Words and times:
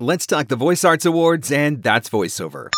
Let's 0.00 0.26
talk 0.26 0.48
the 0.48 0.56
Voice 0.56 0.84
Arts 0.84 1.06
Awards, 1.06 1.52
and 1.52 1.80
that's 1.80 2.10
voiceover. 2.10 2.68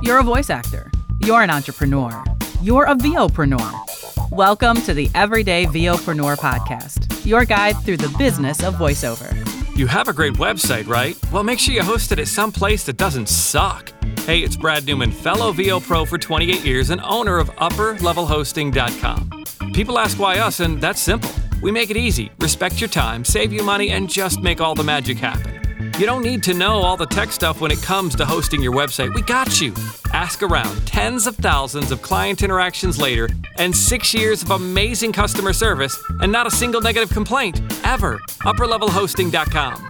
You're 0.00 0.20
a 0.20 0.22
voice 0.22 0.48
actor. 0.48 0.90
You're 1.18 1.42
an 1.42 1.50
entrepreneur. 1.50 2.24
You're 2.62 2.86
a 2.86 2.94
VOpreneur. 2.94 4.30
Welcome 4.30 4.80
to 4.80 4.94
the 4.94 5.10
Everyday 5.14 5.66
VOpreneur 5.66 6.38
podcast, 6.38 7.26
your 7.26 7.44
guide 7.44 7.76
through 7.84 7.98
the 7.98 8.08
business 8.16 8.62
of 8.62 8.76
voiceover. 8.76 9.30
You 9.76 9.86
have 9.86 10.08
a 10.08 10.14
great 10.14 10.32
website, 10.32 10.88
right? 10.88 11.14
Well, 11.30 11.44
make 11.44 11.58
sure 11.58 11.74
you 11.74 11.82
host 11.82 12.10
it 12.10 12.18
at 12.18 12.28
some 12.28 12.50
place 12.50 12.84
that 12.84 12.96
doesn't 12.96 13.28
suck. 13.28 13.92
Hey, 14.20 14.38
it's 14.38 14.56
Brad 14.56 14.86
Newman, 14.86 15.12
fellow 15.12 15.52
VO 15.52 15.80
Pro 15.80 16.06
for 16.06 16.16
28 16.16 16.64
years 16.64 16.88
and 16.88 17.02
owner 17.02 17.36
of 17.36 17.50
UpperLevelHosting.com. 17.56 19.72
People 19.74 19.98
ask 19.98 20.18
why 20.18 20.38
us, 20.38 20.60
and 20.60 20.80
that's 20.80 21.02
simple. 21.02 21.30
We 21.60 21.72
make 21.72 21.90
it 21.90 21.96
easy, 21.96 22.30
respect 22.40 22.80
your 22.80 22.88
time, 22.88 23.24
save 23.24 23.52
you 23.52 23.62
money, 23.64 23.90
and 23.90 24.08
just 24.08 24.40
make 24.40 24.60
all 24.60 24.74
the 24.74 24.84
magic 24.84 25.18
happen. 25.18 25.60
You 25.98 26.06
don't 26.06 26.22
need 26.22 26.44
to 26.44 26.54
know 26.54 26.74
all 26.74 26.96
the 26.96 27.06
tech 27.06 27.32
stuff 27.32 27.60
when 27.60 27.72
it 27.72 27.82
comes 27.82 28.14
to 28.16 28.24
hosting 28.24 28.62
your 28.62 28.72
website. 28.72 29.12
We 29.14 29.22
got 29.22 29.60
you. 29.60 29.74
Ask 30.12 30.44
around. 30.44 30.86
Tens 30.86 31.26
of 31.26 31.34
thousands 31.36 31.90
of 31.90 32.00
client 32.02 32.42
interactions 32.42 33.00
later, 33.00 33.28
and 33.56 33.74
six 33.74 34.14
years 34.14 34.42
of 34.44 34.52
amazing 34.52 35.12
customer 35.12 35.52
service, 35.52 36.00
and 36.20 36.30
not 36.30 36.46
a 36.46 36.50
single 36.52 36.80
negative 36.80 37.10
complaint, 37.10 37.60
ever. 37.84 38.18
UpperLevelHosting.com. 38.42 39.88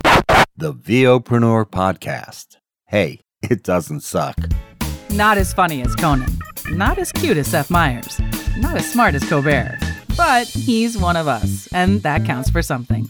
The 0.57 0.73
VOpreneur 0.73 1.67
Podcast. 1.67 2.57
Hey, 2.87 3.21
it 3.43 3.63
doesn't 3.63 4.01
suck. 4.01 4.39
Not 5.11 5.37
as 5.37 5.53
funny 5.53 5.83
as 5.83 5.95
Conan, 5.95 6.39
not 6.71 6.97
as 6.97 7.13
cute 7.13 7.37
as 7.37 7.49
Seth 7.49 7.71
Meyers, 7.71 8.19
not 8.57 8.77
as 8.77 8.91
smart 8.91 9.15
as 9.15 9.29
Colbert, 9.29 9.79
but 10.19 10.49
he's 10.49 10.99
one 10.99 11.17
of 11.17 11.29
us, 11.29 11.69
and 11.73 12.03
that 12.03 12.25
counts 12.25 12.51
for 12.51 12.61
something. 12.61 13.09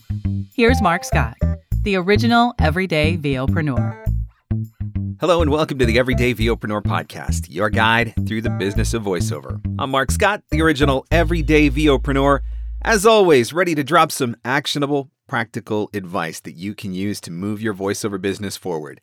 Here's 0.54 0.82
Mark 0.82 1.04
Scott, 1.04 1.38
the 1.80 1.96
original 1.96 2.54
everyday 2.58 3.16
VOpreneur. 3.16 4.04
Hello 5.18 5.40
and 5.40 5.50
welcome 5.50 5.78
to 5.78 5.86
the 5.86 5.98
Everyday 5.98 6.34
VOpreneur 6.34 6.82
Podcast, 6.82 7.46
your 7.48 7.70
guide 7.70 8.12
through 8.26 8.42
the 8.42 8.50
business 8.50 8.92
of 8.92 9.04
voiceover. 9.04 9.58
I'm 9.78 9.90
Mark 9.90 10.10
Scott, 10.10 10.42
the 10.50 10.60
original 10.60 11.06
everyday 11.10 11.70
VOpreneur. 11.70 12.40
As 12.82 13.06
always, 13.06 13.54
ready 13.54 13.74
to 13.74 13.82
drop 13.82 14.12
some 14.12 14.36
actionable, 14.44 15.10
practical 15.26 15.88
advice 15.94 16.40
that 16.40 16.56
you 16.56 16.74
can 16.74 16.92
use 16.92 17.22
to 17.22 17.30
move 17.30 17.62
your 17.62 17.72
voiceover 17.72 18.20
business 18.20 18.58
forward. 18.58 19.00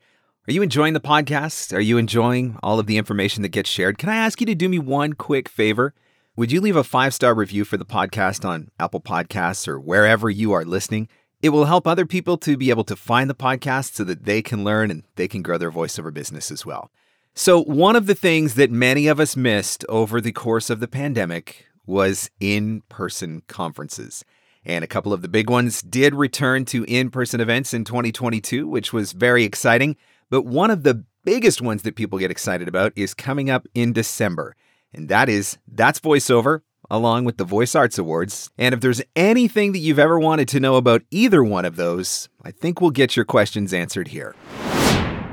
Are 0.47 0.53
you 0.53 0.61
enjoying 0.61 0.93
the 0.93 1.01
podcast? 1.01 1.75
Are 1.75 1.81
you 1.81 1.97
enjoying 1.97 2.59
all 2.61 2.79
of 2.79 2.85
the 2.85 2.99
information 2.99 3.41
that 3.41 3.49
gets 3.49 3.67
shared? 3.67 3.97
Can 3.97 4.09
I 4.09 4.17
ask 4.17 4.39
you 4.39 4.45
to 4.45 4.53
do 4.53 4.69
me 4.69 4.77
one 4.77 5.13
quick 5.13 5.49
favor? 5.49 5.95
Would 6.37 6.51
you 6.51 6.59
leave 6.59 6.75
a 6.75 6.83
five 6.83 7.13
star 7.13 7.33
review 7.33 7.63
for 7.63 7.77
the 7.77 7.85
podcast 7.85 8.43
on 8.43 8.69
Apple 8.77 8.99
Podcasts 8.99 9.69
or 9.69 9.79
wherever 9.79 10.29
you 10.29 10.51
are 10.51 10.65
listening? 10.65 11.07
It 11.41 11.49
will 11.49 11.63
help 11.63 11.87
other 11.87 12.05
people 12.05 12.37
to 12.39 12.57
be 12.57 12.69
able 12.69 12.83
to 12.85 12.97
find 12.97 13.29
the 13.29 13.35
podcast 13.35 13.93
so 13.93 14.03
that 14.03 14.25
they 14.25 14.41
can 14.41 14.65
learn 14.65 14.91
and 14.91 15.03
they 15.15 15.29
can 15.29 15.41
grow 15.41 15.57
their 15.57 15.71
voiceover 15.71 16.13
business 16.13 16.51
as 16.51 16.65
well. 16.65 16.91
So, 17.35 17.63
one 17.63 17.95
of 17.95 18.05
the 18.05 18.15
things 18.15 18.55
that 18.55 18.69
many 18.69 19.07
of 19.07 19.17
us 19.17 19.37
missed 19.37 19.85
over 19.87 20.19
the 20.19 20.33
course 20.33 20.69
of 20.69 20.81
the 20.81 20.89
pandemic 20.89 21.67
was 21.85 22.29
in 22.41 22.81
person 22.89 23.41
conferences. 23.47 24.25
And 24.65 24.83
a 24.83 24.87
couple 24.87 25.13
of 25.13 25.21
the 25.21 25.29
big 25.29 25.49
ones 25.49 25.81
did 25.81 26.13
return 26.13 26.65
to 26.65 26.83
in 26.83 27.11
person 27.11 27.39
events 27.39 27.73
in 27.73 27.85
2022, 27.85 28.67
which 28.67 28.91
was 28.91 29.13
very 29.13 29.45
exciting. 29.45 29.95
But 30.29 30.41
one 30.41 30.69
of 30.69 30.83
the 30.83 31.05
biggest 31.23 31.61
ones 31.61 31.83
that 31.83 31.95
people 31.95 32.19
get 32.19 32.29
excited 32.29 32.67
about 32.67 32.91
is 32.97 33.13
coming 33.13 33.49
up 33.49 33.69
in 33.73 33.93
December. 33.93 34.57
And 34.95 35.09
that 35.09 35.27
is 35.27 35.57
That's 35.67 35.99
Voiceover, 35.99 36.61
along 36.89 37.25
with 37.25 37.35
the 37.35 37.43
Voice 37.43 37.75
Arts 37.75 37.97
Awards. 37.97 38.49
And 38.57 38.73
if 38.73 38.79
there's 38.79 39.01
anything 39.13 39.73
that 39.73 39.79
you've 39.79 39.99
ever 39.99 40.17
wanted 40.17 40.47
to 40.49 40.59
know 40.61 40.75
about 40.75 41.03
either 41.11 41.43
one 41.43 41.65
of 41.65 41.75
those, 41.75 42.29
I 42.41 42.51
think 42.51 42.79
we'll 42.79 42.91
get 42.91 43.17
your 43.17 43.25
questions 43.25 43.73
answered 43.73 44.07
here. 44.07 44.35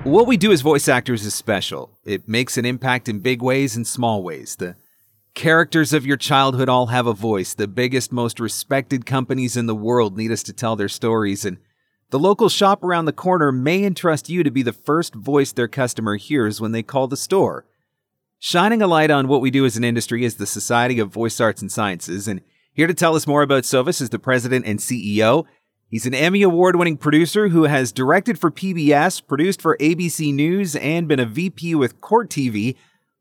What 0.03 0.27
we 0.27 0.37
do 0.37 0.51
as 0.51 0.63
voice 0.63 0.89
actors 0.89 1.25
is 1.25 1.33
special. 1.33 1.97
It 2.05 2.27
makes 2.27 2.59
an 2.59 2.65
impact 2.65 3.09
in 3.09 3.21
big 3.21 3.41
ways 3.41 3.77
and 3.77 3.87
small 3.87 4.25
ways. 4.25 4.57
The 4.57 4.75
characters 5.35 5.93
of 5.93 6.05
your 6.05 6.17
childhood 6.17 6.69
all 6.69 6.87
have 6.87 7.07
a 7.07 7.15
voice. 7.15 7.55
The 7.55 7.69
biggest, 7.69 8.11
most 8.11 8.41
respected 8.41 9.07
companies 9.07 9.57
in 9.57 9.67
the 9.67 9.77
world 9.77 10.17
need 10.19 10.33
us 10.33 10.43
to 10.43 10.53
tell 10.53 10.75
their 10.75 10.89
stories. 10.89 11.45
And 11.45 11.59
the 12.11 12.19
local 12.19 12.49
shop 12.49 12.83
around 12.83 13.05
the 13.05 13.13
corner 13.13 13.53
may 13.53 13.85
entrust 13.85 14.29
you 14.29 14.43
to 14.43 14.51
be 14.51 14.63
the 14.63 14.73
first 14.73 15.15
voice 15.15 15.53
their 15.53 15.69
customer 15.69 16.17
hears 16.17 16.61
when 16.61 16.73
they 16.73 16.83
call 16.83 17.07
the 17.07 17.17
store. 17.17 17.65
Shining 18.45 18.83
a 18.83 18.89
light 18.89 19.13
on 19.13 19.29
what 19.29 19.41
we 19.41 19.53
do 19.53 19.65
as 19.65 19.77
an 19.77 19.85
industry 19.85 20.25
is 20.25 20.35
the 20.35 20.49
Society 20.49 20.99
of 20.99 21.13
Voice 21.13 21.41
Arts 21.41 21.63
and 21.63 21.71
Sciences, 21.71 22.27
and 22.27 22.41
here 22.73 22.89
to 22.89 22.93
tell 22.93 23.15
us 23.15 23.25
more 23.25 23.43
about 23.43 23.63
Sovas 23.63 24.03
is 24.03 24.11
the 24.11 24.19
president 24.19 24.67
and 24.67 24.81
CEO. 24.81 25.45
He's 25.87 26.07
an 26.07 26.15
Emmy 26.15 26.43
Award 26.43 26.75
winning 26.75 26.97
producer 26.97 27.51
who 27.51 27.67
has 27.67 27.93
directed 27.93 28.41
for 28.41 28.51
PBS, 28.51 29.25
produced 29.25 29.63
for 29.63 29.77
ABC 29.77 30.35
News, 30.35 30.75
and 30.75 31.07
been 31.07 31.21
a 31.21 31.25
VP 31.25 31.77
with 31.77 32.01
Court 32.01 32.29
TV. 32.29 32.75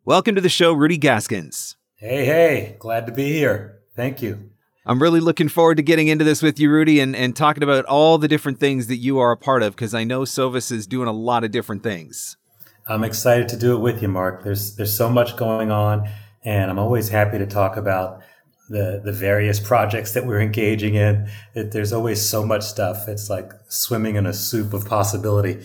Welcome 0.05 0.33
to 0.33 0.41
the 0.41 0.49
show, 0.49 0.73
Rudy 0.73 0.97
Gaskins. 0.97 1.75
Hey, 1.97 2.25
hey, 2.25 2.77
glad 2.79 3.05
to 3.05 3.11
be 3.11 3.31
here. 3.31 3.81
Thank 3.95 4.23
you. 4.23 4.49
I'm 4.87 4.99
really 4.99 5.19
looking 5.19 5.49
forward 5.49 5.77
to 5.77 5.83
getting 5.83 6.07
into 6.07 6.25
this 6.25 6.41
with 6.41 6.59
you, 6.59 6.71
Rudy, 6.71 6.99
and, 6.99 7.15
and 7.15 7.35
talking 7.35 7.61
about 7.61 7.85
all 7.85 8.17
the 8.17 8.27
different 8.27 8.59
things 8.59 8.87
that 8.87 8.97
you 8.97 9.19
are 9.19 9.31
a 9.31 9.37
part 9.37 9.61
of 9.61 9.75
because 9.75 9.93
I 9.93 10.03
know 10.03 10.21
Sovas 10.21 10.71
is 10.71 10.87
doing 10.87 11.07
a 11.07 11.13
lot 11.13 11.43
of 11.43 11.51
different 11.51 11.83
things. 11.83 12.37
I'm 12.87 13.03
excited 13.03 13.49
to 13.49 13.57
do 13.57 13.75
it 13.75 13.79
with 13.79 14.01
you, 14.01 14.07
Mark. 14.07 14.43
There's 14.43 14.75
there's 14.75 14.95
so 14.95 15.09
much 15.09 15.37
going 15.37 15.71
on, 15.71 16.09
and 16.43 16.71
I'm 16.71 16.79
always 16.79 17.09
happy 17.09 17.37
to 17.37 17.45
talk 17.45 17.77
about 17.77 18.21
the 18.69 19.01
the 19.03 19.11
various 19.11 19.59
projects 19.59 20.13
that 20.13 20.25
we're 20.25 20.41
engaging 20.41 20.95
in. 20.95 21.29
It, 21.53 21.71
there's 21.71 21.93
always 21.93 22.21
so 22.21 22.45
much 22.45 22.63
stuff. 22.63 23.07
It's 23.07 23.29
like 23.29 23.51
swimming 23.67 24.15
in 24.15 24.25
a 24.25 24.33
soup 24.33 24.73
of 24.73 24.85
possibility. 24.85 25.63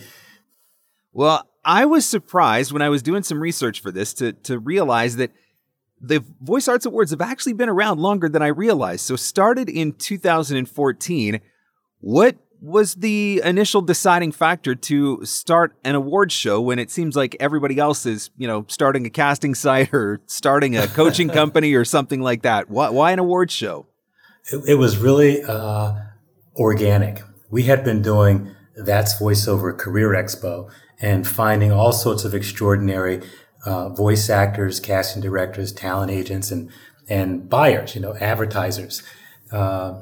Well, 1.11 1.47
I 1.65 1.85
was 1.85 2.05
surprised 2.05 2.71
when 2.71 2.81
I 2.81 2.89
was 2.89 3.01
doing 3.01 3.23
some 3.23 3.41
research 3.41 3.81
for 3.81 3.91
this 3.91 4.13
to 4.15 4.33
to 4.33 4.59
realize 4.59 5.15
that 5.15 5.31
the 5.99 6.23
Voice 6.41 6.67
Arts 6.67 6.85
Awards 6.85 7.11
have 7.11 7.21
actually 7.21 7.53
been 7.53 7.69
around 7.69 7.99
longer 7.99 8.29
than 8.29 8.41
I 8.41 8.47
realized. 8.47 9.01
So 9.01 9.15
started 9.15 9.67
in 9.69 9.93
2014. 9.93 11.41
What 11.99 12.37
was 12.61 12.95
the 12.95 13.41
initial 13.43 13.81
deciding 13.81 14.31
factor 14.31 14.75
to 14.75 15.23
start 15.25 15.75
an 15.83 15.95
award 15.95 16.31
show 16.31 16.59
when 16.61 16.79
it 16.79 16.89
seems 16.89 17.15
like 17.15 17.35
everybody 17.39 17.79
else 17.79 18.05
is, 18.05 18.29
you 18.37 18.47
know, 18.47 18.65
starting 18.67 19.05
a 19.05 19.09
casting 19.09 19.55
site 19.55 19.93
or 19.93 20.21
starting 20.25 20.77
a 20.77 20.87
coaching 20.87 21.29
company 21.41 21.73
or 21.73 21.85
something 21.85 22.21
like 22.21 22.41
that? 22.41 22.69
Why, 22.69 22.89
why 22.89 23.11
an 23.11 23.19
award 23.19 23.51
show? 23.51 23.87
It, 24.51 24.61
it 24.67 24.75
was 24.75 24.97
really 24.97 25.43
uh, 25.43 25.93
organic. 26.55 27.21
We 27.49 27.63
had 27.63 27.83
been 27.83 28.01
doing 28.01 28.55
That's 28.75 29.19
Voiceover 29.19 29.77
Career 29.77 30.09
Expo 30.09 30.71
and 30.99 31.27
finding 31.27 31.71
all 31.71 31.91
sorts 31.91 32.25
of 32.25 32.33
extraordinary 32.33 33.21
uh, 33.65 33.89
voice 33.89 34.29
actors, 34.29 34.79
casting 34.79 35.21
directors, 35.21 35.71
talent 35.71 36.11
agents, 36.11 36.51
and 36.51 36.71
and 37.09 37.49
buyers, 37.49 37.95
you 37.95 38.01
know, 38.01 38.15
advertisers. 38.15 39.01
Uh, 39.51 40.01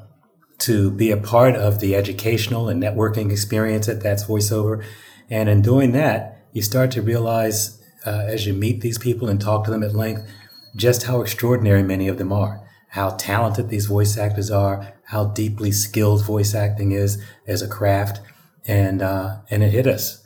to 0.59 0.91
be 0.91 1.11
a 1.11 1.17
part 1.17 1.55
of 1.55 1.79
the 1.79 1.95
educational 1.95 2.69
and 2.69 2.81
networking 2.81 3.31
experience 3.31 3.88
at 3.89 4.01
That's 4.01 4.25
VoiceOver. 4.25 4.83
And 5.29 5.49
in 5.49 5.61
doing 5.61 5.91
that, 5.91 6.45
you 6.53 6.61
start 6.61 6.91
to 6.91 7.01
realize 7.01 7.81
uh, 8.05 8.25
as 8.27 8.45
you 8.45 8.53
meet 8.53 8.81
these 8.81 8.97
people 8.97 9.27
and 9.27 9.41
talk 9.41 9.66
to 9.66 9.71
them 9.71 9.83
at 9.83 9.95
length 9.95 10.29
just 10.75 11.03
how 11.03 11.21
extraordinary 11.21 11.83
many 11.83 12.07
of 12.07 12.17
them 12.17 12.33
are, 12.33 12.61
how 12.89 13.11
talented 13.11 13.69
these 13.69 13.85
voice 13.85 14.17
actors 14.17 14.51
are, 14.51 14.93
how 15.05 15.25
deeply 15.25 15.71
skilled 15.71 16.25
voice 16.25 16.53
acting 16.53 16.91
is 16.91 17.22
as 17.47 17.61
a 17.61 17.67
craft. 17.67 18.19
And, 18.67 19.01
uh, 19.01 19.37
and 19.49 19.63
it 19.63 19.72
hit 19.72 19.87
us. 19.87 20.23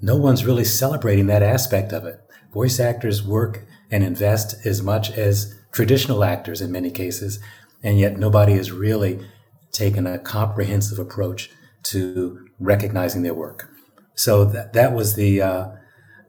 No 0.00 0.16
one's 0.16 0.44
really 0.44 0.64
celebrating 0.64 1.26
that 1.26 1.42
aspect 1.42 1.92
of 1.92 2.04
it. 2.04 2.20
Voice 2.52 2.78
actors 2.78 3.22
work 3.22 3.64
and 3.90 4.04
invest 4.04 4.66
as 4.66 4.82
much 4.82 5.10
as 5.10 5.58
traditional 5.72 6.24
actors 6.24 6.60
in 6.60 6.70
many 6.70 6.90
cases, 6.90 7.40
and 7.82 7.98
yet 7.98 8.18
nobody 8.18 8.52
is 8.52 8.72
really 8.72 9.26
taken 9.72 10.06
a 10.06 10.18
comprehensive 10.18 10.98
approach 10.98 11.50
to 11.84 12.46
recognizing 12.58 13.22
their 13.22 13.34
work. 13.34 13.70
So 14.14 14.44
that, 14.46 14.72
that 14.72 14.92
was 14.92 15.14
the, 15.14 15.40
uh, 15.40 15.68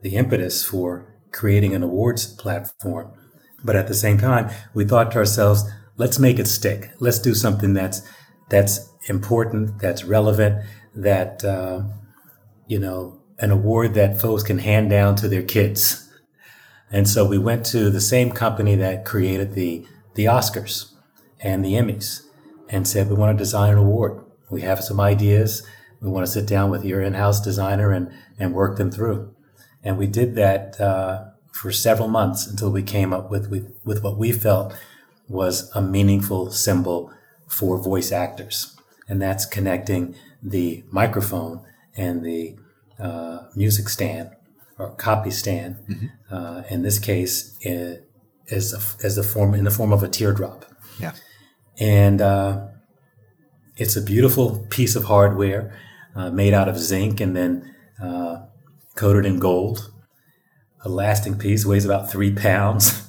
the 0.02 0.16
impetus 0.16 0.64
for 0.64 1.12
creating 1.32 1.74
an 1.74 1.82
awards 1.82 2.26
platform. 2.26 3.12
But 3.64 3.76
at 3.76 3.88
the 3.88 3.94
same 3.94 4.18
time, 4.18 4.50
we 4.74 4.84
thought 4.84 5.12
to 5.12 5.18
ourselves, 5.18 5.64
let's 5.96 6.18
make 6.18 6.38
it 6.38 6.46
stick. 6.46 6.90
Let's 6.98 7.18
do 7.18 7.34
something 7.34 7.74
that's, 7.74 8.02
that's 8.48 8.88
important, 9.08 9.80
that's 9.80 10.04
relevant, 10.04 10.64
that, 10.94 11.44
uh, 11.44 11.82
you 12.66 12.78
know, 12.78 13.20
an 13.38 13.50
award 13.50 13.94
that 13.94 14.20
folks 14.20 14.42
can 14.42 14.58
hand 14.58 14.90
down 14.90 15.16
to 15.16 15.28
their 15.28 15.42
kids. 15.42 16.08
And 16.92 17.08
so 17.08 17.26
we 17.26 17.38
went 17.38 17.64
to 17.66 17.90
the 17.90 18.00
same 18.00 18.30
company 18.30 18.76
that 18.76 19.04
created 19.04 19.54
the, 19.54 19.86
the 20.14 20.24
Oscars 20.24 20.92
and 21.40 21.64
the 21.64 21.74
Emmys 21.74 22.22
and 22.70 22.86
said, 22.88 23.08
we 23.08 23.16
want 23.16 23.36
to 23.36 23.44
design 23.44 23.72
an 23.72 23.78
award. 23.78 24.24
We 24.50 24.62
have 24.62 24.82
some 24.82 25.00
ideas. 25.00 25.62
We 26.00 26.08
want 26.08 26.26
to 26.26 26.32
sit 26.32 26.46
down 26.46 26.70
with 26.70 26.84
your 26.84 27.02
in-house 27.02 27.40
designer 27.40 27.90
and, 27.92 28.10
and 28.38 28.54
work 28.54 28.78
them 28.78 28.90
through. 28.90 29.34
And 29.82 29.98
we 29.98 30.06
did 30.06 30.34
that 30.36 30.80
uh, 30.80 31.24
for 31.52 31.72
several 31.72 32.08
months 32.08 32.46
until 32.46 32.70
we 32.70 32.82
came 32.82 33.12
up 33.12 33.30
with, 33.30 33.50
with, 33.50 33.74
with 33.84 34.02
what 34.02 34.16
we 34.16 34.32
felt 34.32 34.74
was 35.28 35.70
a 35.74 35.82
meaningful 35.82 36.50
symbol 36.50 37.12
for 37.46 37.76
voice 37.78 38.12
actors. 38.12 38.76
And 39.08 39.20
that's 39.20 39.44
connecting 39.44 40.14
the 40.42 40.84
microphone 40.90 41.64
and 41.96 42.24
the 42.24 42.56
uh, 42.98 43.48
music 43.54 43.88
stand 43.88 44.30
or 44.78 44.90
copy 44.90 45.30
stand. 45.30 45.76
Mm-hmm. 45.88 46.06
Uh, 46.34 46.62
in 46.70 46.82
this 46.82 46.98
case, 46.98 47.56
it 47.60 48.08
is 48.46 48.72
a, 48.72 49.04
as 49.04 49.16
the 49.16 49.22
form 49.22 49.54
in 49.54 49.64
the 49.64 49.70
form 49.70 49.92
of 49.92 50.02
a 50.02 50.08
teardrop, 50.08 50.64
Yeah. 50.98 51.12
And 51.80 52.20
uh, 52.20 52.66
it's 53.76 53.96
a 53.96 54.02
beautiful 54.02 54.66
piece 54.68 54.94
of 54.94 55.04
hardware 55.04 55.76
uh, 56.14 56.30
made 56.30 56.52
out 56.52 56.68
of 56.68 56.78
zinc 56.78 57.20
and 57.20 57.34
then 57.34 57.74
uh, 58.00 58.42
coated 58.94 59.24
in 59.24 59.38
gold. 59.38 59.90
A 60.84 60.88
lasting 60.88 61.38
piece 61.38 61.66
weighs 61.66 61.84
about 61.84 62.10
three 62.10 62.32
pounds, 62.32 63.06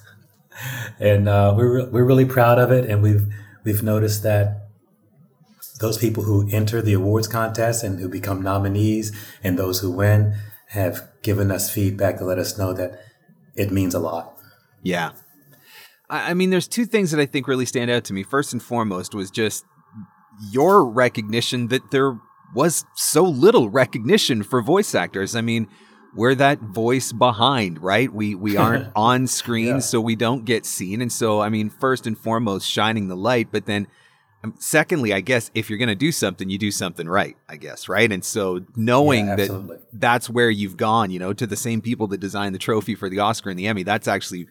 and 0.99 1.29
uh, 1.29 1.53
we're 1.55 1.75
re- 1.75 1.89
we're 1.89 2.03
really 2.03 2.25
proud 2.25 2.59
of 2.59 2.69
it. 2.71 2.89
And 2.89 3.01
we've 3.01 3.25
we've 3.63 3.81
noticed 3.81 4.23
that 4.23 4.67
those 5.79 5.97
people 5.97 6.23
who 6.23 6.49
enter 6.51 6.81
the 6.81 6.93
awards 6.93 7.27
contest 7.27 7.83
and 7.83 7.99
who 7.99 8.09
become 8.09 8.41
nominees, 8.41 9.15
and 9.41 9.57
those 9.57 9.79
who 9.79 9.89
win, 9.89 10.35
have 10.69 11.07
given 11.21 11.49
us 11.49 11.73
feedback 11.73 12.17
to 12.17 12.25
let 12.25 12.37
us 12.37 12.57
know 12.57 12.73
that 12.73 12.99
it 13.55 13.71
means 13.71 13.93
a 13.93 13.99
lot. 13.99 14.37
Yeah. 14.83 15.11
I, 16.11 16.31
I 16.31 16.33
mean, 16.35 16.49
there's 16.51 16.67
two 16.67 16.85
things 16.85 17.09
that 17.11 17.19
I 17.19 17.25
think 17.25 17.47
really 17.47 17.65
stand 17.65 17.89
out 17.89 18.03
to 18.05 18.13
me. 18.13 18.21
First 18.23 18.53
and 18.53 18.61
foremost 18.61 19.15
was 19.15 19.31
just 19.31 19.65
your 20.51 20.85
recognition 20.85 21.67
that 21.69 21.91
there 21.91 22.19
was 22.53 22.85
so 22.95 23.23
little 23.23 23.69
recognition 23.69 24.43
for 24.43 24.61
voice 24.61 24.93
actors. 24.93 25.35
I 25.35 25.41
mean, 25.41 25.67
we're 26.15 26.35
that 26.35 26.59
voice 26.59 27.11
behind, 27.13 27.81
right? 27.81 28.11
We 28.13 28.35
we 28.35 28.57
aren't 28.63 28.91
on 28.95 29.27
screen, 29.27 29.75
Yeah. 29.75 29.79
so 29.79 30.01
we 30.01 30.15
don't 30.15 30.45
get 30.45 30.65
seen. 30.65 31.01
And 31.01 31.11
so, 31.11 31.41
I 31.41 31.49
mean, 31.49 31.69
first 31.69 32.05
and 32.05 32.17
foremost, 32.17 32.67
shining 32.69 33.07
the 33.07 33.15
light, 33.15 33.47
but 33.51 33.65
then 33.65 33.87
um, 34.43 34.55
secondly, 34.59 35.13
I 35.13 35.21
guess 35.21 35.51
if 35.53 35.69
you're 35.69 35.77
going 35.77 35.87
to 35.89 35.95
do 35.95 36.11
something, 36.11 36.49
you 36.49 36.57
do 36.57 36.71
something 36.71 37.07
right, 37.07 37.37
I 37.47 37.57
guess, 37.57 37.87
right? 37.87 38.11
And 38.11 38.25
so 38.25 38.61
knowing 38.75 39.27
Yeah, 39.27 39.35
that 39.35 39.81
that's 39.93 40.29
where 40.29 40.49
you've 40.49 40.77
gone, 40.77 41.11
you 41.11 41.19
know, 41.19 41.31
to 41.31 41.45
the 41.45 41.55
same 41.55 41.79
people 41.79 42.07
that 42.07 42.19
designed 42.19 42.55
the 42.55 42.59
trophy 42.59 42.95
for 42.95 43.07
the 43.07 43.19
Oscar 43.19 43.51
and 43.51 43.59
the 43.59 43.67
Emmy, 43.67 43.83
that's 43.83 44.07
actually 44.07 44.47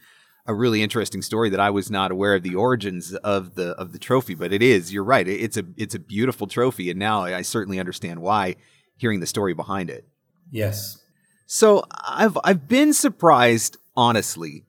a 0.50 0.54
really 0.54 0.82
interesting 0.82 1.22
story 1.22 1.48
that 1.50 1.60
I 1.60 1.70
was 1.70 1.90
not 1.90 2.10
aware 2.10 2.34
of 2.34 2.42
the 2.42 2.56
origins 2.56 3.14
of 3.14 3.54
the 3.54 3.68
of 3.70 3.92
the 3.92 3.98
trophy, 3.98 4.34
but 4.34 4.52
it 4.52 4.62
is. 4.62 4.92
You're 4.92 5.04
right. 5.04 5.26
It's 5.26 5.56
a 5.56 5.64
it's 5.76 5.94
a 5.94 5.98
beautiful 5.98 6.46
trophy, 6.46 6.90
and 6.90 6.98
now 6.98 7.22
I 7.22 7.42
certainly 7.42 7.78
understand 7.78 8.20
why. 8.20 8.56
Hearing 8.96 9.20
the 9.20 9.26
story 9.26 9.54
behind 9.54 9.88
it. 9.88 10.06
Yes. 10.50 10.98
So 11.46 11.84
I've 11.90 12.36
I've 12.44 12.68
been 12.68 12.92
surprised, 12.92 13.78
honestly, 13.96 14.66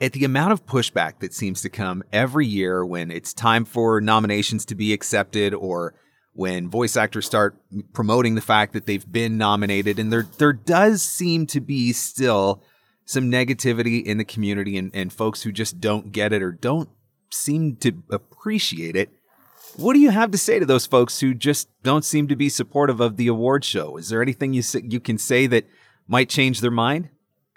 at 0.00 0.14
the 0.14 0.24
amount 0.24 0.52
of 0.52 0.66
pushback 0.66 1.20
that 1.20 1.34
seems 1.34 1.60
to 1.62 1.68
come 1.68 2.02
every 2.12 2.46
year 2.46 2.84
when 2.84 3.10
it's 3.10 3.32
time 3.32 3.64
for 3.64 4.00
nominations 4.00 4.64
to 4.66 4.74
be 4.74 4.92
accepted 4.92 5.54
or 5.54 5.94
when 6.32 6.70
voice 6.70 6.96
actors 6.96 7.26
start 7.26 7.56
promoting 7.92 8.34
the 8.34 8.40
fact 8.40 8.72
that 8.72 8.86
they've 8.86 9.10
been 9.10 9.36
nominated 9.36 9.98
and 9.98 10.12
there 10.12 10.26
there 10.38 10.52
does 10.52 11.02
seem 11.02 11.46
to 11.46 11.60
be 11.60 11.92
still 11.92 12.62
some 13.08 13.30
negativity 13.30 14.04
in 14.04 14.18
the 14.18 14.24
community 14.24 14.76
and, 14.76 14.90
and 14.94 15.10
folks 15.10 15.42
who 15.42 15.50
just 15.50 15.80
don't 15.80 16.12
get 16.12 16.30
it 16.30 16.42
or 16.42 16.52
don't 16.52 16.90
seem 17.30 17.74
to 17.76 18.02
appreciate 18.10 18.96
it. 18.96 19.08
What 19.76 19.94
do 19.94 19.98
you 19.98 20.10
have 20.10 20.30
to 20.32 20.36
say 20.36 20.58
to 20.58 20.66
those 20.66 20.84
folks 20.84 21.20
who 21.20 21.32
just 21.32 21.70
don't 21.82 22.04
seem 22.04 22.28
to 22.28 22.36
be 22.36 22.50
supportive 22.50 23.00
of 23.00 23.16
the 23.16 23.26
award 23.26 23.64
show? 23.64 23.96
Is 23.96 24.10
there 24.10 24.20
anything 24.20 24.52
you 24.52 24.62
you 24.82 25.00
can 25.00 25.16
say 25.16 25.46
that 25.46 25.64
might 26.06 26.28
change 26.28 26.60
their 26.60 26.70
mind? 26.70 27.08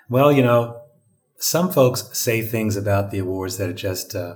Well, 0.08 0.32
you 0.32 0.42
know, 0.42 0.84
some 1.36 1.70
folks 1.70 2.18
say 2.18 2.42
things 2.42 2.78
about 2.78 3.12
the 3.12 3.20
awards 3.20 3.58
that 3.58 3.70
are 3.70 3.74
just 3.74 4.16
uh, 4.16 4.36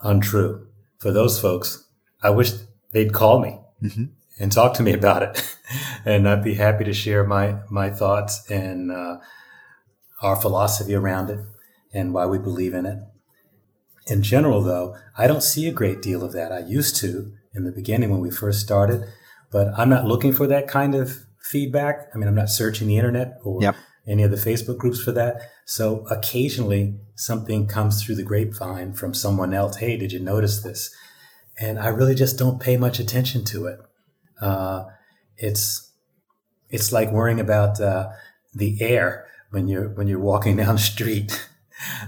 untrue. 0.00 0.68
For 0.98 1.10
those 1.10 1.40
folks, 1.40 1.88
I 2.22 2.30
wish 2.30 2.52
they'd 2.92 3.12
call 3.12 3.40
me 3.40 3.58
and 4.38 4.52
talk 4.52 4.74
to 4.74 4.84
me 4.84 4.92
about 4.92 5.24
it, 5.24 5.56
and 6.04 6.28
I'd 6.28 6.44
be 6.44 6.54
happy 6.54 6.84
to 6.84 6.92
share 6.92 7.24
my 7.24 7.56
my 7.68 7.90
thoughts 7.90 8.48
and 8.48 8.92
uh, 8.92 9.16
our 10.22 10.36
philosophy 10.36 10.94
around 10.94 11.30
it 11.30 11.40
and 11.92 12.12
why 12.12 12.26
we 12.26 12.38
believe 12.38 12.74
in 12.74 12.86
it. 12.86 12.98
In 14.06 14.22
general, 14.22 14.62
though, 14.62 14.96
I 15.16 15.26
don't 15.26 15.42
see 15.42 15.66
a 15.66 15.72
great 15.72 16.02
deal 16.02 16.22
of 16.22 16.32
that. 16.32 16.52
I 16.52 16.58
used 16.60 16.96
to 16.96 17.32
in 17.54 17.64
the 17.64 17.72
beginning 17.72 18.10
when 18.10 18.20
we 18.20 18.30
first 18.30 18.60
started, 18.60 19.04
but 19.50 19.68
I'm 19.78 19.88
not 19.88 20.04
looking 20.06 20.32
for 20.32 20.46
that 20.48 20.68
kind 20.68 20.94
of 20.94 21.24
feedback. 21.40 22.08
I 22.14 22.18
mean, 22.18 22.28
I'm 22.28 22.34
not 22.34 22.50
searching 22.50 22.88
the 22.88 22.96
internet 22.96 23.38
or 23.44 23.62
Yep. 23.62 23.76
any 24.06 24.22
of 24.22 24.30
the 24.30 24.36
Facebook 24.36 24.76
groups 24.78 25.00
for 25.00 25.12
that. 25.12 25.40
So 25.64 26.04
occasionally 26.10 26.98
something 27.14 27.66
comes 27.66 28.02
through 28.02 28.16
the 28.16 28.22
grapevine 28.22 28.92
from 28.92 29.14
someone 29.14 29.54
else. 29.54 29.76
Hey, 29.76 29.96
did 29.96 30.12
you 30.12 30.20
notice 30.20 30.60
this? 30.62 30.90
And 31.58 31.78
I 31.78 31.88
really 31.88 32.14
just 32.14 32.38
don't 32.38 32.60
pay 32.60 32.76
much 32.76 32.98
attention 32.98 33.44
to 33.46 33.66
it. 33.66 33.78
Uh, 34.40 34.84
it's 35.36 35.90
it's 36.70 36.92
like 36.92 37.12
worrying 37.12 37.38
about 37.40 37.80
uh, 37.80 38.08
the 38.52 38.82
air 38.82 39.26
when 39.54 39.68
you're 39.68 39.88
when 39.88 40.06
you're 40.06 40.20
walking 40.20 40.56
down 40.62 40.74
the 40.74 40.80
street. 40.80 41.48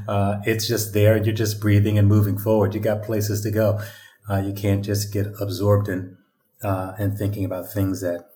Uh, 0.08 0.38
it's 0.44 0.66
just 0.66 0.93
there, 0.93 1.16
and 1.16 1.26
you're 1.26 1.34
just 1.34 1.60
breathing 1.60 1.98
and 1.98 2.08
moving 2.08 2.38
forward. 2.38 2.75
You 2.75 2.81
got 2.81 3.02
places 3.02 3.43
to 3.43 3.50
go. 3.50 3.81
Uh, 4.28 4.38
you 4.38 4.52
can't 4.52 4.84
just 4.84 5.12
get 5.12 5.26
absorbed 5.40 5.88
in 5.88 6.16
uh, 6.62 6.93
and 6.98 7.16
thinking 7.16 7.44
about 7.44 7.72
things 7.72 8.00
that 8.00 8.28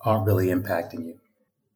aren't 0.00 0.26
really 0.26 0.46
impacting 0.46 1.04
you. 1.06 1.20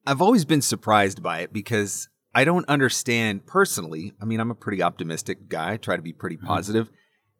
I've 0.06 0.23
always 0.23 0.44
been 0.44 0.62
surprised 0.62 1.23
by 1.23 1.40
it 1.40 1.52
because 1.52 2.08
I 2.35 2.44
don't 2.44 2.69
understand 2.69 3.46
personally. 3.46 4.12
I 4.20 4.25
mean, 4.25 4.40
I'm 4.40 4.50
a 4.50 4.55
pretty 4.55 4.82
optimistic 4.82 5.49
guy, 5.49 5.73
I 5.73 5.76
try 5.76 5.96
to 5.96 6.02
be 6.02 6.12
pretty 6.12 6.37
positive, 6.37 6.90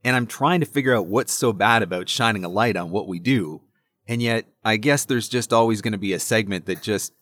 and 0.05 0.15
I'm 0.15 0.27
trying 0.27 0.61
to 0.61 0.67
figure 0.67 0.95
out 0.95 1.07
what's 1.07 1.33
so 1.33 1.53
bad 1.53 1.83
about 1.83 2.09
shining 2.09 2.45
a 2.45 2.49
light 2.49 2.77
on 2.77 2.91
what 2.91 3.09
we 3.09 3.19
do. 3.19 3.63
And 4.07 4.21
yet, 4.21 4.47
I 4.65 4.77
guess 4.77 5.05
there's 5.05 5.29
just 5.29 5.53
always 5.53 5.81
going 5.81 5.93
to 5.93 5.99
be 5.99 6.13
a 6.13 6.19
segment 6.19 6.67
that 6.67 6.83
just, 6.83 7.13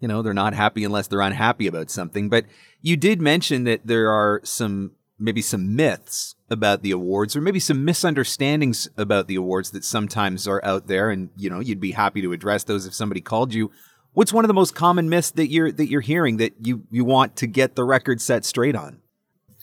you 0.00 0.08
know, 0.08 0.22
they're 0.22 0.34
not 0.34 0.54
happy 0.54 0.82
unless 0.82 1.06
they're 1.06 1.20
unhappy 1.20 1.66
about 1.66 1.90
something. 1.90 2.28
But 2.28 2.46
you 2.80 2.96
did 2.96 3.20
mention 3.20 3.64
that 3.64 3.86
there 3.86 4.10
are 4.10 4.40
some, 4.44 4.92
maybe 5.18 5.42
some 5.42 5.76
myths 5.76 6.34
about 6.48 6.82
the 6.82 6.90
awards 6.90 7.36
or 7.36 7.40
maybe 7.40 7.60
some 7.60 7.84
misunderstandings 7.84 8.88
about 8.96 9.28
the 9.28 9.36
awards 9.36 9.70
that 9.70 9.84
sometimes 9.84 10.48
are 10.48 10.64
out 10.64 10.86
there. 10.86 11.10
And, 11.10 11.28
you 11.36 11.50
know, 11.50 11.60
you'd 11.60 11.80
be 11.80 11.92
happy 11.92 12.22
to 12.22 12.32
address 12.32 12.64
those 12.64 12.86
if 12.86 12.94
somebody 12.94 13.20
called 13.20 13.54
you. 13.54 13.70
What's 14.12 14.32
one 14.32 14.44
of 14.44 14.48
the 14.48 14.54
most 14.54 14.74
common 14.74 15.08
myths 15.08 15.30
that 15.32 15.48
you're 15.48 15.70
that 15.70 15.88
you're 15.88 16.00
hearing 16.00 16.38
that 16.38 16.54
you 16.66 16.82
you 16.90 17.04
want 17.04 17.36
to 17.36 17.46
get 17.46 17.76
the 17.76 17.84
record 17.84 18.20
set 18.20 18.44
straight 18.44 18.74
on? 18.74 18.98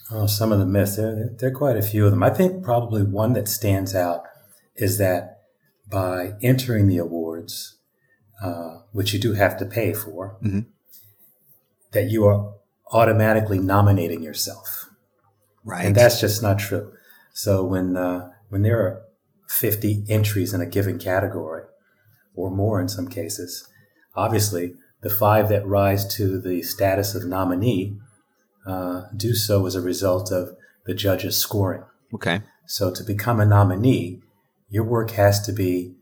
Oh, 0.10 0.25
some 0.25 0.54
of 0.54 0.60
the 0.60 0.66
myths. 0.66 0.95
There, 0.95 1.31
there 1.38 1.50
are 1.50 1.54
quite 1.54 1.75
a 1.75 1.81
few 1.81 2.06
of 2.06 2.12
them. 2.12 2.24
I 2.24 2.30
think 2.30 2.63
probably 2.63 3.04
one 3.04 3.34
that 3.34 3.50
stands 3.50 3.94
out 3.94 4.22
is 4.78 5.00
that 5.00 5.42
by 5.89 6.34
entering 6.42 6.88
the 6.88 6.98
awards, 6.98 7.76
uh, 8.42 8.80
which 8.92 9.13
you 9.13 9.19
do 9.19 9.34
have 9.34 9.57
to 9.57 9.66
pay 9.66 9.94
for, 9.94 10.38
Mhm. 10.44 10.65
that 11.91 12.10
you 12.10 12.25
are 12.25 12.53
automatically 12.91 13.60
nominating 13.60 14.22
yourself, 14.22 14.89
Right. 15.65 15.86
and 15.86 15.96
that's 15.96 16.20
just 16.20 16.41
not 16.41 16.60
true. 16.60 16.94
So 17.34 17.63
when 17.63 17.96
uh, 17.98 18.29
when 18.50 18.62
there 18.62 18.79
are 18.79 19.01
50 19.50 20.06
entries 20.10 20.53
in 20.53 20.62
a 20.62 20.65
given 20.65 20.98
category, 21.00 21.63
or 22.36 22.50
more 22.51 22.79
in 22.79 22.88
some 22.88 23.08
cases, 23.08 23.67
obviously 24.15 24.75
the 25.01 25.10
five 25.10 25.50
that 25.50 25.65
rise 25.67 26.06
to 26.15 26.39
the 26.39 26.62
status 26.62 27.15
of 27.15 27.25
nominee 27.25 27.98
uh, 28.65 29.03
do 29.15 29.34
so 29.34 29.65
as 29.65 29.75
a 29.75 29.82
result 29.82 30.32
of 30.32 30.56
the 30.86 30.94
judge's 30.94 31.38
scoring. 31.38 31.84
okay. 32.13 32.41
So 32.65 32.91
to 32.91 33.03
become 33.03 33.39
a 33.39 33.46
nominee, 33.46 34.22
your 34.70 34.84
work 34.84 35.12
has 35.12 35.39
to 35.46 35.53
be 35.53 35.96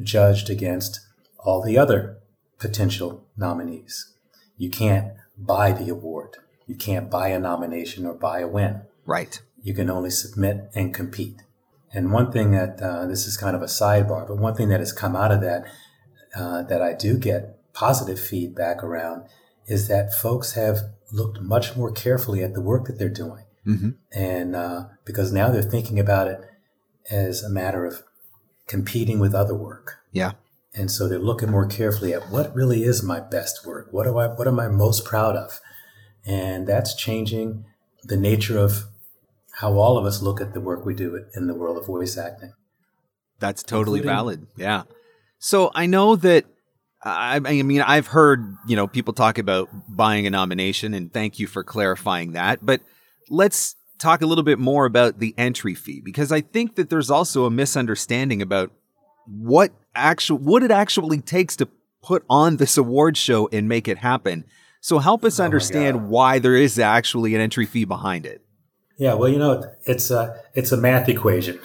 judged 0.00 0.48
against 0.50 1.00
all 1.44 1.62
the 1.62 1.78
other 1.78 2.18
potential 2.58 3.24
nominees. 3.36 4.12
You 4.56 4.70
can't 4.70 5.12
buy 5.36 5.72
the 5.72 5.88
award. 5.90 6.36
You 6.66 6.76
can't 6.76 7.10
buy 7.10 7.28
a 7.28 7.38
nomination 7.38 8.06
or 8.06 8.14
buy 8.14 8.40
a 8.40 8.48
win. 8.48 8.82
Right. 9.06 9.40
You 9.62 9.74
can 9.74 9.90
only 9.90 10.10
submit 10.10 10.70
and 10.74 10.94
compete. 10.94 11.42
And 11.92 12.12
one 12.12 12.32
thing 12.32 12.52
that 12.52 12.80
uh, 12.80 13.06
this 13.06 13.26
is 13.26 13.36
kind 13.36 13.54
of 13.56 13.62
a 13.62 13.66
sidebar, 13.66 14.26
but 14.26 14.38
one 14.38 14.54
thing 14.54 14.68
that 14.68 14.80
has 14.80 14.92
come 14.92 15.14
out 15.16 15.32
of 15.32 15.40
that 15.42 15.64
uh, 16.34 16.62
that 16.62 16.80
I 16.80 16.94
do 16.94 17.18
get 17.18 17.58
positive 17.74 18.18
feedback 18.18 18.82
around 18.82 19.24
is 19.66 19.88
that 19.88 20.14
folks 20.14 20.52
have 20.54 20.78
looked 21.12 21.40
much 21.40 21.76
more 21.76 21.90
carefully 21.92 22.42
at 22.42 22.54
the 22.54 22.60
work 22.62 22.86
that 22.86 22.98
they're 22.98 23.08
doing 23.08 23.44
Mm-hmm. 23.64 23.90
and 24.10 24.56
uh, 24.56 24.86
because 25.04 25.32
now 25.32 25.48
they're 25.50 25.62
thinking 25.62 26.00
about 26.00 26.26
it 26.26 26.40
as 27.12 27.44
a 27.44 27.48
matter 27.48 27.84
of 27.86 28.02
competing 28.66 29.20
with 29.20 29.36
other 29.36 29.54
work 29.54 29.98
Yeah. 30.10 30.32
And 30.74 30.90
so 30.90 31.06
they're 31.08 31.18
looking 31.18 31.50
more 31.50 31.66
carefully 31.66 32.12
at 32.14 32.30
what 32.30 32.54
really 32.54 32.82
is 32.84 33.02
my 33.02 33.20
best 33.20 33.66
work 33.66 33.88
what 33.90 34.04
do 34.04 34.18
i 34.18 34.26
what 34.26 34.48
am 34.48 34.58
i 34.60 34.68
most 34.68 35.04
proud 35.04 35.36
of 35.36 35.60
and 36.24 36.66
that's 36.66 36.94
changing 36.94 37.64
the 38.04 38.16
nature 38.16 38.58
of 38.58 38.84
how 39.56 39.74
all 39.74 39.98
of 39.98 40.04
us 40.06 40.22
look 40.22 40.40
at 40.40 40.54
the 40.54 40.60
work 40.60 40.84
we 40.86 40.94
do 40.94 41.24
in 41.34 41.46
the 41.46 41.54
world 41.54 41.76
of 41.76 41.86
voice 41.86 42.16
acting 42.16 42.52
That's 43.38 43.62
totally 43.62 43.98
Including- 43.98 44.16
valid. 44.16 44.46
Yeah. 44.56 44.82
So 45.38 45.70
I 45.74 45.86
know 45.86 46.14
that 46.16 46.44
I, 47.04 47.40
I 47.44 47.62
mean 47.62 47.80
I've 47.82 48.06
heard 48.08 48.56
you 48.68 48.76
know 48.76 48.86
people 48.86 49.12
talk 49.12 49.38
about 49.38 49.68
buying 49.88 50.24
a 50.26 50.30
nomination, 50.30 50.94
and 50.94 51.12
thank 51.12 51.40
you 51.40 51.48
for 51.48 51.64
clarifying 51.64 52.32
that. 52.32 52.64
But 52.64 52.80
let's 53.28 53.74
talk 53.98 54.22
a 54.22 54.26
little 54.26 54.44
bit 54.44 54.60
more 54.60 54.86
about 54.86 55.18
the 55.18 55.34
entry 55.36 55.74
fee 55.74 56.00
because 56.00 56.30
I 56.30 56.40
think 56.40 56.76
that 56.76 56.88
there's 56.90 57.10
also 57.10 57.44
a 57.44 57.50
misunderstanding 57.50 58.40
about 58.40 58.70
what 59.26 59.72
actual 59.94 60.38
what 60.38 60.62
it 60.62 60.70
actually 60.70 61.20
takes 61.20 61.56
to 61.56 61.68
put 62.02 62.24
on 62.28 62.56
this 62.56 62.76
award 62.76 63.16
show 63.16 63.48
and 63.52 63.68
make 63.68 63.86
it 63.88 63.98
happen. 63.98 64.44
So 64.80 64.98
help 64.98 65.24
us 65.24 65.38
Oh 65.38 65.44
understand 65.44 65.98
God. 66.00 66.08
why 66.08 66.38
there 66.38 66.56
is 66.56 66.78
actually 66.78 67.34
an 67.34 67.40
entry 67.40 67.66
fee 67.66 67.84
behind 67.84 68.26
it. 68.26 68.42
Yeah, 68.98 69.14
well, 69.14 69.28
you 69.28 69.38
know, 69.38 69.62
it's 69.84 70.10
a 70.10 70.36
it's 70.54 70.72
a 70.72 70.76
math 70.76 71.08
equation. 71.08 71.58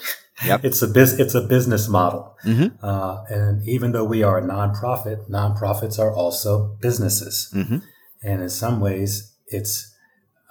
Yep. 0.46 0.62
It's 0.66 0.82
a 0.84 0.88
biz, 0.88 1.20
it's 1.20 1.34
a 1.34 1.42
business 1.42 1.88
model. 1.88 2.36
Mhm. 2.46 2.78
Uh, 2.84 3.24
and 3.28 3.68
even 3.68 3.92
though 3.92 4.04
we 4.06 4.22
are 4.22 4.38
a 4.38 4.44
nonprofit, 4.44 5.28
nonprofits 5.30 5.98
are 5.98 6.14
also 6.14 6.78
businesses. 6.80 7.50
Mhm. 7.56 7.82
And 8.24 8.42
in 8.44 8.50
some 8.50 8.80
ways, 8.80 9.32
it's 9.48 9.96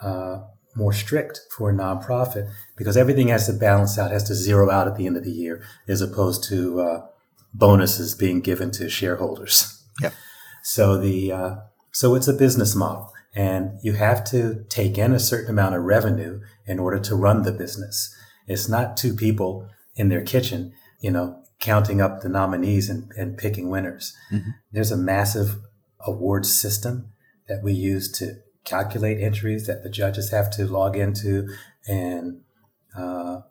uh, 0.02 0.38
more 0.74 0.92
strict 0.92 1.40
for 1.56 1.70
a 1.70 1.72
nonprofit 1.74 2.50
because 2.76 2.96
everything 2.96 3.28
has 3.28 3.46
to 3.46 3.52
balance 3.52 3.98
out, 3.98 4.10
has 4.10 4.24
to 4.24 4.34
zero 4.34 4.70
out 4.70 4.86
at 4.86 4.96
the 4.96 5.06
end 5.06 5.16
of 5.16 5.24
the 5.24 5.32
year, 5.32 5.62
as 5.88 6.00
opposed 6.00 6.44
to 6.48 6.80
uh, 6.80 7.06
bonuses 7.54 8.14
being 8.14 8.40
given 8.40 8.70
to 8.72 8.88
shareholders. 8.88 9.82
Yep. 10.00 10.12
So 10.62 10.98
the 10.98 11.32
uh, 11.32 11.54
so 11.90 12.14
it's 12.14 12.28
a 12.28 12.34
business 12.34 12.74
model, 12.74 13.10
and 13.34 13.78
you 13.82 13.94
have 13.94 14.24
to 14.24 14.64
take 14.68 14.98
in 14.98 15.12
a 15.12 15.18
certain 15.18 15.50
amount 15.50 15.74
of 15.74 15.84
revenue 15.84 16.42
in 16.66 16.78
order 16.78 16.98
to 16.98 17.14
run 17.14 17.42
the 17.42 17.52
business. 17.52 18.14
It's 18.46 18.68
not 18.68 18.96
two 18.96 19.14
people 19.14 19.68
in 19.94 20.10
their 20.10 20.22
kitchen, 20.22 20.74
you 21.00 21.10
know, 21.10 21.42
counting 21.60 22.00
up 22.00 22.20
the 22.20 22.28
nominees 22.28 22.90
and, 22.90 23.10
and 23.16 23.38
picking 23.38 23.70
winners. 23.70 24.14
There's 24.72 24.92
a 24.92 24.96
massive 24.96 25.56
award 26.00 26.44
system 26.44 27.12
that 27.48 27.62
we 27.62 27.72
use 27.72 28.12
to 28.18 28.34
calculate 28.64 29.20
entries 29.20 29.66
that 29.66 29.82
the 29.82 29.88
judges 29.88 30.30
have 30.30 30.50
to 30.50 30.66
log 30.66 30.96
into 30.96 31.48
and 31.86 32.42
uh, 32.96 33.42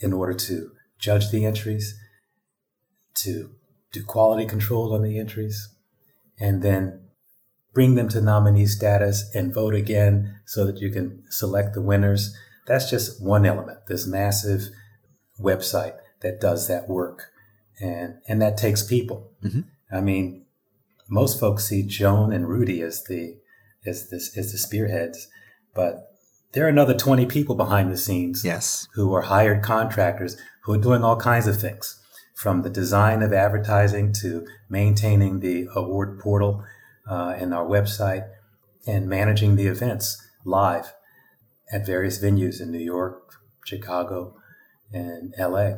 in 0.00 0.12
order 0.12 0.34
to 0.34 0.72
judge 0.98 1.30
the 1.30 1.44
entries, 1.44 1.98
to 3.14 3.50
do 3.92 4.04
quality 4.04 4.46
control 4.46 4.94
on 4.94 5.02
the 5.02 5.18
entries, 5.18 5.68
and 6.38 6.62
then 6.62 7.00
bring 7.72 7.94
them 7.94 8.08
to 8.08 8.20
nominee 8.20 8.66
status 8.66 9.30
and 9.34 9.54
vote 9.54 9.74
again 9.74 10.40
so 10.44 10.64
that 10.64 10.78
you 10.78 10.90
can 10.90 11.22
select 11.30 11.74
the 11.74 11.82
winners. 11.82 12.34
That's 12.66 12.90
just 12.90 13.22
one 13.22 13.46
element, 13.46 13.86
this 13.88 14.06
massive 14.06 14.68
website 15.40 15.96
that 16.20 16.40
does 16.40 16.68
that 16.68 16.88
work. 16.88 17.30
And, 17.80 18.18
and 18.28 18.42
that 18.42 18.56
takes 18.56 18.82
people. 18.82 19.32
Mhm. 19.42 19.64
I 19.90 20.00
mean, 20.00 20.44
most 21.08 21.40
folks 21.40 21.64
see 21.64 21.82
Joan 21.82 22.32
and 22.32 22.48
Rudy 22.48 22.82
as 22.82 23.04
the, 23.04 23.38
as 23.86 24.10
this, 24.10 24.36
as 24.36 24.52
the 24.52 24.58
spearheads, 24.58 25.28
but 25.74 26.09
there 26.52 26.64
are 26.64 26.68
another 26.68 26.94
20 26.94 27.26
people 27.26 27.54
behind 27.54 27.92
the 27.92 27.96
scenes 27.96 28.44
Yes. 28.44 28.88
who 28.94 29.14
are 29.14 29.22
hired 29.22 29.62
contractors 29.62 30.36
who 30.64 30.72
are 30.72 30.78
doing 30.78 31.02
all 31.04 31.16
kinds 31.16 31.46
of 31.46 31.60
things 31.60 31.96
from 32.34 32.62
the 32.62 32.70
design 32.70 33.22
of 33.22 33.32
advertising 33.32 34.12
to 34.20 34.46
maintaining 34.68 35.40
the 35.40 35.68
award 35.74 36.18
portal 36.18 36.64
uh, 37.08 37.34
and 37.38 37.52
our 37.54 37.66
website 37.66 38.28
and 38.86 39.08
managing 39.08 39.56
the 39.56 39.66
events 39.66 40.20
live 40.44 40.92
at 41.72 41.86
various 41.86 42.18
venues 42.22 42.60
in 42.60 42.70
New 42.72 42.78
York, 42.78 43.34
Chicago, 43.64 44.34
and 44.92 45.34
LA. 45.38 45.74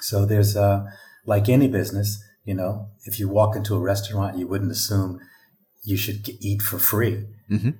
So 0.00 0.26
there's, 0.26 0.56
uh, 0.56 0.84
like 1.24 1.48
any 1.48 1.68
business, 1.68 2.22
you 2.44 2.54
know, 2.54 2.88
if 3.04 3.18
you 3.18 3.28
walk 3.28 3.56
into 3.56 3.74
a 3.74 3.80
restaurant, 3.80 4.36
you 4.36 4.46
wouldn't 4.46 4.72
assume 4.72 5.20
you 5.82 5.96
should 5.96 6.28
eat 6.40 6.60
for 6.60 6.78
free. 6.78 7.26
Mhm. 7.50 7.74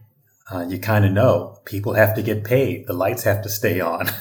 Uh, 0.51 0.67
you 0.69 0.79
kind 0.79 1.05
of 1.05 1.13
know 1.13 1.59
people 1.65 1.95
have 1.95 2.15
to 2.15 2.23
get 2.23 2.45
paid. 2.45 2.87
The 2.87 2.93
lights 2.93 3.25
have 3.25 3.43
to 3.43 3.49
stay 3.49 3.81
on. 3.81 4.09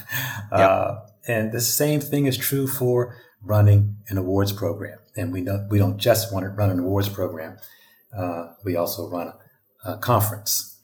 Uh, 0.51 0.99
and 1.27 1.51
the 1.51 1.59
same 1.59 1.99
thing 1.99 2.27
is 2.27 2.37
true 2.37 2.67
for 2.67 3.17
running 3.41 3.97
an 4.09 4.19
awards 4.19 4.51
program. 4.51 4.99
And 5.15 5.33
we 5.33 5.43
don't, 5.43 5.67
we 5.67 5.79
don't 5.79 5.97
just 5.97 6.31
want 6.31 6.43
to 6.43 6.49
run 6.49 6.69
an 6.69 6.77
awards 6.77 7.09
program. 7.09 7.57
Uh, 8.15 8.49
we 8.63 8.75
also 8.75 9.09
run 9.09 9.33
a, 9.83 9.93
a 9.93 9.97
conference. 9.97 10.79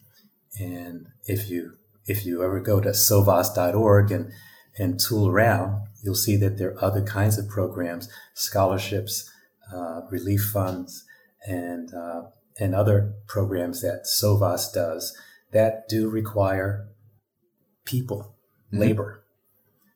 And 0.58 1.06
if 1.26 1.48
you, 1.48 1.74
if 2.06 2.26
you 2.26 2.42
ever 2.42 2.58
go 2.58 2.80
to 2.80 2.88
sovas.org 2.88 4.10
and, 4.10 4.32
and 4.76 4.98
tool 4.98 5.28
around, 5.28 5.86
you'll 6.02 6.16
see 6.16 6.36
that 6.36 6.58
there 6.58 6.70
are 6.70 6.84
other 6.84 7.02
kinds 7.02 7.38
of 7.38 7.48
programs, 7.48 8.08
scholarships, 8.34 9.30
uh, 9.72 10.00
relief 10.10 10.50
funds, 10.52 11.04
and, 11.46 11.94
uh, 11.94 12.22
and 12.58 12.74
other 12.74 13.14
programs 13.28 13.82
that 13.82 14.04
Sovas 14.04 14.72
does 14.72 15.16
that 15.52 15.88
do 15.88 16.08
require 16.08 16.88
people, 17.84 18.34
Mhm. 18.72 18.78
labor. 18.78 19.22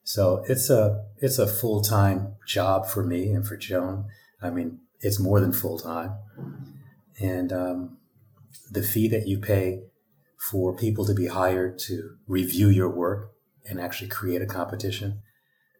So 0.03 0.45
it's 0.49 0.69
a 0.71 1.07
it's 1.19 1.39
a 1.39 1.47
full 1.47 1.81
time 1.81 2.35
job 2.47 2.87
for 2.87 3.03
me 3.05 3.31
and 3.33 3.47
for 3.47 3.57
Joan. 3.57 4.07
I 4.43 4.51
mean, 4.51 4.81
it's 5.01 5.19
more 5.19 5.41
than 5.41 5.53
full 5.53 5.79
time, 5.79 6.13
and 7.21 7.53
um, 7.53 7.99
the 8.71 8.83
fee 8.83 9.09
that 9.09 9.27
you 9.27 9.39
pay 9.39 9.85
for 10.39 10.77
people 10.77 11.07
to 11.07 11.15
be 11.15 11.27
hired 11.29 11.79
to 11.79 12.17
review 12.27 12.69
your 12.69 12.91
work 12.91 13.33
and 13.67 13.81
actually 13.81 14.09
create 14.09 14.43
a 14.43 14.47
competition 14.47 15.23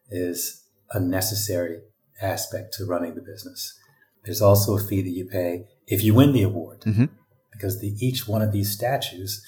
is 0.09 0.63
a 0.91 0.99
necessary 0.99 1.81
aspect 2.21 2.73
to 2.73 2.85
running 2.85 3.13
the 3.15 3.21
business. 3.21 3.77
There's 4.23 4.41
also 4.41 4.75
a 4.75 4.79
fee 4.79 5.01
that 5.03 5.09
you 5.09 5.25
pay 5.25 5.67
if 5.87 6.03
you 6.03 6.15
win 6.15 6.31
the 6.33 6.41
award, 6.41 6.81
Mhm. 6.81 7.09
because 7.51 7.79
the, 7.79 7.93
each 7.99 8.27
one 8.27 8.41
of 8.41 8.51
these 8.51 8.71
statues 8.71 9.43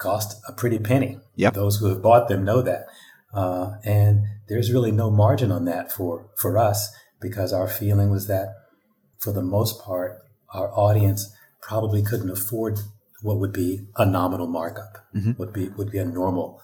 cost 0.00 0.40
a 0.48 0.52
pretty 0.52 0.78
penny. 0.78 1.18
Yep. 1.36 1.54
Those 1.54 1.76
who 1.76 1.86
have 1.86 2.02
bought 2.02 2.28
them 2.28 2.44
know 2.44 2.62
that. 2.62 2.86
Uh, 3.32 3.74
and 3.84 4.22
there's 4.48 4.72
really 4.72 4.90
no 4.90 5.10
margin 5.10 5.52
on 5.52 5.64
that 5.66 5.92
for, 5.92 6.28
for 6.36 6.58
us 6.58 6.90
because 7.20 7.52
our 7.52 7.68
feeling 7.68 8.10
was 8.10 8.26
that 8.26 8.48
for 9.18 9.32
the 9.32 9.42
most 9.42 9.80
part, 9.84 10.18
our 10.52 10.72
audience 10.76 11.30
probably 11.62 12.02
couldn't 12.02 12.30
afford 12.30 12.80
what 13.22 13.38
would 13.38 13.52
be 13.52 13.86
a 13.96 14.06
nominal 14.06 14.46
markup, 14.46 14.96
Mhm. 15.14 15.38
would 15.38 15.52
be 15.52 15.68
would 15.68 15.90
be 15.90 15.98
a 15.98 16.04
normal 16.06 16.60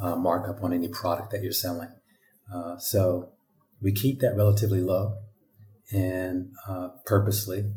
uh, 0.00 0.16
markup 0.16 0.62
on 0.64 0.72
any 0.72 0.88
product 0.88 1.30
that 1.30 1.42
you're 1.42 1.52
selling. 1.52 1.88
Uh, 2.52 2.76
so 2.78 3.32
we 3.80 3.92
keep 3.92 4.18
that 4.20 4.36
relatively 4.36 4.80
low 4.82 5.14
and 5.92 6.50
uh, 6.68 6.88
purposely, 7.06 7.72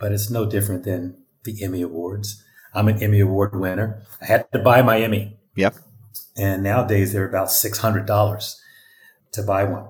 but 0.00 0.12
it's 0.12 0.28
no 0.30 0.44
different 0.44 0.84
than 0.84 1.16
the 1.44 1.62
Emmy 1.62 1.82
Awards. 1.82 2.42
I'm 2.74 2.88
an 2.88 3.02
Emmy 3.02 3.20
Award 3.20 3.54
winner. 3.58 4.02
I 4.20 4.26
had 4.26 4.50
to 4.52 4.58
buy 4.58 4.82
my 4.82 5.00
Emmy, 5.00 5.36
Yep. 5.56 5.76
and 6.36 6.62
nowadays 6.62 7.12
they're 7.12 7.28
about 7.28 7.50
six 7.50 7.78
hundred 7.78 8.06
dollars 8.06 8.60
to 9.32 9.42
buy 9.42 9.64
one. 9.64 9.86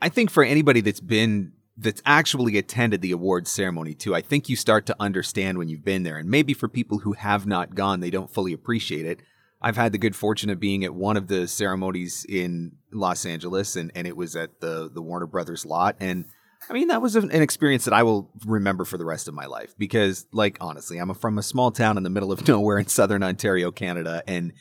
I 0.00 0.08
think 0.08 0.30
for 0.30 0.44
anybody 0.44 0.80
that's 0.80 1.00
been 1.00 1.52
that's 1.76 2.00
actually 2.06 2.56
attended 2.56 3.02
the 3.02 3.12
awards 3.12 3.50
ceremony 3.50 3.94
too, 3.94 4.14
I 4.14 4.22
think 4.22 4.48
you 4.48 4.56
start 4.56 4.86
to 4.86 4.96
understand 4.98 5.58
when 5.58 5.68
you've 5.68 5.84
been 5.84 6.04
there. 6.04 6.16
And 6.16 6.28
maybe 6.30 6.54
for 6.54 6.68
people 6.68 7.00
who 7.00 7.12
have 7.12 7.46
not 7.46 7.74
gone, 7.74 8.00
they 8.00 8.10
don't 8.10 8.30
fully 8.32 8.52
appreciate 8.54 9.04
it. 9.04 9.20
I've 9.60 9.76
had 9.76 9.92
the 9.92 9.98
good 9.98 10.14
fortune 10.16 10.48
of 10.50 10.60
being 10.60 10.84
at 10.84 10.94
one 10.94 11.16
of 11.16 11.28
the 11.28 11.48
ceremonies 11.48 12.24
in 12.28 12.72
Los 12.92 13.26
Angeles, 13.26 13.74
and, 13.76 13.90
and 13.94 14.06
it 14.06 14.16
was 14.16 14.36
at 14.36 14.60
the 14.60 14.90
the 14.92 15.02
Warner 15.02 15.26
Brothers 15.26 15.66
lot. 15.66 15.96
And 16.00 16.26
I 16.68 16.72
mean, 16.72 16.88
that 16.88 17.00
was 17.00 17.14
an 17.14 17.30
experience 17.30 17.84
that 17.84 17.94
I 17.94 18.02
will 18.02 18.30
remember 18.44 18.84
for 18.84 18.98
the 18.98 19.04
rest 19.04 19.28
of 19.28 19.34
my 19.34 19.46
life 19.46 19.74
because, 19.78 20.26
like, 20.32 20.58
honestly, 20.60 20.98
I'm 20.98 21.14
from 21.14 21.38
a 21.38 21.42
small 21.42 21.70
town 21.70 21.96
in 21.96 22.02
the 22.02 22.10
middle 22.10 22.32
of 22.32 22.46
nowhere 22.48 22.78
in 22.78 22.86
southern 22.86 23.22
Ontario, 23.22 23.70
Canada, 23.70 24.22
and 24.26 24.52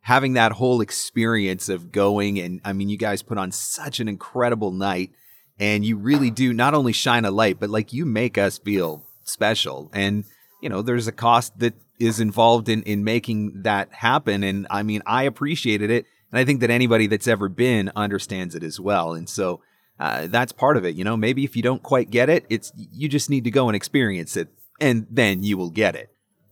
having 0.00 0.34
that 0.34 0.52
whole 0.52 0.82
experience 0.82 1.70
of 1.70 1.90
going 1.90 2.38
and 2.38 2.60
I 2.64 2.74
mean, 2.74 2.90
you 2.90 2.98
guys 2.98 3.22
put 3.22 3.38
on 3.38 3.50
such 3.52 4.00
an 4.00 4.08
incredible 4.08 4.70
night, 4.70 5.12
and 5.58 5.84
you 5.84 5.96
really 5.96 6.30
do 6.30 6.52
not 6.52 6.74
only 6.74 6.92
shine 6.92 7.24
a 7.24 7.30
light, 7.30 7.58
but 7.58 7.70
like 7.70 7.92
you 7.92 8.04
make 8.04 8.36
us 8.36 8.58
feel 8.58 9.04
special. 9.22 9.90
And 9.94 10.24
you 10.60 10.68
know, 10.68 10.82
there's 10.82 11.06
a 11.06 11.12
cost 11.12 11.58
that 11.60 11.74
is 11.98 12.20
involved 12.20 12.68
in 12.68 12.82
in 12.82 13.04
making 13.04 13.62
that 13.62 13.92
happen. 13.92 14.42
And 14.42 14.66
I 14.70 14.82
mean, 14.82 15.02
I 15.06 15.22
appreciated 15.22 15.90
it, 15.90 16.04
and 16.30 16.38
I 16.38 16.44
think 16.44 16.60
that 16.60 16.70
anybody 16.70 17.06
that's 17.06 17.28
ever 17.28 17.48
been 17.48 17.90
understands 17.96 18.54
it 18.54 18.62
as 18.62 18.78
well. 18.78 19.14
And 19.14 19.28
so 19.28 19.60
uh, 19.98 20.26
that's 20.26 20.52
part 20.52 20.76
of 20.76 20.84
it. 20.84 20.94
You 20.94 21.04
know, 21.04 21.16
maybe 21.16 21.44
if 21.44 21.56
you 21.56 21.62
don't 21.62 21.82
quite 21.82 22.10
get 22.10 22.28
it, 22.28 22.44
it's 22.48 22.72
you 22.76 23.08
just 23.08 23.30
need 23.30 23.44
to 23.44 23.50
go 23.50 23.68
and 23.68 23.76
experience 23.76 24.36
it, 24.36 24.48
and 24.80 25.06
then 25.10 25.42
you 25.42 25.56
will 25.56 25.70
get 25.70 25.94
it. 25.94 26.10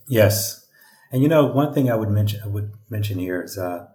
Yes, 0.08 0.66
and 1.10 1.22
you 1.22 1.28
know 1.28 1.46
one 1.46 1.74
thing 1.74 1.90
I 1.90 1.96
would 1.96 2.10
mention 2.10 2.40
I 2.44 2.48
would 2.48 2.72
mention 2.88 3.18
here 3.18 3.42
is 3.42 3.58
uh, 3.58 3.86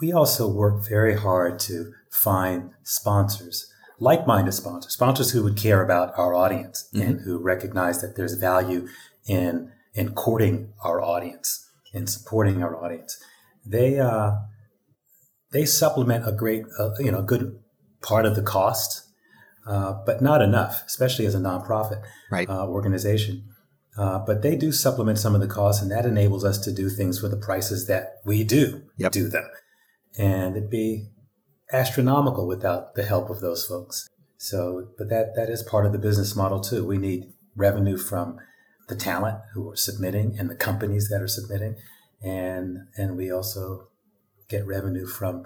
we 0.00 0.12
also 0.12 0.48
work 0.48 0.86
very 0.88 1.16
hard 1.16 1.58
to 1.60 1.92
find 2.10 2.70
sponsors, 2.82 3.70
like-minded 3.98 4.52
sponsors, 4.52 4.92
sponsors 4.92 5.30
who 5.32 5.42
would 5.42 5.56
care 5.56 5.82
about 5.82 6.18
our 6.18 6.34
audience 6.34 6.88
and 6.94 7.20
who 7.20 7.38
recognize 7.38 8.00
that 8.00 8.16
there's 8.16 8.34
value 8.34 8.88
in 9.26 9.72
in 9.94 10.14
courting 10.14 10.72
our 10.82 11.02
audience 11.02 11.70
and 11.92 12.08
supporting 12.08 12.62
our 12.62 12.82
audience. 12.82 13.18
They 13.64 13.98
uh, 13.98 14.36
they 15.52 15.64
supplement 15.64 16.26
a 16.26 16.32
great 16.32 16.64
uh, 16.78 16.90
you 16.98 17.10
know 17.10 17.22
good 17.22 17.58
part 18.02 18.26
of 18.26 18.34
the 18.36 18.42
cost, 18.42 19.02
uh, 19.66 19.94
but 20.04 20.20
not 20.22 20.42
enough, 20.42 20.82
especially 20.86 21.26
as 21.26 21.34
a 21.34 21.38
nonprofit 21.40 22.02
Right. 22.30 22.48
uh, 22.48 22.66
organization. 22.66 23.44
Uh, 23.98 24.18
but 24.18 24.42
they 24.42 24.56
do 24.56 24.72
supplement 24.72 25.18
some 25.18 25.34
of 25.34 25.40
the 25.40 25.46
costs, 25.46 25.80
and 25.82 25.90
that 25.90 26.04
enables 26.04 26.44
us 26.44 26.58
to 26.58 26.72
do 26.72 26.90
things 26.90 27.18
for 27.18 27.28
the 27.28 27.36
prices 27.36 27.86
that 27.86 28.16
we 28.24 28.44
do 28.44 28.82
Yep. 28.98 29.12
do 29.12 29.28
them. 29.28 29.48
And 30.18 30.56
it'd 30.56 30.70
be 30.70 31.08
astronomical 31.72 32.46
without 32.46 32.94
the 32.94 33.04
help 33.04 33.30
of 33.30 33.40
those 33.40 33.64
folks. 33.66 34.08
So, 34.38 34.88
but 34.98 35.08
that 35.08 35.34
that 35.34 35.48
is 35.48 35.62
part 35.62 35.86
of 35.86 35.92
the 35.92 35.98
business 35.98 36.36
model 36.36 36.60
too. 36.60 36.84
We 36.84 36.98
need 36.98 37.32
revenue 37.56 37.96
from 37.96 38.38
the 38.88 38.94
talent 38.96 39.38
who 39.54 39.70
are 39.70 39.76
submitting 39.76 40.36
and 40.38 40.48
the 40.50 40.54
companies 40.54 41.08
that 41.08 41.22
are 41.22 41.28
submitting, 41.28 41.76
and 42.22 42.86
and 42.96 43.16
we 43.16 43.30
also 43.30 43.88
get 44.48 44.66
revenue 44.66 45.06
from 45.06 45.44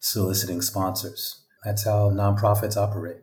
soliciting 0.00 0.60
sponsors. 0.60 1.41
That's 1.64 1.84
how 1.84 2.10
nonprofits 2.10 2.76
operate. 2.76 3.18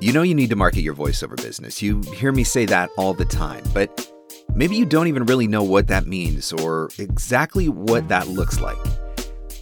You 0.00 0.12
know 0.12 0.22
you 0.22 0.34
need 0.34 0.50
to 0.50 0.56
market 0.56 0.80
your 0.80 0.94
voiceover 0.94 1.36
business. 1.36 1.80
You 1.80 2.02
hear 2.14 2.32
me 2.32 2.44
say 2.44 2.66
that 2.66 2.90
all 2.98 3.14
the 3.14 3.24
time, 3.24 3.64
but 3.72 4.12
maybe 4.54 4.76
you 4.76 4.84
don't 4.84 5.06
even 5.06 5.24
really 5.24 5.46
know 5.46 5.62
what 5.62 5.86
that 5.88 6.06
means 6.06 6.52
or 6.52 6.90
exactly 6.98 7.68
what 7.68 8.08
that 8.08 8.28
looks 8.28 8.60
like. 8.60 8.76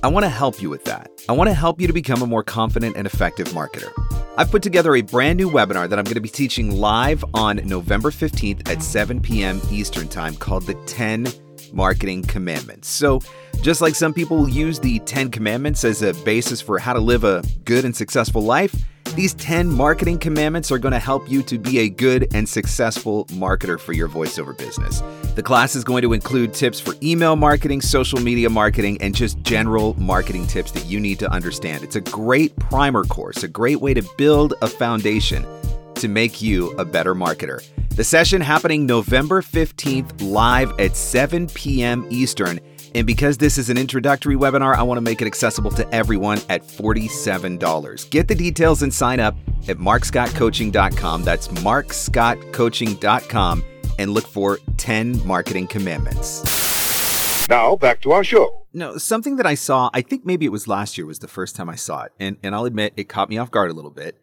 I 0.02 0.08
want 0.08 0.24
to 0.24 0.30
help 0.30 0.60
you 0.60 0.68
with 0.70 0.84
that. 0.84 1.10
I 1.28 1.32
want 1.32 1.48
to 1.48 1.54
help 1.54 1.80
you 1.80 1.86
to 1.86 1.92
become 1.92 2.20
a 2.22 2.26
more 2.26 2.42
confident 2.42 2.96
and 2.96 3.06
effective 3.06 3.48
marketer. 3.48 3.90
I've 4.36 4.50
put 4.50 4.62
together 4.62 4.96
a 4.96 5.02
brand 5.02 5.36
new 5.36 5.48
webinar 5.48 5.88
that 5.88 5.98
I'm 5.98 6.04
going 6.04 6.14
to 6.14 6.20
be 6.20 6.28
teaching 6.28 6.72
live 6.72 7.24
on 7.34 7.60
November 7.64 8.10
15th 8.10 8.68
at 8.68 8.82
7 8.82 9.20
p.m. 9.20 9.60
Eastern 9.70 10.08
Time 10.08 10.34
called 10.34 10.66
the 10.66 10.74
10 10.86 11.26
Marketing 11.74 12.22
Commandments. 12.22 12.88
So, 12.88 13.20
just 13.62 13.80
like 13.80 13.94
some 13.94 14.12
people 14.12 14.48
use 14.48 14.78
the 14.78 14.98
10 15.00 15.30
Commandments 15.30 15.84
as 15.84 16.02
a 16.02 16.14
basis 16.24 16.60
for 16.60 16.78
how 16.78 16.92
to 16.92 17.00
live 17.00 17.24
a 17.24 17.42
good 17.64 17.84
and 17.84 17.94
successful 17.94 18.42
life, 18.42 18.74
these 19.14 19.34
10 19.34 19.70
marketing 19.70 20.18
commandments 20.18 20.72
are 20.72 20.78
going 20.78 20.92
to 20.92 20.98
help 20.98 21.30
you 21.30 21.42
to 21.44 21.56
be 21.56 21.78
a 21.78 21.88
good 21.88 22.34
and 22.34 22.48
successful 22.48 23.26
marketer 23.26 23.78
for 23.78 23.92
your 23.92 24.08
voiceover 24.08 24.56
business. 24.58 25.02
The 25.36 25.42
class 25.42 25.76
is 25.76 25.84
going 25.84 26.02
to 26.02 26.12
include 26.12 26.52
tips 26.52 26.80
for 26.80 26.94
email 27.00 27.36
marketing, 27.36 27.80
social 27.80 28.20
media 28.20 28.50
marketing, 28.50 29.00
and 29.00 29.14
just 29.14 29.40
general 29.42 29.94
marketing 30.00 30.48
tips 30.48 30.72
that 30.72 30.86
you 30.86 30.98
need 30.98 31.20
to 31.20 31.30
understand. 31.30 31.84
It's 31.84 31.96
a 31.96 32.00
great 32.00 32.56
primer 32.56 33.04
course, 33.04 33.44
a 33.44 33.48
great 33.48 33.80
way 33.80 33.94
to 33.94 34.02
build 34.18 34.54
a 34.62 34.66
foundation 34.66 35.46
to 35.94 36.08
make 36.08 36.42
you 36.42 36.72
a 36.72 36.84
better 36.84 37.14
marketer. 37.14 37.62
The 37.90 38.04
session 38.04 38.40
happening 38.40 38.86
November 38.86 39.40
15th 39.40 40.20
live 40.20 40.72
at 40.80 40.96
7 40.96 41.46
p.m. 41.48 42.04
Eastern. 42.10 42.58
And 42.94 43.06
because 43.06 43.38
this 43.38 43.56
is 43.58 43.70
an 43.70 43.78
introductory 43.78 44.36
webinar, 44.36 44.76
I 44.76 44.82
want 44.82 44.98
to 44.98 45.02
make 45.02 45.22
it 45.22 45.26
accessible 45.26 45.70
to 45.72 45.94
everyone 45.94 46.40
at 46.48 46.62
$47. 46.62 48.10
Get 48.10 48.28
the 48.28 48.34
details 48.34 48.82
and 48.82 48.92
sign 48.92 49.20
up 49.20 49.36
at 49.68 49.78
markscottcoaching.com. 49.78 51.24
That's 51.24 51.48
markscottcoaching.com 51.48 53.64
and 53.98 54.10
look 54.10 54.26
for 54.26 54.58
10 54.76 55.26
marketing 55.26 55.66
commandments. 55.66 57.48
Now, 57.48 57.76
back 57.76 58.00
to 58.02 58.12
our 58.12 58.24
show. 58.24 58.66
No, 58.72 58.96
something 58.96 59.36
that 59.36 59.46
I 59.46 59.54
saw, 59.54 59.90
I 59.92 60.00
think 60.00 60.24
maybe 60.24 60.46
it 60.46 60.52
was 60.52 60.66
last 60.66 60.98
year 60.98 61.06
was 61.06 61.20
the 61.20 61.28
first 61.28 61.54
time 61.54 61.68
I 61.68 61.76
saw 61.76 62.04
it, 62.04 62.12
and, 62.18 62.38
and 62.42 62.54
I'll 62.54 62.64
admit 62.64 62.94
it 62.96 63.08
caught 63.08 63.28
me 63.28 63.38
off 63.38 63.50
guard 63.50 63.70
a 63.70 63.74
little 63.74 63.90
bit. 63.90 64.20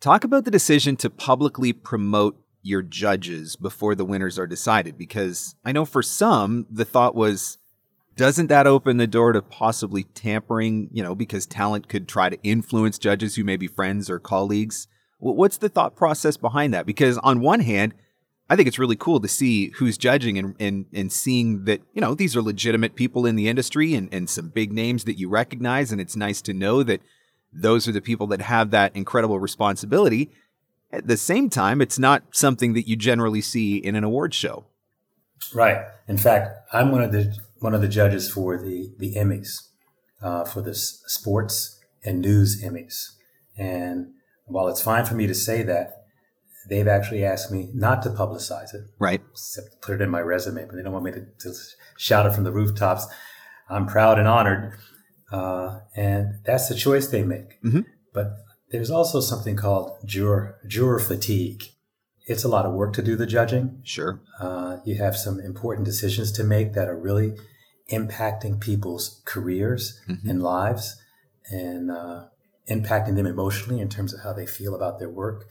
Talk 0.00 0.24
about 0.24 0.44
the 0.44 0.50
decision 0.50 0.96
to 0.96 1.08
publicly 1.08 1.72
promote 1.72 2.36
your 2.66 2.82
judges 2.82 3.54
before 3.54 3.94
the 3.94 4.04
winners 4.04 4.38
are 4.38 4.46
decided, 4.46 4.98
because 4.98 5.54
I 5.64 5.70
know 5.70 5.84
for 5.84 6.02
some, 6.02 6.66
the 6.68 6.84
thought 6.84 7.14
was, 7.14 7.58
doesn't 8.16 8.48
that 8.48 8.66
open 8.66 8.96
the 8.96 9.06
door 9.06 9.32
to 9.32 9.40
possibly 9.40 10.02
tampering, 10.02 10.88
you 10.92 11.02
know, 11.02 11.14
because 11.14 11.46
talent 11.46 11.88
could 11.88 12.08
try 12.08 12.28
to 12.28 12.42
influence 12.42 12.98
judges 12.98 13.36
who 13.36 13.44
may 13.44 13.56
be 13.56 13.68
friends 13.68 14.10
or 14.10 14.18
colleagues? 14.18 14.88
What's 15.18 15.58
the 15.58 15.68
thought 15.68 15.94
process 15.94 16.36
behind 16.36 16.74
that? 16.74 16.86
Because 16.86 17.18
on 17.18 17.40
one 17.40 17.60
hand, 17.60 17.94
I 18.50 18.56
think 18.56 18.66
it's 18.66 18.78
really 18.78 18.96
cool 18.96 19.20
to 19.20 19.28
see 19.28 19.70
who's 19.76 19.96
judging 19.96 20.36
and, 20.36 20.56
and, 20.58 20.86
and 20.92 21.12
seeing 21.12 21.64
that, 21.66 21.82
you 21.94 22.00
know, 22.00 22.14
these 22.14 22.36
are 22.36 22.42
legitimate 22.42 22.96
people 22.96 23.26
in 23.26 23.36
the 23.36 23.48
industry 23.48 23.94
and, 23.94 24.12
and 24.12 24.28
some 24.28 24.48
big 24.48 24.72
names 24.72 25.04
that 25.04 25.18
you 25.18 25.28
recognize. 25.28 25.92
And 25.92 26.00
it's 26.00 26.16
nice 26.16 26.42
to 26.42 26.52
know 26.52 26.82
that 26.82 27.00
those 27.52 27.86
are 27.86 27.92
the 27.92 28.00
people 28.00 28.26
that 28.28 28.40
have 28.40 28.70
that 28.72 28.94
incredible 28.96 29.38
responsibility. 29.38 30.30
At 30.92 31.06
the 31.06 31.16
same 31.16 31.50
time, 31.50 31.80
it's 31.80 31.98
not 31.98 32.22
something 32.32 32.74
that 32.74 32.88
you 32.88 32.96
generally 32.96 33.40
see 33.40 33.76
in 33.76 33.96
an 33.96 34.04
award 34.04 34.34
show. 34.34 34.66
Right. 35.54 35.84
In 36.08 36.16
fact, 36.16 36.50
I'm 36.72 36.92
one 36.92 37.02
of 37.02 37.12
the 37.12 37.36
one 37.58 37.74
of 37.74 37.80
the 37.80 37.88
judges 37.88 38.30
for 38.30 38.56
the 38.56 38.92
the 38.98 39.14
Emmys, 39.14 39.62
uh, 40.22 40.44
for 40.44 40.62
the 40.62 40.74
sports 40.74 41.80
and 42.04 42.20
news 42.20 42.62
Emmys. 42.62 43.10
And 43.56 44.12
while 44.46 44.68
it's 44.68 44.82
fine 44.82 45.04
for 45.04 45.14
me 45.14 45.26
to 45.26 45.34
say 45.34 45.62
that, 45.64 46.04
they've 46.68 46.88
actually 46.88 47.24
asked 47.24 47.50
me 47.50 47.70
not 47.74 48.02
to 48.02 48.10
publicize 48.10 48.74
it. 48.74 48.82
Right. 48.98 49.22
Except 49.32 49.82
put 49.82 49.96
it 49.96 50.00
in 50.02 50.10
my 50.10 50.20
resume, 50.20 50.64
but 50.66 50.76
they 50.76 50.82
don't 50.82 50.92
want 50.92 51.04
me 51.04 51.12
to, 51.12 51.26
to 51.40 51.54
shout 51.96 52.26
it 52.26 52.32
from 52.32 52.44
the 52.44 52.52
rooftops. 52.52 53.06
I'm 53.68 53.86
proud 53.86 54.18
and 54.18 54.28
honored. 54.28 54.74
Uh, 55.32 55.80
and 55.96 56.34
that's 56.44 56.68
the 56.68 56.74
choice 56.74 57.08
they 57.08 57.22
make. 57.22 57.60
Mm-hmm. 57.62 57.80
But 58.14 58.36
there's 58.70 58.90
also 58.90 59.20
something 59.20 59.56
called 59.56 59.96
juror, 60.04 60.58
juror 60.66 60.98
fatigue. 60.98 61.64
It's 62.26 62.44
a 62.44 62.48
lot 62.48 62.66
of 62.66 62.74
work 62.74 62.92
to 62.94 63.02
do 63.02 63.14
the 63.16 63.26
judging. 63.26 63.80
Sure. 63.84 64.20
Uh, 64.40 64.78
you 64.84 64.96
have 64.96 65.16
some 65.16 65.38
important 65.40 65.84
decisions 65.84 66.32
to 66.32 66.44
make 66.44 66.72
that 66.74 66.88
are 66.88 66.98
really 66.98 67.36
impacting 67.92 68.58
people's 68.60 69.22
careers 69.24 70.00
Mhm. 70.08 70.28
and 70.30 70.42
lives 70.42 70.96
and 71.52 71.90
uh, 71.90 72.24
impacting 72.68 73.14
them 73.14 73.26
emotionally 73.26 73.80
in 73.80 73.88
terms 73.88 74.12
of 74.12 74.20
how 74.22 74.32
they 74.32 74.46
feel 74.46 74.74
about 74.74 74.98
their 74.98 75.08
work. 75.08 75.46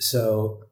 So 0.00 0.64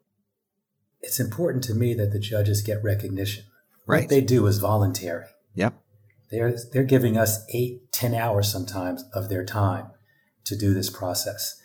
it's 1.01 1.21
important 1.21 1.63
to 1.65 1.75
me 1.75 1.95
that 1.95 2.13
the 2.13 2.19
judges 2.19 2.63
get 2.63 2.83
recognition. 2.83 3.45
Right. 3.87 4.03
What 4.03 4.09
they 4.09 4.21
do 4.21 4.47
is 4.49 4.59
voluntary. 4.59 5.27
Yep. 5.55 5.75
They're, 6.33 6.57
they're 6.73 6.83
giving 6.85 7.17
us 7.17 7.45
eight, 7.53 7.93
ten 7.93 8.15
hours 8.15 8.51
sometimes 8.51 9.05
of 9.15 9.29
their 9.29 9.45
time 9.45 9.87
to 10.51 10.57
do 10.57 10.75
this 10.75 10.91
process. 10.91 11.57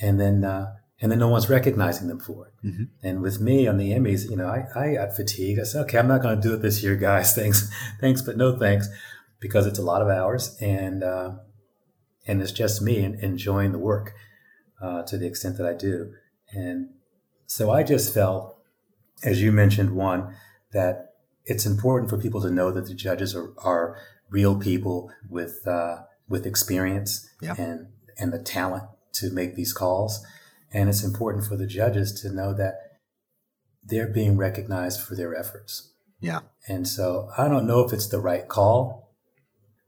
And 0.00 0.18
then, 0.18 0.44
uh, 0.44 0.72
and 1.00 1.12
then 1.12 1.18
no 1.20 1.28
one's 1.28 1.48
recognizing 1.50 2.08
them 2.08 2.18
for 2.20 2.46
it. 2.48 2.66
Mhm. 2.66 2.88
And 3.02 3.20
with 3.22 3.40
me 3.40 3.66
on 3.68 3.76
the 3.78 3.92
Emmys, 3.92 4.28
you 4.30 4.36
know, 4.36 4.48
I, 4.48 4.66
I 4.74 4.94
got 4.94 5.14
fatigued. 5.14 5.60
I 5.60 5.64
said, 5.64 5.82
okay, 5.82 5.98
I'm 5.98 6.08
not 6.08 6.22
going 6.22 6.40
to 6.40 6.48
do 6.48 6.54
it 6.54 6.62
this 6.62 6.82
year, 6.82 6.96
guys. 6.96 7.34
Thanks, 7.40 7.70
thanks, 8.00 8.22
but 8.22 8.36
no 8.36 8.58
thanks, 8.58 8.88
because 9.40 9.66
it's 9.66 9.78
a 9.78 9.82
lot 9.82 10.02
of 10.02 10.08
hours, 10.08 10.56
and 10.60 11.02
uh, 11.04 11.32
and 12.26 12.42
it's 12.42 12.52
just 12.52 12.82
me 12.82 13.04
en- 13.04 13.18
enjoying 13.20 13.72
the 13.72 13.78
work 13.78 14.12
uh, 14.82 15.02
to 15.04 15.16
the 15.18 15.26
extent 15.26 15.56
that 15.58 15.66
I 15.66 15.74
do. 15.74 16.12
And 16.52 16.90
so 17.46 17.70
I 17.70 17.82
just 17.84 18.12
felt, 18.12 18.56
as 19.24 19.40
you 19.42 19.52
mentioned, 19.52 19.90
one 19.90 20.34
that 20.72 21.14
it's 21.44 21.64
important 21.66 22.10
for 22.10 22.18
people 22.18 22.40
to 22.42 22.50
know 22.50 22.70
that 22.72 22.86
the 22.86 22.94
judges 22.94 23.34
are, 23.34 23.52
are 23.58 23.96
real 24.30 24.56
people 24.58 25.10
with 25.30 25.66
uh, 25.66 25.98
with 26.28 26.44
experience 26.46 27.28
Yeah. 27.40 27.54
and 27.56 27.88
and 28.18 28.32
the 28.32 28.42
talent 28.42 28.84
to 29.14 29.30
make 29.30 29.54
these 29.54 29.72
calls. 29.72 30.24
And 30.72 30.88
it's 30.88 31.04
important 31.04 31.46
for 31.46 31.56
the 31.56 31.66
judges 31.66 32.20
to 32.20 32.30
know 32.30 32.52
that 32.54 32.74
they're 33.82 34.08
being 34.08 34.36
recognized 34.36 35.00
for 35.00 35.14
their 35.14 35.34
efforts. 35.34 35.92
Yeah. 36.20 36.40
And 36.66 36.86
so 36.86 37.30
I 37.38 37.48
don't 37.48 37.66
know 37.66 37.80
if 37.80 37.92
it's 37.92 38.08
the 38.08 38.20
right 38.20 38.46
call, 38.46 39.14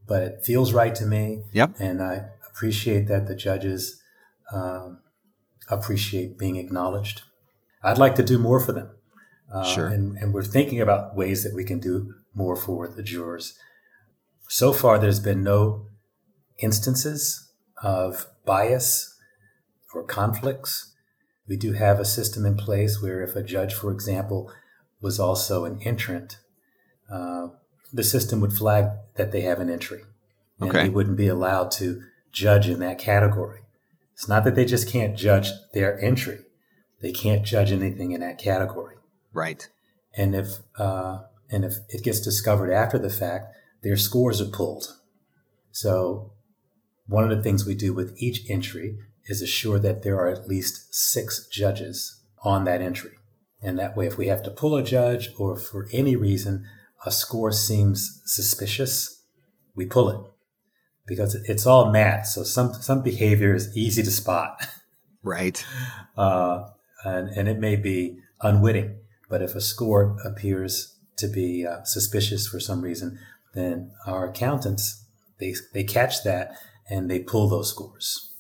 but 0.06 0.22
it 0.22 0.44
feels 0.44 0.72
right 0.72 0.94
to 0.94 1.04
me. 1.04 1.42
Yep. 1.52 1.76
And 1.78 2.02
I 2.02 2.26
appreciate 2.48 3.08
that 3.08 3.26
the 3.26 3.34
judges 3.34 4.00
um, 4.52 5.00
appreciate 5.68 6.38
being 6.38 6.56
acknowledged. 6.56 7.22
I'd 7.82 7.98
like 7.98 8.14
to 8.16 8.22
do 8.22 8.38
more 8.38 8.60
for 8.60 8.72
them. 8.72 8.90
Uh, 9.52 9.64
Sure. 9.64 9.86
And, 9.88 10.16
and 10.18 10.32
we're 10.32 10.44
thinking 10.44 10.80
about 10.80 11.16
ways 11.16 11.42
that 11.42 11.54
we 11.54 11.64
can 11.64 11.80
do 11.80 12.14
more 12.34 12.56
for 12.56 12.88
the 12.88 13.02
jurors. 13.02 13.58
So 14.48 14.72
far, 14.72 14.98
there's 14.98 15.20
been 15.20 15.42
no 15.42 15.86
instances 16.58 17.49
of 17.82 18.26
bias 18.44 19.16
or 19.94 20.04
conflicts. 20.04 20.94
We 21.48 21.56
do 21.56 21.72
have 21.72 21.98
a 21.98 22.04
system 22.04 22.46
in 22.46 22.56
place 22.56 23.02
where 23.02 23.22
if 23.22 23.34
a 23.34 23.42
judge, 23.42 23.74
for 23.74 23.90
example, 23.90 24.52
was 25.00 25.18
also 25.18 25.64
an 25.64 25.80
entrant, 25.82 26.38
uh, 27.10 27.48
the 27.92 28.04
system 28.04 28.40
would 28.40 28.52
flag 28.52 28.90
that 29.16 29.32
they 29.32 29.40
have 29.42 29.58
an 29.58 29.70
entry. 29.70 30.02
And 30.60 30.70
Okay. 30.70 30.84
they 30.84 30.88
wouldn't 30.90 31.16
be 31.16 31.26
allowed 31.26 31.70
to 31.72 32.02
judge 32.32 32.68
in 32.68 32.80
that 32.80 32.98
category. 32.98 33.60
It's 34.14 34.28
not 34.28 34.44
that 34.44 34.54
they 34.54 34.66
just 34.66 34.86
can't 34.88 35.16
judge 35.16 35.50
their 35.72 35.98
entry. 35.98 36.40
They 37.00 37.12
can't 37.12 37.44
judge 37.44 37.72
anything 37.72 38.12
in 38.12 38.20
that 38.20 38.38
category. 38.38 38.96
Right. 39.32 39.66
And 40.14 40.34
if 40.34 40.58
uh, 40.78 41.22
and 41.48 41.64
if 41.64 41.78
it 41.88 42.04
gets 42.04 42.20
discovered 42.20 42.70
after 42.70 42.98
the 42.98 43.10
fact, 43.10 43.54
their 43.82 43.96
scores 43.96 44.40
are 44.40 44.50
pulled. 44.50 44.98
So 45.72 46.32
one 47.10 47.24
of 47.24 47.36
the 47.36 47.42
things 47.42 47.66
we 47.66 47.74
do 47.74 47.92
with 47.92 48.14
each 48.22 48.48
entry 48.48 48.96
is 49.26 49.42
assure 49.42 49.78
that 49.80 50.02
there 50.02 50.16
are 50.16 50.28
at 50.28 50.48
least 50.48 50.94
six 50.94 51.46
judges 51.48 52.22
on 52.42 52.64
that 52.64 52.80
entry. 52.80 53.10
And 53.60 53.78
that 53.78 53.96
way, 53.96 54.06
if 54.06 54.16
we 54.16 54.28
have 54.28 54.42
to 54.44 54.50
pull 54.50 54.76
a 54.76 54.82
judge 54.82 55.30
or 55.36 55.56
for 55.56 55.88
any 55.92 56.16
reason 56.16 56.64
a 57.04 57.10
score 57.10 57.50
seems 57.50 58.22
suspicious, 58.24 59.24
we 59.74 59.86
pull 59.86 60.08
it 60.08 60.20
because 61.06 61.34
it's 61.34 61.66
all 61.66 61.90
math. 61.90 62.26
So 62.28 62.44
some, 62.44 62.74
some 62.74 63.02
behavior 63.02 63.54
is 63.54 63.76
easy 63.76 64.02
to 64.02 64.10
spot. 64.10 64.66
Right. 65.22 65.64
uh, 66.16 66.68
and, 67.04 67.28
and 67.30 67.48
it 67.48 67.58
may 67.58 67.76
be 67.76 68.18
unwitting. 68.40 68.98
But 69.28 69.42
if 69.42 69.54
a 69.54 69.60
score 69.60 70.16
appears 70.24 70.96
to 71.16 71.26
be 71.26 71.66
uh, 71.66 71.82
suspicious 71.82 72.46
for 72.46 72.60
some 72.60 72.82
reason, 72.82 73.18
then 73.52 73.90
our 74.06 74.28
accountants 74.28 75.04
they 75.40 75.54
they 75.72 75.82
catch 75.82 76.22
that 76.22 76.52
and 76.90 77.10
they 77.10 77.20
pull 77.20 77.48
those 77.48 77.70
scores. 77.70 78.34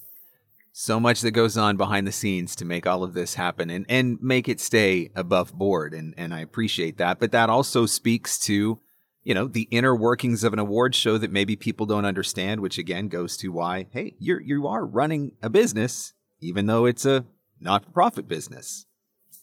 so 0.80 0.98
much 0.98 1.20
that 1.20 1.32
goes 1.32 1.58
on 1.58 1.76
behind 1.76 2.06
the 2.06 2.12
scenes 2.12 2.56
to 2.56 2.64
make 2.64 2.86
all 2.86 3.02
of 3.02 3.12
this 3.12 3.34
happen 3.34 3.68
and, 3.68 3.84
and 3.88 4.18
make 4.22 4.48
it 4.48 4.58
stay 4.58 5.10
above 5.14 5.52
board. 5.52 5.92
And, 5.92 6.14
and 6.16 6.32
I 6.32 6.40
appreciate 6.40 6.96
that. 6.96 7.20
But 7.20 7.32
that 7.32 7.50
also 7.50 7.84
speaks 7.84 8.38
to, 8.40 8.80
you 9.22 9.34
know, 9.34 9.46
the 9.46 9.68
inner 9.70 9.94
workings 9.94 10.42
of 10.42 10.54
an 10.54 10.58
award 10.58 10.94
show 10.94 11.18
that 11.18 11.30
maybe 11.30 11.54
people 11.54 11.84
don't 11.84 12.06
understand, 12.06 12.62
which 12.62 12.78
again 12.78 13.08
goes 13.08 13.36
to 13.38 13.52
why, 13.52 13.88
hey, 13.90 14.14
you're, 14.18 14.40
you 14.40 14.66
are 14.66 14.86
running 14.86 15.32
a 15.42 15.50
business, 15.50 16.14
even 16.40 16.64
though 16.64 16.86
it's 16.86 17.04
a 17.04 17.26
not 17.60 17.84
for 17.84 17.90
profit 17.90 18.26
business. 18.26 18.86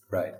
Right. 0.09 0.33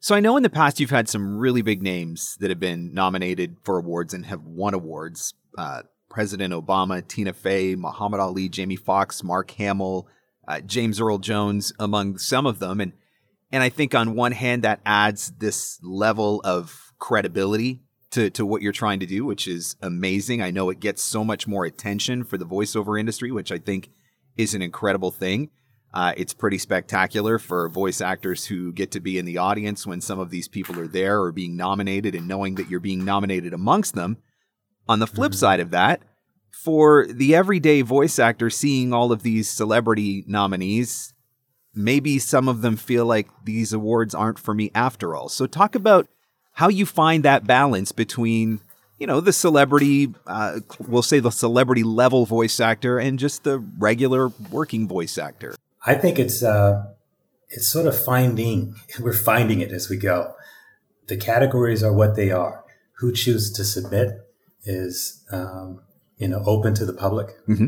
So 0.00 0.14
I 0.14 0.20
know 0.20 0.36
in 0.36 0.42
the 0.42 0.50
past 0.50 0.78
you've 0.80 0.90
had 0.90 1.08
some 1.08 1.38
really 1.38 1.62
big 1.62 1.82
names 1.82 2.36
that 2.40 2.50
have 2.50 2.60
been 2.60 2.92
nominated 2.92 3.56
for 3.64 3.78
awards 3.78 4.12
and 4.12 4.26
have 4.26 4.42
won 4.42 4.74
awards. 4.74 5.32
Uh, 5.56 5.84
President 6.08 6.52
Obama, 6.52 7.06
Tina 7.06 7.32
Fey, 7.32 7.74
Muhammad 7.74 8.20
Ali, 8.20 8.48
Jamie 8.48 8.76
Foxx, 8.76 9.22
Mark 9.22 9.50
Hamill, 9.52 10.08
uh, 10.48 10.60
James 10.60 11.00
Earl 11.00 11.18
Jones, 11.18 11.72
among 11.78 12.18
some 12.18 12.46
of 12.46 12.58
them. 12.58 12.80
And 12.80 12.92
and 13.52 13.62
I 13.62 13.68
think 13.68 13.94
on 13.94 14.14
one 14.14 14.32
hand 14.32 14.64
that 14.64 14.80
adds 14.84 15.32
this 15.38 15.78
level 15.82 16.40
of 16.44 16.92
credibility 16.98 17.80
to, 18.10 18.30
to 18.30 18.46
what 18.46 18.62
you're 18.62 18.72
trying 18.72 19.00
to 19.00 19.06
do, 19.06 19.24
which 19.24 19.46
is 19.46 19.76
amazing. 19.82 20.42
I 20.42 20.50
know 20.50 20.70
it 20.70 20.80
gets 20.80 21.02
so 21.02 21.24
much 21.24 21.46
more 21.46 21.64
attention 21.64 22.24
for 22.24 22.38
the 22.38 22.46
voiceover 22.46 22.98
industry, 22.98 23.30
which 23.30 23.52
I 23.52 23.58
think 23.58 23.90
is 24.36 24.54
an 24.54 24.62
incredible 24.62 25.10
thing. 25.10 25.50
Uh, 25.94 26.12
it's 26.16 26.34
pretty 26.34 26.58
spectacular 26.58 27.38
for 27.38 27.68
voice 27.68 28.00
actors 28.00 28.46
who 28.46 28.72
get 28.72 28.90
to 28.90 29.00
be 29.00 29.18
in 29.18 29.24
the 29.24 29.38
audience 29.38 29.86
when 29.86 30.00
some 30.00 30.18
of 30.18 30.30
these 30.30 30.48
people 30.48 30.78
are 30.78 30.86
there 30.88 31.20
or 31.20 31.32
being 31.32 31.56
nominated 31.56 32.14
and 32.14 32.28
knowing 32.28 32.56
that 32.56 32.68
you're 32.68 32.80
being 32.80 33.04
nominated 33.04 33.54
amongst 33.54 33.94
them. 33.94 34.18
On 34.88 34.98
the 34.98 35.06
flip 35.06 35.32
mm-hmm. 35.32 35.38
side 35.38 35.60
of 35.60 35.70
that, 35.70 36.02
for 36.52 37.06
the 37.06 37.34
everyday 37.34 37.82
voice 37.82 38.18
actor 38.18 38.50
seeing 38.50 38.92
all 38.92 39.12
of 39.12 39.22
these 39.22 39.48
celebrity 39.48 40.24
nominees, 40.26 41.14
maybe 41.74 42.18
some 42.18 42.48
of 42.48 42.62
them 42.62 42.76
feel 42.76 43.06
like 43.06 43.28
these 43.44 43.72
awards 43.72 44.14
aren't 44.14 44.38
for 44.38 44.54
me 44.54 44.70
after 44.74 45.14
all. 45.14 45.28
So, 45.28 45.46
talk 45.46 45.74
about 45.74 46.08
how 46.54 46.68
you 46.68 46.86
find 46.86 47.24
that 47.24 47.46
balance 47.46 47.92
between, 47.92 48.60
you 48.98 49.06
know, 49.06 49.20
the 49.20 49.32
celebrity, 49.32 50.14
uh, 50.26 50.60
we'll 50.88 51.02
say 51.02 51.20
the 51.20 51.30
celebrity 51.30 51.82
level 51.82 52.26
voice 52.26 52.58
actor 52.58 52.98
and 52.98 53.18
just 53.18 53.44
the 53.44 53.58
regular 53.58 54.28
working 54.50 54.88
voice 54.88 55.18
actor. 55.18 55.54
I 55.84 55.94
think 55.94 56.18
it's 56.18 56.42
uh, 56.42 56.86
it's 57.48 57.68
sort 57.68 57.86
of 57.86 57.96
finding. 57.96 58.74
We're 59.00 59.12
finding 59.12 59.60
it 59.60 59.70
as 59.70 59.88
we 59.88 59.98
go. 59.98 60.34
The 61.06 61.16
categories 61.16 61.84
are 61.84 61.92
what 61.92 62.16
they 62.16 62.30
are. 62.30 62.64
Who 62.98 63.12
chooses 63.12 63.52
to 63.52 63.64
submit 63.64 64.25
is 64.66 65.24
um, 65.32 65.80
you 66.16 66.28
know, 66.28 66.42
open 66.46 66.74
to 66.74 66.84
the 66.84 66.92
public. 66.92 67.28
Mm-hmm. 67.48 67.66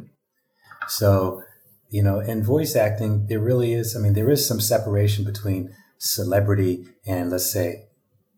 So, 0.89 1.43
you 1.91 2.03
know, 2.03 2.21
in 2.21 2.43
voice 2.43 2.77
acting, 2.77 3.27
there 3.29 3.41
really 3.41 3.73
is, 3.73 3.97
I 3.97 4.01
mean, 4.01 4.15
there 4.15 4.31
is 4.31 4.47
some 4.47 4.61
separation 4.61 5.25
between 5.25 5.75
celebrity 5.99 6.87
and 7.07 7.31
let's 7.31 7.51
say 7.51 7.89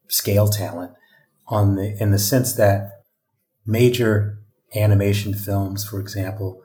scale 0.09 0.49
talent 0.49 0.92
on 1.46 1.77
the, 1.77 1.96
in 2.01 2.11
the 2.11 2.18
sense 2.18 2.55
that 2.55 3.03
major 3.66 4.38
animation 4.75 5.35
films, 5.35 5.85
for 5.85 6.01
example, 6.01 6.62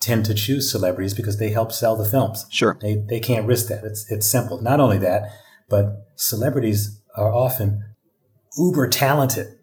tend 0.00 0.24
to 0.24 0.34
choose 0.34 0.70
celebrities 0.70 1.14
because 1.14 1.38
they 1.38 1.50
help 1.50 1.72
sell 1.72 1.94
the 1.94 2.08
films. 2.08 2.46
Sure. 2.50 2.76
They, 2.80 2.96
they 2.96 3.20
can't 3.20 3.46
risk 3.46 3.68
that. 3.68 3.84
It's, 3.84 4.10
it's 4.10 4.26
simple. 4.26 4.62
Not 4.62 4.80
only 4.80 4.98
that, 4.98 5.30
but 5.68 6.06
celebrities 6.16 7.00
are 7.16 7.32
often 7.32 7.84
uber 8.56 8.88
talented. 8.88 9.58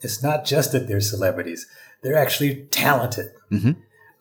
It's 0.00 0.22
not 0.22 0.44
just 0.44 0.72
that 0.72 0.86
they're 0.86 1.00
celebrities 1.00 1.66
they're 2.02 2.16
actually 2.16 2.66
talented. 2.70 3.32
Mm-hmm. 3.50 3.72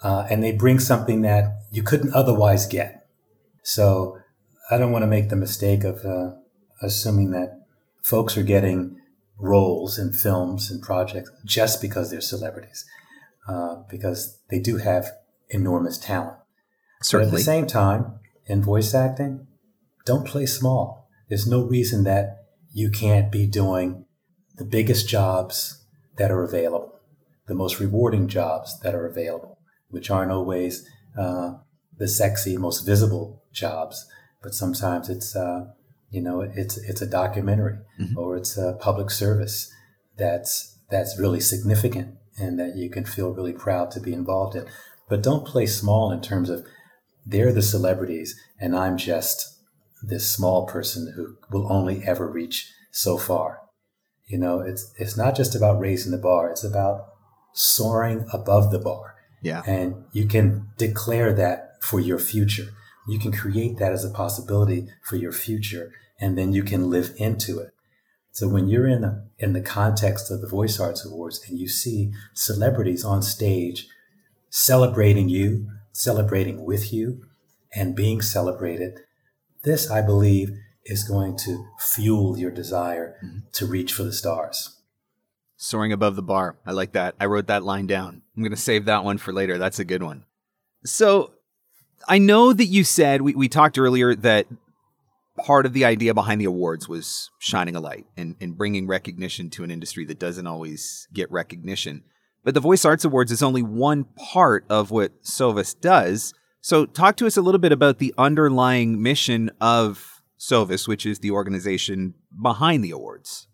Uh, 0.01 0.27
and 0.29 0.43
they 0.43 0.51
bring 0.51 0.79
something 0.79 1.21
that 1.23 1.59
you 1.71 1.81
couldn't 1.81 2.13
otherwise 2.13 2.67
get. 2.67 3.07
So 3.63 4.19
I 4.69 4.77
don't 4.77 4.91
want 4.91 5.03
to 5.03 5.07
make 5.07 5.29
the 5.29 5.35
mistake 5.35 5.83
of 5.83 6.05
uh, 6.05 6.31
assuming 6.81 7.31
that 7.31 7.65
folks 8.03 8.37
are 8.37 8.43
getting 8.43 8.99
roles 9.39 9.97
in 9.97 10.13
films 10.13 10.69
and 10.69 10.81
projects 10.81 11.31
just 11.45 11.81
because 11.81 12.11
they're 12.11 12.21
celebrities, 12.21 12.85
uh, 13.47 13.77
because 13.89 14.39
they 14.49 14.59
do 14.59 14.77
have 14.77 15.11
enormous 15.49 15.97
talent. 15.97 16.37
Certainly. 17.01 17.31
But 17.31 17.35
at 17.35 17.37
the 17.39 17.43
same 17.43 17.67
time, 17.67 18.19
in 18.45 18.61
voice 18.61 18.93
acting, 18.93 19.47
don't 20.05 20.27
play 20.27 20.45
small. 20.45 21.09
There's 21.27 21.47
no 21.47 21.63
reason 21.63 22.03
that 22.03 22.45
you 22.71 22.89
can't 22.89 23.31
be 23.31 23.47
doing 23.47 24.05
the 24.57 24.65
biggest 24.65 25.07
jobs 25.07 25.85
that 26.17 26.31
are 26.31 26.43
available 26.43 26.97
the 27.47 27.55
most 27.55 27.79
rewarding 27.79 28.27
jobs 28.27 28.79
that 28.81 28.93
are 28.93 29.07
available, 29.07 29.57
which 29.89 30.11
aren't 30.11 30.31
always 30.31 30.87
uh, 31.17 31.53
the 31.97 32.07
sexy, 32.07 32.57
most 32.57 32.85
visible 32.85 33.41
jobs, 33.51 34.05
but 34.43 34.53
sometimes 34.53 35.09
it's 35.09 35.35
uh, 35.35 35.65
you 36.11 36.21
know 36.21 36.41
it's 36.41 36.77
it's 36.77 37.01
a 37.01 37.07
documentary 37.07 37.79
mm-hmm. 37.99 38.17
or 38.17 38.37
it's 38.37 38.57
a 38.57 38.77
public 38.79 39.09
service 39.09 39.73
that's 40.17 40.77
that's 40.91 41.19
really 41.19 41.39
significant 41.39 42.15
and 42.39 42.59
that 42.59 42.75
you 42.75 42.89
can 42.89 43.03
feel 43.03 43.33
really 43.33 43.53
proud 43.53 43.89
to 43.91 43.99
be 43.99 44.13
involved 44.13 44.55
in. 44.55 44.65
But 45.09 45.23
don't 45.23 45.47
play 45.47 45.65
small 45.65 46.11
in 46.11 46.21
terms 46.21 46.49
of 46.49 46.65
they're 47.25 47.53
the 47.53 47.61
celebrities 47.61 48.39
and 48.59 48.75
I'm 48.75 48.97
just 48.97 49.57
this 50.01 50.29
small 50.31 50.67
person 50.67 51.13
who 51.15 51.37
will 51.49 51.71
only 51.71 52.03
ever 52.05 52.29
reach 52.29 52.71
so 52.91 53.17
far. 53.17 53.61
You 54.27 54.37
know, 54.37 54.59
it's 54.59 54.93
it's 54.97 55.17
not 55.17 55.35
just 55.35 55.55
about 55.55 55.79
raising 55.79 56.11
the 56.11 56.17
bar. 56.17 56.49
It's 56.49 56.63
about 56.63 57.13
soaring 57.53 58.27
above 58.33 58.71
the 58.71 58.79
bar. 58.79 59.15
Yeah. 59.41 59.63
And 59.65 60.05
you 60.11 60.27
can 60.27 60.69
declare 60.77 61.33
that 61.33 61.81
for 61.81 61.99
your 61.99 62.19
future. 62.19 62.69
You 63.07 63.19
can 63.19 63.31
create 63.31 63.77
that 63.77 63.93
as 63.93 64.03
a 64.03 64.09
possibility 64.09 64.87
for 65.03 65.15
your 65.15 65.31
future, 65.31 65.93
and 66.19 66.37
then 66.37 66.51
you 66.51 66.63
can 66.63 66.89
live 66.89 67.13
into 67.17 67.59
it. 67.59 67.73
So 68.31 68.47
when 68.47 68.67
you're 68.67 68.87
in 68.87 69.01
the, 69.01 69.25
in 69.39 69.53
the 69.53 69.61
context 69.61 70.29
of 70.29 70.41
the 70.41 70.47
Voice 70.47 70.79
Arts 70.79 71.03
Awards 71.03 71.43
and 71.49 71.57
you 71.57 71.67
see 71.67 72.11
celebrities 72.35 73.03
on 73.03 73.23
stage 73.23 73.87
celebrating 74.51 75.27
you, 75.27 75.67
celebrating 75.91 76.63
with 76.63 76.93
you, 76.93 77.25
and 77.73 77.95
being 77.95 78.21
celebrated, 78.21 78.99
this, 79.63 79.89
I 79.89 80.01
believe, 80.01 80.51
is 80.87 81.03
going 81.03 81.37
to 81.37 81.65
fuel 81.79 82.37
your 82.37 82.51
desire 82.51 83.17
mm-hmm. 83.23 83.39
to 83.53 83.65
reach 83.65 83.93
for 83.93 84.03
the 84.03 84.13
stars. 84.13 84.77
Soaring 85.55 85.91
above 85.91 86.15
the 86.15 86.21
bar. 86.21 86.57
I 86.65 86.71
like 86.71 86.93
that. 86.93 87.15
I 87.19 87.25
wrote 87.25 87.47
that 87.47 87.63
line 87.63 87.87
down. 87.87 88.21
I'm 88.35 88.43
going 88.43 88.51
to 88.51 88.57
save 88.57 88.85
that 88.85 89.03
one 89.03 89.17
for 89.17 89.33
later. 89.33 89.57
That's 89.57 89.79
a 89.79 89.85
good 89.85 90.03
one. 90.03 90.23
So 90.85 91.33
I 92.07 92.19
know 92.19 92.53
that 92.53 92.65
you 92.65 92.83
said, 92.83 93.21
we, 93.21 93.33
we 93.33 93.49
talked 93.49 93.77
earlier 93.77 94.15
that 94.15 94.47
part 95.37 95.65
of 95.65 95.73
the 95.73 95.85
idea 95.85 96.13
behind 96.13 96.41
the 96.41 96.45
awards 96.45 96.87
was 96.87 97.29
shining 97.39 97.75
a 97.75 97.79
light 97.79 98.05
and, 98.15 98.35
and 98.39 98.57
bringing 98.57 98.87
recognition 98.87 99.49
to 99.51 99.63
an 99.63 99.71
industry 99.71 100.05
that 100.05 100.19
doesn't 100.19 100.47
always 100.47 101.07
get 101.13 101.31
recognition. 101.31 102.03
But 102.43 102.53
the 102.53 102.59
Voice 102.59 102.85
Arts 102.85 103.05
Awards 103.05 103.31
is 103.31 103.43
only 103.43 103.61
one 103.61 104.05
part 104.15 104.65
of 104.69 104.91
what 104.91 105.23
Sovas 105.23 105.79
does. 105.79 106.33
So, 106.61 106.85
talk 106.85 107.17
to 107.17 107.27
us 107.27 107.37
a 107.37 107.41
little 107.41 107.59
bit 107.59 107.71
about 107.71 107.99
the 107.99 108.13
underlying 108.17 109.01
mission 109.01 109.51
of 109.61 110.16
Sovas, 110.39 110.87
which 110.87 111.05
is 111.05 111.19
the 111.19 111.31
organization 111.31 112.13
behind 112.41 112.83
the 112.83 112.91
awards. 112.91 113.47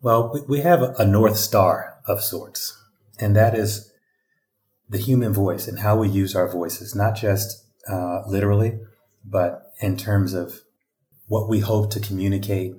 Well, 0.00 0.44
we 0.48 0.60
have 0.60 0.82
a 0.98 1.06
North 1.06 1.36
Star 1.36 1.98
of 2.06 2.22
sorts, 2.22 2.76
and 3.18 3.36
that 3.36 3.56
is 3.56 3.92
the 4.88 4.98
human 4.98 5.32
voice 5.32 5.66
and 5.68 5.78
how 5.78 5.96
we 5.96 6.08
use 6.08 6.34
our 6.34 6.48
voices, 6.48 6.94
not 6.94 7.16
just 7.16 7.64
uh, 7.88 8.22
literally, 8.26 8.80
but 9.24 9.72
in 9.80 9.96
terms 9.96 10.34
of 10.34 10.60
what 11.26 11.48
we 11.48 11.60
hope 11.60 11.90
to 11.90 12.00
communicate 12.00 12.72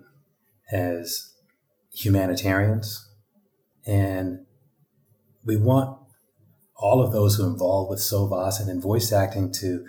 as 0.72 1.34
humanitarians. 1.94 3.10
And 3.86 4.46
we 5.44 5.58
want 5.58 5.98
all 6.76 7.02
of 7.02 7.12
those 7.12 7.36
who 7.36 7.48
involved 7.48 7.90
with 7.90 8.00
Sovas 8.00 8.60
and 8.60 8.70
in 8.70 8.82
voice 8.82 9.12
acting 9.12 9.52
to, 9.54 9.86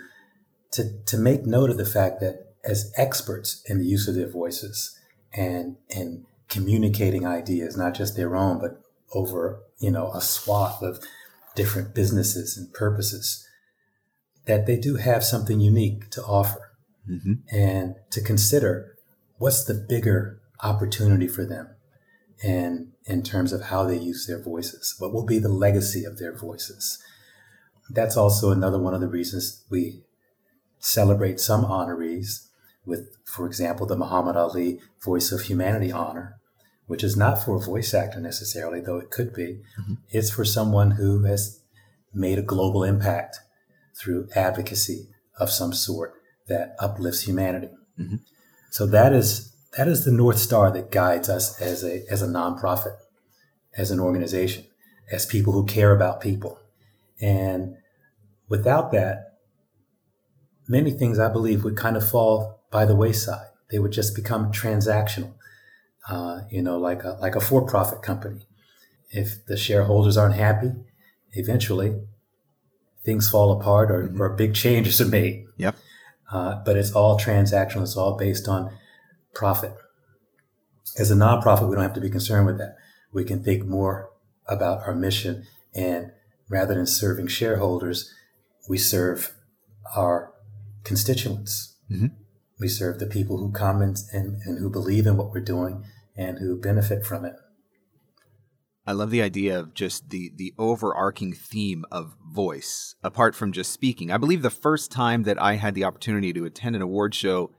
to, 0.71 1.03
to 1.05 1.17
make 1.17 1.45
note 1.45 1.69
of 1.69 1.77
the 1.77 1.85
fact 1.85 2.19
that 2.21 2.44
as 2.65 2.91
experts 2.97 3.63
in 3.67 3.79
the 3.79 3.85
use 3.85 4.07
of 4.07 4.15
their 4.15 4.29
voices 4.29 4.97
and, 5.33 5.77
and 5.95 6.25
communicating 6.49 7.25
ideas, 7.25 7.77
not 7.77 7.93
just 7.93 8.15
their 8.15 8.35
own, 8.35 8.59
but 8.59 8.81
over, 9.13 9.61
you 9.79 9.91
know, 9.91 10.11
a 10.13 10.21
swath 10.21 10.81
of 10.81 10.99
different 11.55 11.93
businesses 11.93 12.57
and 12.57 12.73
purposes, 12.73 13.47
that 14.45 14.65
they 14.65 14.77
do 14.77 14.95
have 14.97 15.23
something 15.23 15.59
unique 15.59 16.09
to 16.11 16.21
offer 16.23 16.71
mm-hmm. 17.09 17.33
and 17.51 17.95
to 18.11 18.21
consider 18.21 18.95
what's 19.37 19.63
the 19.65 19.73
bigger 19.73 20.39
opportunity 20.61 21.27
for 21.27 21.45
them 21.45 21.69
and 22.43 22.91
in 23.05 23.23
terms 23.23 23.53
of 23.53 23.63
how 23.63 23.85
they 23.85 23.97
use 23.97 24.27
their 24.27 24.41
voices. 24.41 24.95
What 24.99 25.13
will 25.13 25.25
be 25.25 25.39
the 25.39 25.49
legacy 25.49 26.03
of 26.03 26.17
their 26.17 26.35
voices? 26.35 27.01
That's 27.89 28.17
also 28.17 28.51
another 28.51 28.79
one 28.79 28.93
of 28.93 29.01
the 29.01 29.07
reasons 29.07 29.63
we 29.69 30.01
celebrate 30.79 31.39
some 31.39 31.65
honorees 31.65 32.47
with, 32.85 33.17
for 33.25 33.45
example, 33.45 33.85
the 33.85 33.97
Muhammad 33.97 34.35
Ali 34.35 34.79
Voice 35.03 35.31
of 35.31 35.41
Humanity 35.41 35.91
honor, 35.91 36.37
which 36.87 37.03
is 37.03 37.17
not 37.17 37.43
for 37.43 37.55
a 37.55 37.59
voice 37.59 37.93
actor 37.93 38.19
necessarily, 38.19 38.79
though 38.79 38.97
it 38.97 39.09
could 39.09 39.33
be. 39.33 39.61
Mm-hmm. 39.79 39.93
It's 40.09 40.29
for 40.29 40.45
someone 40.45 40.91
who 40.91 41.23
has 41.23 41.61
made 42.13 42.39
a 42.39 42.43
global 42.43 42.83
impact 42.83 43.39
through 43.97 44.29
advocacy 44.35 45.09
of 45.39 45.49
some 45.49 45.73
sort 45.73 46.13
that 46.47 46.75
uplifts 46.79 47.21
humanity. 47.21 47.69
Mm-hmm. 47.99 48.17
So 48.71 48.85
that 48.87 49.13
is 49.13 49.53
that 49.77 49.87
is 49.87 50.05
the 50.05 50.11
north 50.11 50.37
star 50.37 50.71
that 50.71 50.91
guides 50.91 51.29
us 51.29 51.59
as 51.61 51.83
a 51.83 52.03
as 52.09 52.21
a 52.21 52.27
nonprofit, 52.27 52.95
as 53.75 53.91
an 53.91 53.99
organization, 53.99 54.65
as 55.11 55.25
people 55.25 55.53
who 55.53 55.65
care 55.65 55.95
about 55.95 56.21
people. 56.21 56.59
And 57.21 57.75
without 58.47 58.91
that, 58.91 59.37
many 60.67 60.91
things 60.91 61.19
I 61.19 61.31
believe 61.31 61.63
would 61.63 61.77
kind 61.77 61.97
of 61.97 62.07
fall 62.07 62.54
by 62.71 62.85
the 62.85 62.95
wayside. 62.95 63.49
They 63.71 63.79
would 63.79 63.91
just 63.91 64.15
become 64.15 64.51
transactional, 64.51 65.33
uh, 66.09 66.41
you 66.49 66.61
know, 66.61 66.77
like 66.77 67.03
a 67.03 67.17
like 67.21 67.35
a 67.35 67.41
for-profit 67.41 68.01
company. 68.01 68.47
If 69.09 69.45
the 69.45 69.57
shareholders 69.57 70.17
aren't 70.17 70.35
happy, 70.35 70.73
eventually 71.33 72.01
things 73.03 73.29
fall 73.29 73.51
apart 73.51 73.91
or, 73.91 74.07
mm-hmm. 74.07 74.21
or 74.21 74.29
big 74.29 74.53
changes 74.53 74.99
are 74.99 75.07
made. 75.07 75.45
Yep. 75.57 75.75
Uh, 76.31 76.55
but 76.65 76.75
it's 76.75 76.91
all 76.91 77.19
transactional. 77.19 77.83
It's 77.83 77.95
all 77.95 78.17
based 78.17 78.47
on 78.47 78.71
profit. 79.33 79.73
As 80.97 81.11
a 81.11 81.15
nonprofit, 81.15 81.67
we 81.69 81.75
don't 81.75 81.83
have 81.83 81.93
to 81.93 82.01
be 82.01 82.09
concerned 82.09 82.47
with 82.47 82.57
that. 82.57 82.75
We 83.11 83.23
can 83.23 83.43
think 83.43 83.65
more 83.65 84.09
about 84.47 84.87
our 84.87 84.95
mission, 84.95 85.45
and 85.73 86.11
rather 86.49 86.73
than 86.73 86.85
serving 86.85 87.27
shareholders, 87.27 88.13
we 88.69 88.77
serve 88.77 89.33
our 89.95 90.33
constituents. 90.83 91.75
Mm-hmm. 91.91 92.07
We 92.59 92.67
serve 92.67 92.99
the 92.99 93.05
people 93.05 93.37
who 93.37 93.51
come 93.51 93.81
and, 93.81 93.97
and, 94.13 94.41
and 94.45 94.59
who 94.59 94.69
believe 94.69 95.05
in 95.05 95.17
what 95.17 95.31
we're 95.31 95.41
doing 95.41 95.83
and 96.15 96.39
who 96.39 96.59
benefit 96.59 97.05
from 97.05 97.25
it. 97.25 97.35
I 98.87 98.91
love 98.91 99.09
the 99.09 99.21
idea 99.21 99.59
of 99.59 99.73
just 99.73 100.09
the 100.11 100.31
the 100.35 100.53
overarching 100.59 101.33
theme 101.33 101.85
of 101.91 102.15
voice, 102.23 102.95
apart 103.03 103.33
from 103.33 103.51
just 103.51 103.71
speaking. 103.71 104.11
I 104.11 104.17
believe 104.17 104.43
the 104.43 104.51
first 104.51 104.91
time 104.91 105.23
that 105.23 105.41
I 105.41 105.55
had 105.55 105.73
the 105.73 105.85
opportunity 105.85 106.31
to 106.33 106.45
attend 106.45 106.75
an 106.75 106.83
award 106.83 107.15
show, 107.15 107.51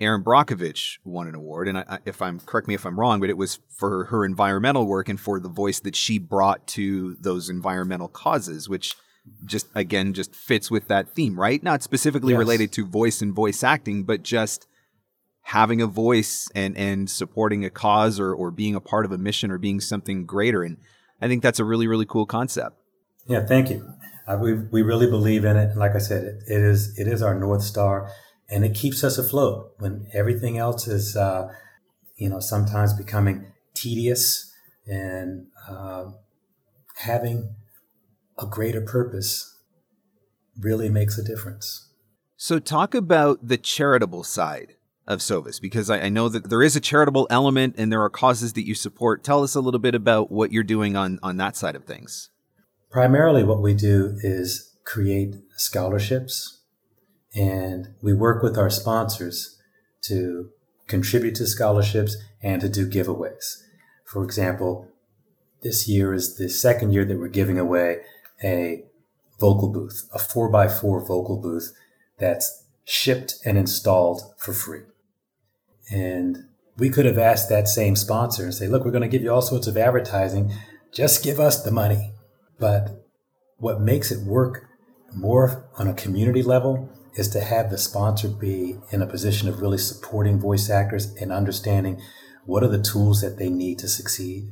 Erin 0.00 0.24
Brockovich 0.24 0.98
won 1.04 1.28
an 1.28 1.34
award, 1.34 1.68
and 1.68 1.78
I, 1.78 1.98
if 2.06 2.22
I'm 2.22 2.40
correct 2.40 2.66
me 2.66 2.74
if 2.74 2.86
I'm 2.86 2.98
wrong, 2.98 3.20
but 3.20 3.28
it 3.28 3.36
was 3.36 3.60
for 3.68 4.06
her 4.06 4.24
environmental 4.24 4.86
work 4.86 5.10
and 5.10 5.20
for 5.20 5.38
the 5.38 5.50
voice 5.50 5.80
that 5.80 5.96
she 5.96 6.18
brought 6.18 6.66
to 6.68 7.14
those 7.20 7.50
environmental 7.50 8.08
causes, 8.08 8.66
which 8.66 8.96
just 9.44 9.66
again 9.74 10.12
just 10.12 10.34
fits 10.34 10.70
with 10.70 10.88
that 10.88 11.08
theme, 11.08 11.38
right? 11.38 11.62
Not 11.62 11.82
specifically 11.82 12.32
yes. 12.32 12.38
related 12.38 12.72
to 12.72 12.86
voice 12.86 13.22
and 13.22 13.34
voice 13.34 13.62
acting, 13.62 14.04
but 14.04 14.22
just 14.22 14.66
having 15.42 15.80
a 15.80 15.86
voice 15.86 16.48
and 16.54 16.76
and 16.76 17.10
supporting 17.10 17.64
a 17.64 17.70
cause 17.70 18.20
or 18.20 18.34
or 18.34 18.50
being 18.50 18.74
a 18.74 18.80
part 18.80 19.04
of 19.04 19.12
a 19.12 19.18
mission 19.18 19.50
or 19.50 19.58
being 19.58 19.80
something 19.80 20.26
greater. 20.26 20.62
And 20.62 20.78
I 21.20 21.28
think 21.28 21.42
that's 21.42 21.58
a 21.58 21.64
really 21.64 21.86
really 21.86 22.06
cool 22.06 22.26
concept. 22.26 22.76
Yeah, 23.26 23.44
thank 23.46 23.70
you. 23.70 23.86
Uh, 24.26 24.38
we 24.40 24.54
we 24.54 24.82
really 24.82 25.08
believe 25.08 25.44
in 25.44 25.56
it. 25.56 25.70
And 25.70 25.78
like 25.78 25.94
I 25.94 25.98
said, 25.98 26.24
it, 26.24 26.42
it 26.46 26.62
is 26.62 26.98
it 26.98 27.06
is 27.06 27.22
our 27.22 27.34
north 27.34 27.62
star, 27.62 28.10
and 28.48 28.64
it 28.64 28.74
keeps 28.74 29.04
us 29.04 29.18
afloat 29.18 29.72
when 29.78 30.08
everything 30.12 30.58
else 30.58 30.86
is, 30.86 31.16
uh, 31.16 31.48
you 32.16 32.28
know, 32.28 32.40
sometimes 32.40 32.92
becoming 32.92 33.52
tedious 33.74 34.52
and 34.86 35.46
uh, 35.68 36.06
having 36.96 37.54
a 38.40 38.46
greater 38.46 38.80
purpose 38.80 39.58
really 40.58 40.88
makes 40.88 41.18
a 41.18 41.22
difference. 41.24 41.88
So, 42.36 42.58
talk 42.58 42.94
about 42.94 43.46
the 43.46 43.58
charitable 43.58 44.24
side 44.24 44.76
of 45.06 45.20
Sovas? 45.20 45.60
Because 45.60 45.90
I, 45.90 46.00
I, 46.02 46.08
know 46.08 46.28
that 46.28 46.48
there 46.48 46.62
is 46.62 46.76
a 46.76 46.80
charitable 46.80 47.26
element 47.30 47.74
and 47.76 47.92
there 47.92 48.02
are 48.02 48.10
causes 48.10 48.54
that 48.54 48.66
you 48.66 48.74
support. 48.74 49.22
Tell 49.22 49.42
us 49.42 49.54
a 49.54 49.60
little 49.60 49.80
bit 49.80 49.94
about 49.94 50.30
what 50.30 50.52
you're 50.52 50.62
doing 50.62 50.96
on, 50.96 51.18
on 51.22 51.36
that 51.36 51.56
side 51.56 51.76
of 51.76 51.84
things. 51.84 52.30
Primarily, 52.90 53.44
what 53.44 53.60
we 53.60 53.74
do 53.74 54.16
is 54.22 54.74
create 54.84 55.36
scholarships 55.56 56.62
and 57.34 57.88
we 58.02 58.12
work 58.12 58.42
with 58.42 58.56
our 58.56 58.70
sponsors 58.70 59.58
to 60.02 60.50
contribute 60.86 61.34
to 61.36 61.46
scholarships 61.46 62.16
and 62.42 62.60
to 62.62 62.68
do 62.68 62.88
giveaways. 62.88 63.62
For 64.04 64.24
example, 64.24 64.88
this 65.62 65.86
year 65.86 66.14
is 66.14 66.36
the 66.36 66.48
second 66.48 66.92
year 66.92 67.04
that 67.04 67.18
we're 67.18 67.28
giving 67.28 67.58
away 67.58 67.98
a 68.42 68.84
vocal 69.38 69.68
booth, 69.68 70.08
a 70.12 70.18
4x4 70.18 71.06
vocal 71.06 71.38
booth 71.38 71.72
that's 72.18 72.64
shipped 72.84 73.36
and 73.44 73.56
installed 73.56 74.22
for 74.38 74.52
free. 74.52 74.82
And 75.90 76.48
we 76.76 76.90
could 76.90 77.06
have 77.06 77.18
asked 77.18 77.48
that 77.48 77.68
same 77.68 77.96
sponsor 77.96 78.44
and 78.44 78.54
say, 78.54 78.66
look, 78.66 78.84
we're 78.84 78.90
going 78.90 79.02
to 79.02 79.08
give 79.08 79.22
you 79.22 79.32
all 79.32 79.42
sorts 79.42 79.66
of 79.66 79.76
advertising. 79.76 80.52
Just 80.92 81.24
give 81.24 81.40
us 81.40 81.62
the 81.62 81.70
money. 81.70 82.12
But 82.58 83.04
what 83.58 83.80
makes 83.80 84.10
it 84.10 84.24
work 84.24 84.66
more 85.14 85.68
on 85.76 85.88
a 85.88 85.94
community 85.94 86.42
level 86.42 86.90
is 87.14 87.28
to 87.28 87.40
have 87.40 87.70
the 87.70 87.78
sponsor 87.78 88.28
be 88.28 88.76
in 88.90 89.02
a 89.02 89.06
position 89.06 89.48
of 89.48 89.60
really 89.60 89.78
supporting 89.78 90.38
voice 90.38 90.70
actors 90.70 91.14
and 91.20 91.32
understanding 91.32 92.00
what 92.46 92.62
are 92.62 92.68
the 92.68 92.82
tools 92.82 93.20
that 93.20 93.36
they 93.38 93.48
need 93.48 93.78
to 93.78 93.88
succeed. 93.88 94.50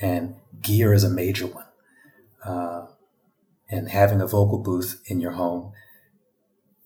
And 0.00 0.36
gear 0.60 0.92
is 0.92 1.04
a 1.04 1.08
major 1.08 1.46
one. 1.46 1.66
Uh, 2.44 2.86
and 3.68 3.90
having 3.90 4.20
a 4.20 4.26
vocal 4.26 4.58
booth 4.58 5.02
in 5.06 5.20
your 5.20 5.32
home 5.32 5.72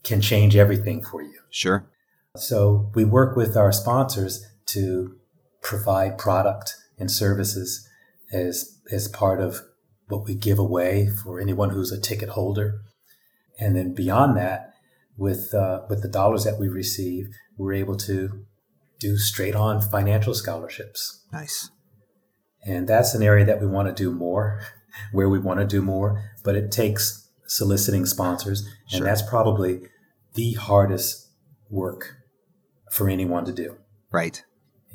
can 0.05 0.21
change 0.21 0.57
everything 0.57 1.03
for 1.03 1.23
you. 1.23 1.41
Sure. 1.51 1.87
So 2.37 2.91
we 2.95 3.05
work 3.05 3.37
with 3.37 3.57
our 3.57 3.73
sponsors 3.73 4.47
to 4.67 5.17
provide 5.63 6.19
product 6.19 6.75
and 6.99 7.11
services 7.11 7.89
as, 8.33 8.79
as 8.93 9.09
part 9.09 9.41
of 9.41 9.63
what 10.09 10.25
we 10.25 10.35
give 10.35 10.59
away 10.59 11.09
for 11.09 11.41
anyone 11.41 11.71
who's 11.71 11.93
a 11.93 12.01
ticket 12.01 12.31
holder. 12.31 12.81
And 13.59 13.77
then 13.77 13.95
beyond 13.95 14.37
that, 14.37 14.75
with, 15.17 15.53
uh, 15.53 15.83
with 15.89 16.03
the 16.03 16.09
dollars 16.09 16.45
that 16.45 16.61
we 16.61 16.69
receive, 16.69 17.29
we're 17.57 17.73
able 17.73 17.97
to 17.97 18.47
do 19.01 19.17
straight 19.17 19.57
on 19.57 19.81
financial 19.81 20.33
scholarships. 20.33 21.25
Nice. 21.33 21.71
And 22.65 22.89
that's 22.89 23.15
an 23.15 23.23
area 23.23 23.45
that 23.45 23.61
we 23.61 23.67
want 23.67 23.89
to 23.89 24.03
do 24.03 24.13
more, 24.13 24.61
where 25.13 25.29
we 25.29 25.39
want 25.39 25.61
to 25.61 25.67
do 25.67 25.83
more, 25.83 26.23
but 26.45 26.55
it 26.55 26.71
takes 26.71 27.29
soliciting 27.47 28.07
sponsors. 28.07 28.63
And 28.91 28.99
sure. 28.99 29.07
that's 29.07 29.23
probably 29.23 29.81
the 30.35 30.53
hardest 30.55 31.29
work 31.71 32.17
for 32.93 33.09
anyone 33.09 33.45
to 33.45 33.53
do. 33.53 33.77
Right. 34.11 34.43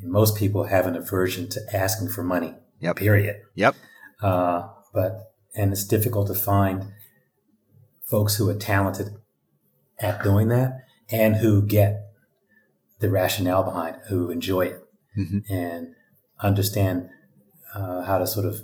most 0.02 0.36
people 0.36 0.64
have 0.64 0.86
an 0.86 0.96
aversion 0.96 1.48
to 1.50 1.60
asking 1.72 2.08
for 2.08 2.24
money. 2.24 2.54
Yep. 2.80 2.96
Period. 2.96 3.36
Yep. 3.54 3.76
Uh, 4.20 4.68
but 4.92 5.32
and 5.54 5.72
it's 5.72 5.84
difficult 5.84 6.26
to 6.26 6.34
find 6.34 6.92
folks 8.02 8.36
who 8.36 8.48
are 8.48 8.54
talented 8.54 9.08
at 10.00 10.22
doing 10.22 10.48
that 10.48 10.84
and 11.10 11.36
who 11.36 11.62
get 11.62 12.00
the 12.98 13.10
rationale 13.10 13.62
behind, 13.62 13.96
it, 13.96 14.02
who 14.08 14.30
enjoy 14.30 14.62
it, 14.62 14.80
mm-hmm. 15.16 15.38
and 15.52 15.94
understand 16.40 17.08
uh, 17.74 18.02
how 18.02 18.18
to 18.18 18.26
sort 18.26 18.46
of 18.46 18.60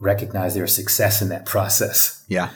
recognize 0.00 0.54
their 0.54 0.66
success 0.66 1.22
in 1.22 1.28
that 1.28 1.46
process. 1.46 2.24
Yeah. 2.26 2.50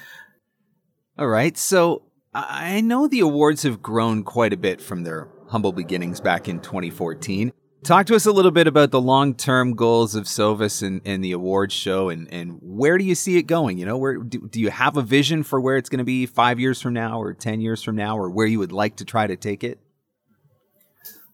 All 1.16 1.28
right. 1.28 1.56
So 1.56 2.02
I 2.32 2.80
know 2.80 3.06
the 3.06 3.20
awards 3.20 3.62
have 3.62 3.80
grown 3.80 4.24
quite 4.24 4.52
a 4.52 4.56
bit 4.56 4.80
from 4.80 5.04
their 5.04 5.28
humble 5.48 5.72
beginnings 5.72 6.20
back 6.20 6.48
in 6.48 6.58
2014. 6.58 7.52
Talk 7.84 8.06
to 8.06 8.16
us 8.16 8.24
a 8.24 8.32
little 8.32 8.50
bit 8.50 8.66
about 8.66 8.90
the 8.90 9.00
long 9.00 9.34
term 9.34 9.74
goals 9.74 10.14
of 10.14 10.24
Sovas 10.24 10.82
and, 10.82 11.02
and 11.04 11.22
the 11.22 11.32
awards 11.32 11.74
show 11.74 12.08
and, 12.08 12.26
and 12.32 12.58
where 12.62 12.96
do 12.96 13.04
you 13.04 13.14
see 13.14 13.36
it 13.36 13.42
going? 13.42 13.76
You 13.76 13.84
know, 13.84 13.98
where 13.98 14.16
do, 14.16 14.48
do 14.48 14.58
you 14.58 14.70
have 14.70 14.96
a 14.96 15.02
vision 15.02 15.42
for 15.42 15.60
where 15.60 15.76
it's 15.76 15.90
going 15.90 15.98
to 15.98 16.04
be 16.04 16.24
five 16.24 16.58
years 16.58 16.80
from 16.80 16.94
now 16.94 17.20
or 17.20 17.34
10 17.34 17.60
years 17.60 17.82
from 17.82 17.94
now 17.94 18.16
or 18.16 18.30
where 18.30 18.46
you 18.46 18.58
would 18.58 18.72
like 18.72 18.96
to 18.96 19.04
try 19.04 19.26
to 19.26 19.36
take 19.36 19.62
it? 19.62 19.78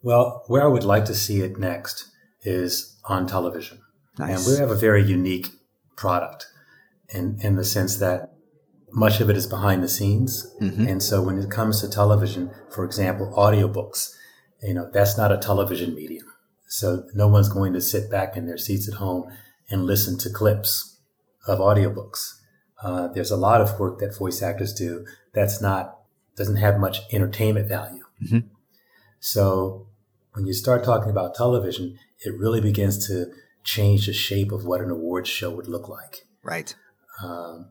Well, 0.02 0.42
where 0.48 0.62
I 0.62 0.66
would 0.66 0.82
like 0.82 1.04
to 1.04 1.14
see 1.14 1.40
it 1.40 1.58
next 1.58 2.10
is 2.42 2.98
on 3.04 3.26
television. 3.26 3.80
Nice. 4.18 4.46
And 4.46 4.54
we 4.54 4.60
have 4.60 4.70
a 4.70 4.74
very 4.74 5.04
unique 5.04 5.48
product 6.00 6.46
in, 7.10 7.38
in 7.42 7.54
the 7.56 7.64
sense 7.64 7.96
that 7.96 8.32
much 8.92 9.20
of 9.20 9.30
it 9.30 9.36
is 9.36 9.46
behind 9.46 9.82
the 9.82 9.88
scenes. 9.88 10.52
Mm-hmm. 10.60 10.88
And 10.88 11.02
so 11.02 11.22
when 11.22 11.38
it 11.38 11.50
comes 11.50 11.80
to 11.80 11.88
television, 11.88 12.50
for 12.74 12.84
example, 12.84 13.32
audiobooks, 13.36 14.10
you 14.62 14.74
know, 14.74 14.90
that's 14.92 15.16
not 15.16 15.30
a 15.30 15.36
television 15.36 15.94
medium. 15.94 16.26
So 16.66 17.04
no 17.14 17.28
one's 17.28 17.48
going 17.48 17.72
to 17.74 17.80
sit 17.80 18.10
back 18.10 18.36
in 18.36 18.46
their 18.46 18.58
seats 18.58 18.88
at 18.88 18.94
home 18.94 19.30
and 19.68 19.84
listen 19.84 20.18
to 20.18 20.30
clips 20.30 20.98
of 21.46 21.58
audiobooks. 21.58 22.40
Uh, 22.82 23.08
there's 23.08 23.30
a 23.30 23.36
lot 23.36 23.60
of 23.60 23.78
work 23.78 23.98
that 23.98 24.16
voice 24.16 24.42
actors 24.42 24.72
do 24.72 25.04
that's 25.34 25.60
not, 25.60 25.98
doesn't 26.36 26.56
have 26.56 26.80
much 26.80 27.00
entertainment 27.12 27.68
value. 27.68 28.04
Mm-hmm. 28.22 28.48
So 29.20 29.86
when 30.32 30.46
you 30.46 30.52
start 30.54 30.84
talking 30.84 31.10
about 31.10 31.34
television, 31.34 31.98
it 32.24 32.32
really 32.38 32.60
begins 32.60 33.06
to 33.08 33.26
change 33.64 34.06
the 34.06 34.12
shape 34.12 34.52
of 34.52 34.64
what 34.64 34.80
an 34.80 34.90
awards 34.90 35.28
show 35.28 35.50
would 35.50 35.68
look 35.68 35.88
like. 35.88 36.26
Right. 36.42 36.74
Um, 37.22 37.70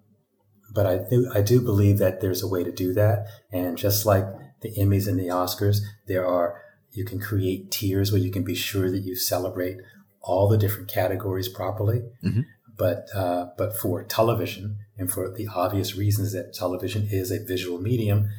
but 0.72 0.86
I 0.86 1.00
do 1.10 1.32
I 1.34 1.42
do 1.42 1.62
believe 1.62 1.98
that 1.98 2.22
there's 2.22 2.44
a 2.44 2.48
way 2.48 2.64
to 2.64 2.72
do 2.72 2.94
that. 2.94 3.26
And 3.52 3.78
just 3.78 4.06
like 4.06 4.26
the 4.62 4.72
Emmys 4.76 5.08
and 5.08 5.20
the 5.20 5.28
Oscars, 5.28 5.80
there 6.08 6.26
are 6.28 6.62
you 6.92 7.06
can 7.06 7.20
create 7.20 7.72
tiers 7.72 8.12
where 8.12 8.22
you 8.22 8.32
can 8.32 8.44
be 8.44 8.56
sure 8.56 8.90
that 8.92 9.00
you 9.00 9.16
celebrate 9.16 9.78
all 10.22 10.48
the 10.48 10.58
different 10.58 10.90
categories 10.90 11.48
properly. 11.48 12.02
Mm-hmm. 12.24 12.42
But 12.78 13.08
uh, 13.14 13.48
but 13.58 13.76
for 13.76 14.04
television 14.04 14.78
and 14.98 15.12
for 15.12 15.34
the 15.36 15.48
obvious 15.48 15.96
reasons 15.96 16.34
that 16.34 16.54
television 16.54 17.08
is 17.10 17.32
a 17.32 17.44
visual 17.44 17.80
medium, 17.82 18.30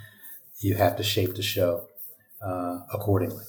you 0.61 0.77
have 0.77 0.97
to 0.97 1.03
shape 1.03 1.35
the 1.35 1.43
show 1.43 1.87
uh, 2.41 2.79
accordingly. 2.93 3.45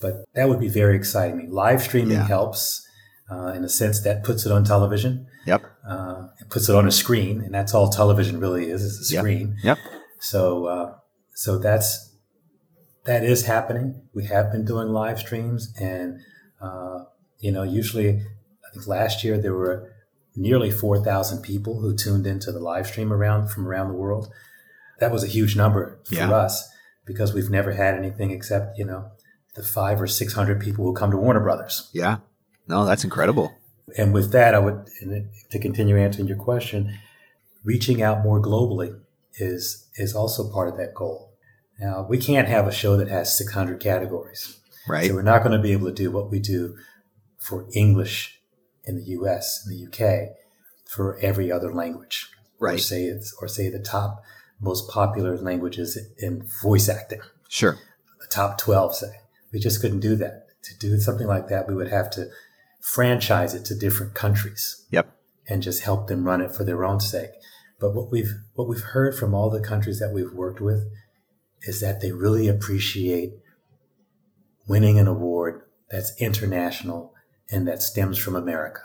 But 0.00 0.24
that 0.34 0.48
would 0.48 0.60
be 0.60 0.68
very 0.68 0.96
exciting. 0.96 1.50
Live 1.50 1.82
streaming 1.82 2.18
Yeah. 2.18 2.26
helps 2.26 2.86
uh, 3.30 3.48
in 3.48 3.64
a 3.64 3.68
sense 3.68 4.00
that 4.00 4.22
puts 4.24 4.44
it 4.46 4.52
on 4.52 4.64
television. 4.64 5.26
Yep. 5.46 5.62
Uh, 5.88 6.28
it 6.40 6.48
puts 6.50 6.68
it 6.68 6.74
on 6.74 6.86
a 6.86 6.90
screen, 6.90 7.40
and 7.40 7.54
that's 7.54 7.74
all 7.74 7.88
television 7.90 8.40
really 8.40 8.70
is, 8.70 8.82
is 8.82 9.10
a 9.10 9.14
Yep. 9.14 9.20
screen. 9.20 9.56
Yep. 9.62 9.78
So, 10.20 10.66
uh, 10.66 10.94
so 11.34 11.58
that's 11.58 12.10
that 13.04 13.22
is 13.24 13.44
happening. 13.44 14.02
We 14.14 14.24
have 14.26 14.50
been 14.50 14.64
doing 14.64 14.88
live 14.88 15.18
streams, 15.18 15.72
and 15.78 16.20
uh, 16.62 17.04
you 17.38 17.52
know, 17.52 17.62
usually, 17.62 18.08
I 18.10 18.72
think 18.72 18.86
last 18.86 19.22
year 19.24 19.36
there 19.38 19.52
were 19.54 19.90
nearly 20.36 20.70
four 20.70 21.02
thousand 21.04 21.42
people 21.42 21.80
who 21.80 21.94
tuned 21.94 22.26
into 22.26 22.50
the 22.50 22.60
live 22.60 22.86
stream 22.86 23.12
around 23.12 23.48
from 23.48 23.66
around 23.66 23.88
the 23.88 23.94
world. 23.94 24.28
That 25.00 25.12
was 25.12 25.22
a 25.22 25.26
huge 25.28 25.54
number 25.56 26.00
for 26.04 26.14
Yeah. 26.14 26.30
us 26.32 26.66
because 27.04 27.34
we've 27.34 27.50
never 27.50 27.72
had 27.72 27.94
anything 27.94 28.30
except 28.30 28.78
you 28.78 28.86
know 28.86 29.10
the 29.54 29.62
five 29.62 30.00
or 30.00 30.06
six 30.06 30.32
hundred 30.32 30.60
people 30.60 30.84
who 30.86 30.94
come 30.94 31.10
to 31.10 31.16
Warner 31.18 31.40
Brothers. 31.40 31.90
Yeah. 31.92 32.18
No, 32.66 32.84
that's 32.84 33.04
incredible. 33.04 33.54
And 33.96 34.14
with 34.14 34.32
that, 34.32 34.54
I 34.54 34.58
would 34.58 34.88
and 35.00 35.28
to 35.50 35.58
continue 35.58 35.98
answering 35.98 36.28
your 36.28 36.36
question, 36.38 36.98
reaching 37.62 38.02
out 38.02 38.22
more 38.24 38.40
globally 38.40 39.00
is 39.36 39.88
is 39.96 40.14
also 40.14 40.50
part 40.50 40.68
of 40.68 40.76
that 40.78 40.94
goal. 40.94 41.32
Now, 41.78 42.06
we 42.08 42.18
can't 42.18 42.48
have 42.48 42.66
a 42.66 42.72
show 42.72 42.96
that 42.96 43.08
has 43.08 43.36
600 43.36 43.80
categories. 43.80 44.60
Right. 44.88 45.08
So 45.08 45.14
we're 45.14 45.22
not 45.22 45.42
going 45.42 45.56
to 45.56 45.62
be 45.62 45.72
able 45.72 45.86
to 45.86 45.92
do 45.92 46.10
what 46.10 46.30
we 46.30 46.38
do 46.38 46.76
for 47.38 47.66
English 47.74 48.40
in 48.84 48.96
the 48.96 49.04
US, 49.18 49.66
in 49.66 49.72
the 49.76 49.86
UK, 49.86 50.36
for 50.86 51.18
every 51.18 51.50
other 51.50 51.72
language. 51.72 52.28
Or 52.60 52.68
Right. 52.68 52.80
say 52.80 53.04
it's, 53.04 53.34
or 53.40 53.48
say 53.48 53.68
the 53.68 53.80
top 53.80 54.22
most 54.60 54.88
popular 54.88 55.36
languages 55.36 55.98
in 56.18 56.44
voice 56.62 56.88
acting, 56.88 57.20
Sure. 57.48 57.76
the 58.20 58.26
top 58.28 58.56
12 58.58 58.94
say. 58.94 59.20
We 59.52 59.58
just 59.58 59.80
couldn't 59.80 60.00
do 60.00 60.16
that. 60.16 60.46
To 60.62 60.78
do 60.78 60.98
something 60.98 61.26
like 61.26 61.48
that, 61.48 61.68
we 61.68 61.74
would 61.74 61.88
have 61.88 62.08
to 62.10 62.28
franchise 62.84 63.54
it 63.54 63.64
to 63.64 63.74
different 63.74 64.12
countries 64.12 64.84
Yep. 64.90 65.10
and 65.48 65.62
just 65.62 65.84
help 65.84 66.06
them 66.06 66.24
run 66.24 66.42
it 66.42 66.52
for 66.54 66.64
their 66.64 66.84
own 66.84 67.00
sake. 67.00 67.30
But 67.80 67.94
what 67.94 68.10
we've 68.12 68.34
what 68.52 68.68
we've 68.68 68.82
heard 68.82 69.16
from 69.16 69.34
all 69.34 69.48
the 69.48 69.60
countries 69.60 69.98
that 70.00 70.12
we've 70.12 70.32
worked 70.32 70.60
with 70.60 70.84
is 71.62 71.80
that 71.80 72.02
they 72.02 72.12
really 72.12 72.46
appreciate 72.46 73.32
winning 74.68 74.98
an 74.98 75.06
award 75.06 75.62
that's 75.90 76.12
international 76.20 77.14
and 77.50 77.66
that 77.66 77.80
stems 77.80 78.18
from 78.18 78.36
America. 78.36 78.82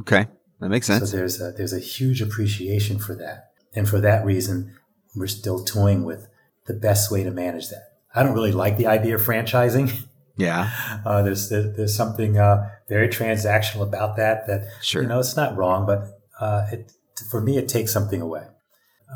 Okay. 0.00 0.26
That 0.60 0.68
makes 0.68 0.86
sense. 0.86 1.10
So 1.10 1.16
there's 1.16 1.40
a 1.40 1.50
there's 1.50 1.72
a 1.72 1.80
huge 1.80 2.22
appreciation 2.22 3.00
for 3.00 3.16
that. 3.16 3.50
And 3.74 3.88
for 3.88 4.00
that 4.00 4.24
reason, 4.24 4.76
we're 5.16 5.26
still 5.26 5.64
toying 5.64 6.04
with 6.04 6.28
the 6.66 6.74
best 6.74 7.10
way 7.10 7.24
to 7.24 7.32
manage 7.32 7.68
that. 7.70 7.82
I 8.14 8.22
don't 8.22 8.34
really 8.34 8.52
like 8.52 8.76
the 8.76 8.86
idea 8.86 9.16
of 9.16 9.22
franchising. 9.22 10.06
Yeah. 10.36 10.70
Uh, 11.04 11.22
there's 11.22 11.48
there, 11.48 11.62
there's 11.62 11.94
something 11.96 12.38
uh, 12.38 12.68
very 12.88 13.08
transactional 13.08 13.82
about 13.82 14.16
that. 14.16 14.46
That 14.46 14.68
Sure. 14.82 15.02
you 15.02 15.08
know 15.08 15.20
it's 15.20 15.36
not 15.36 15.56
wrong, 15.56 15.86
but 15.86 16.20
uh, 16.40 16.66
it 16.72 16.92
for 17.30 17.40
me 17.40 17.56
it 17.58 17.68
takes 17.68 17.92
something 17.92 18.20
away. 18.20 18.46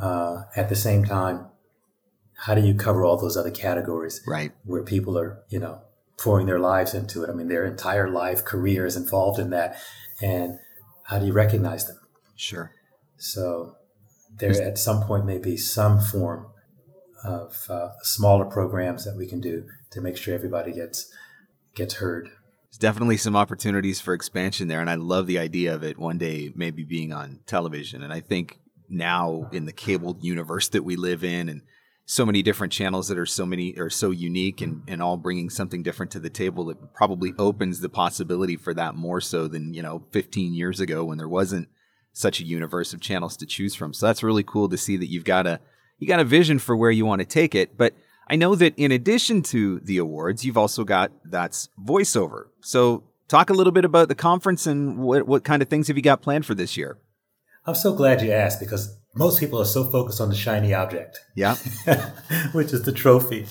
Uh, 0.00 0.42
at 0.54 0.68
the 0.68 0.76
same 0.76 1.04
time, 1.04 1.46
how 2.36 2.54
do 2.54 2.60
you 2.60 2.74
cover 2.74 3.04
all 3.04 3.16
those 3.16 3.36
other 3.36 3.50
categories 3.50 4.20
Right. 4.26 4.52
where 4.64 4.82
people 4.84 5.18
are 5.18 5.42
you 5.48 5.58
know 5.58 5.80
pouring 6.18 6.46
their 6.46 6.60
lives 6.60 6.94
into 6.94 7.24
it? 7.24 7.30
I 7.30 7.32
mean, 7.32 7.48
their 7.48 7.64
entire 7.66 8.08
life 8.08 8.44
career 8.44 8.86
is 8.86 8.96
involved 8.96 9.40
in 9.40 9.50
that, 9.50 9.76
and 10.22 10.58
how 11.04 11.18
do 11.18 11.26
you 11.26 11.32
recognize 11.32 11.86
them? 11.86 11.98
Sure. 12.36 12.70
So 13.16 13.74
there 14.36 14.50
at 14.62 14.78
some 14.78 15.02
point 15.02 15.24
may 15.26 15.38
be 15.38 15.56
some 15.56 16.00
form 16.00 16.46
of 17.28 17.66
uh, 17.70 17.90
smaller 18.02 18.44
programs 18.44 19.04
that 19.04 19.16
we 19.16 19.26
can 19.26 19.40
do 19.40 19.66
to 19.90 20.00
make 20.00 20.16
sure 20.16 20.34
everybody 20.34 20.72
gets 20.72 21.12
gets 21.74 21.94
heard. 21.94 22.30
There's 22.70 22.78
definitely 22.78 23.16
some 23.16 23.36
opportunities 23.36 24.00
for 24.00 24.12
expansion 24.14 24.68
there. 24.68 24.80
And 24.80 24.90
I 24.90 24.96
love 24.96 25.26
the 25.26 25.38
idea 25.38 25.74
of 25.74 25.82
it 25.84 25.98
one 25.98 26.18
day 26.18 26.52
maybe 26.54 26.84
being 26.84 27.12
on 27.12 27.40
television. 27.46 28.02
And 28.02 28.12
I 28.12 28.20
think 28.20 28.58
now 28.88 29.48
in 29.52 29.66
the 29.66 29.72
cable 29.72 30.16
universe 30.20 30.68
that 30.70 30.84
we 30.84 30.96
live 30.96 31.22
in 31.22 31.48
and 31.48 31.62
so 32.04 32.24
many 32.24 32.42
different 32.42 32.72
channels 32.72 33.08
that 33.08 33.18
are 33.18 33.26
so 33.26 33.44
many 33.44 33.78
are 33.78 33.90
so 33.90 34.10
unique 34.10 34.62
and, 34.62 34.82
and 34.88 35.02
all 35.02 35.18
bringing 35.18 35.50
something 35.50 35.82
different 35.82 36.10
to 36.12 36.20
the 36.20 36.30
table, 36.30 36.70
it 36.70 36.78
probably 36.94 37.34
opens 37.38 37.80
the 37.80 37.90
possibility 37.90 38.56
for 38.56 38.72
that 38.72 38.94
more 38.94 39.20
so 39.20 39.46
than, 39.46 39.74
you 39.74 39.82
know, 39.82 40.06
15 40.12 40.54
years 40.54 40.80
ago 40.80 41.04
when 41.04 41.18
there 41.18 41.28
wasn't 41.28 41.68
such 42.14 42.40
a 42.40 42.46
universe 42.46 42.94
of 42.94 43.00
channels 43.00 43.36
to 43.36 43.46
choose 43.46 43.74
from. 43.74 43.92
So 43.92 44.06
that's 44.06 44.22
really 44.22 44.42
cool 44.42 44.70
to 44.70 44.78
see 44.78 44.96
that 44.96 45.10
you've 45.10 45.24
got 45.24 45.46
a 45.46 45.60
you 45.98 46.06
got 46.08 46.20
a 46.20 46.24
vision 46.24 46.58
for 46.58 46.76
where 46.76 46.90
you 46.90 47.04
want 47.06 47.20
to 47.20 47.26
take 47.26 47.54
it. 47.54 47.76
But 47.76 47.94
I 48.28 48.36
know 48.36 48.54
that 48.54 48.74
in 48.76 48.92
addition 48.92 49.42
to 49.44 49.80
the 49.80 49.98
awards, 49.98 50.44
you've 50.44 50.58
also 50.58 50.84
got 50.84 51.10
that's 51.24 51.68
voiceover. 51.82 52.44
So 52.60 53.04
talk 53.28 53.50
a 53.50 53.54
little 53.54 53.72
bit 53.72 53.84
about 53.84 54.08
the 54.08 54.14
conference 54.14 54.66
and 54.66 54.98
what 54.98 55.26
what 55.26 55.44
kind 55.44 55.62
of 55.62 55.68
things 55.68 55.88
have 55.88 55.96
you 55.96 56.02
got 56.02 56.22
planned 56.22 56.46
for 56.46 56.54
this 56.54 56.76
year? 56.76 56.98
I'm 57.66 57.74
so 57.74 57.92
glad 57.94 58.22
you 58.22 58.32
asked 58.32 58.60
because 58.60 58.96
most 59.14 59.40
people 59.40 59.60
are 59.60 59.64
so 59.66 59.84
focused 59.84 60.20
on 60.20 60.28
the 60.28 60.34
shiny 60.36 60.72
object, 60.72 61.18
Yeah. 61.34 61.56
which 62.52 62.72
is 62.72 62.82
the 62.82 62.92
trophy. 62.92 63.46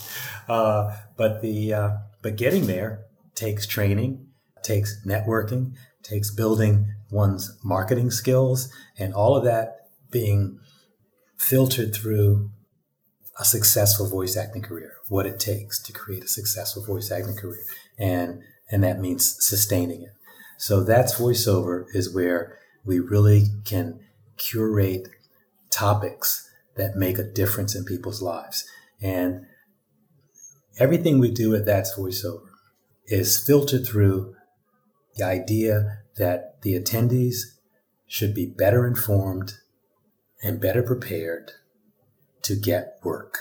Uh, 0.47 0.95
but 1.17 1.41
the 1.41 1.73
uh, 1.73 1.89
but 2.21 2.35
getting 2.37 2.67
there 2.67 3.05
takes 3.35 3.67
training, 3.67 4.27
takes 4.63 5.03
networking, 5.05 5.73
takes 6.03 6.31
building 6.33 6.93
one's 7.11 7.57
marketing 7.63 8.09
skills, 8.11 8.71
and 8.97 9.13
all 9.13 9.35
of 9.35 9.43
that 9.43 9.89
being 10.09 10.59
filtered 11.37 11.93
through 11.93 12.49
a 13.39 13.45
successful 13.45 14.07
voice 14.07 14.35
acting 14.35 14.61
career. 14.61 14.93
What 15.09 15.25
it 15.25 15.39
takes 15.39 15.81
to 15.83 15.93
create 15.93 16.23
a 16.23 16.27
successful 16.27 16.83
voice 16.83 17.11
acting 17.11 17.35
career, 17.35 17.63
and 17.97 18.41
and 18.69 18.83
that 18.83 18.99
means 18.99 19.37
sustaining 19.39 20.01
it. 20.03 20.13
So 20.57 20.83
that's 20.83 21.19
voiceover 21.19 21.85
is 21.93 22.13
where 22.13 22.57
we 22.83 22.99
really 22.99 23.47
can 23.63 23.99
curate 24.37 25.07
topics 25.69 26.49
that 26.75 26.95
make 26.95 27.17
a 27.17 27.23
difference 27.23 27.75
in 27.75 27.83
people's 27.85 28.21
lives. 28.21 28.65
And 29.01 29.45
everything 30.79 31.19
we 31.19 31.31
do 31.31 31.55
at 31.55 31.65
That's 31.65 31.97
Voiceover 31.97 32.49
is 33.05 33.43
filtered 33.43 33.85
through 33.85 34.35
the 35.15 35.25
idea 35.25 35.99
that 36.17 36.61
the 36.61 36.79
attendees 36.79 37.37
should 38.07 38.33
be 38.33 38.45
better 38.45 38.87
informed 38.87 39.55
and 40.41 40.61
better 40.61 40.83
prepared 40.83 41.51
to 42.43 42.55
get 42.55 42.99
work. 43.03 43.39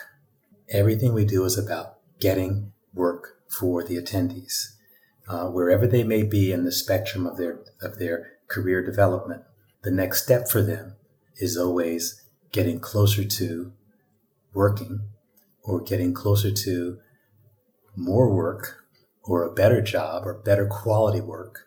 Everything 0.70 1.12
we 1.12 1.24
do 1.24 1.44
is 1.44 1.58
about 1.58 1.98
getting 2.20 2.72
work 2.94 3.38
for 3.48 3.84
the 3.84 3.96
attendees, 3.96 4.74
uh, 5.28 5.46
wherever 5.48 5.86
they 5.86 6.02
may 6.02 6.22
be 6.22 6.50
in 6.50 6.64
the 6.64 6.72
spectrum 6.72 7.26
of 7.26 7.36
their 7.36 7.60
of 7.80 7.98
their 7.98 8.32
career 8.48 8.84
development. 8.84 9.42
The 9.82 9.90
next 9.90 10.22
step 10.22 10.48
for 10.48 10.62
them 10.62 10.96
is 11.36 11.56
always 11.56 12.22
getting 12.52 12.80
closer 12.80 13.24
to 13.24 13.72
working 14.54 15.00
or 15.62 15.80
getting 15.80 16.14
closer 16.14 16.50
to 16.50 16.98
more 17.94 18.32
work 18.32 18.84
or 19.22 19.44
a 19.44 19.52
better 19.52 19.82
job 19.82 20.26
or 20.26 20.34
better 20.34 20.66
quality 20.66 21.20
work. 21.20 21.66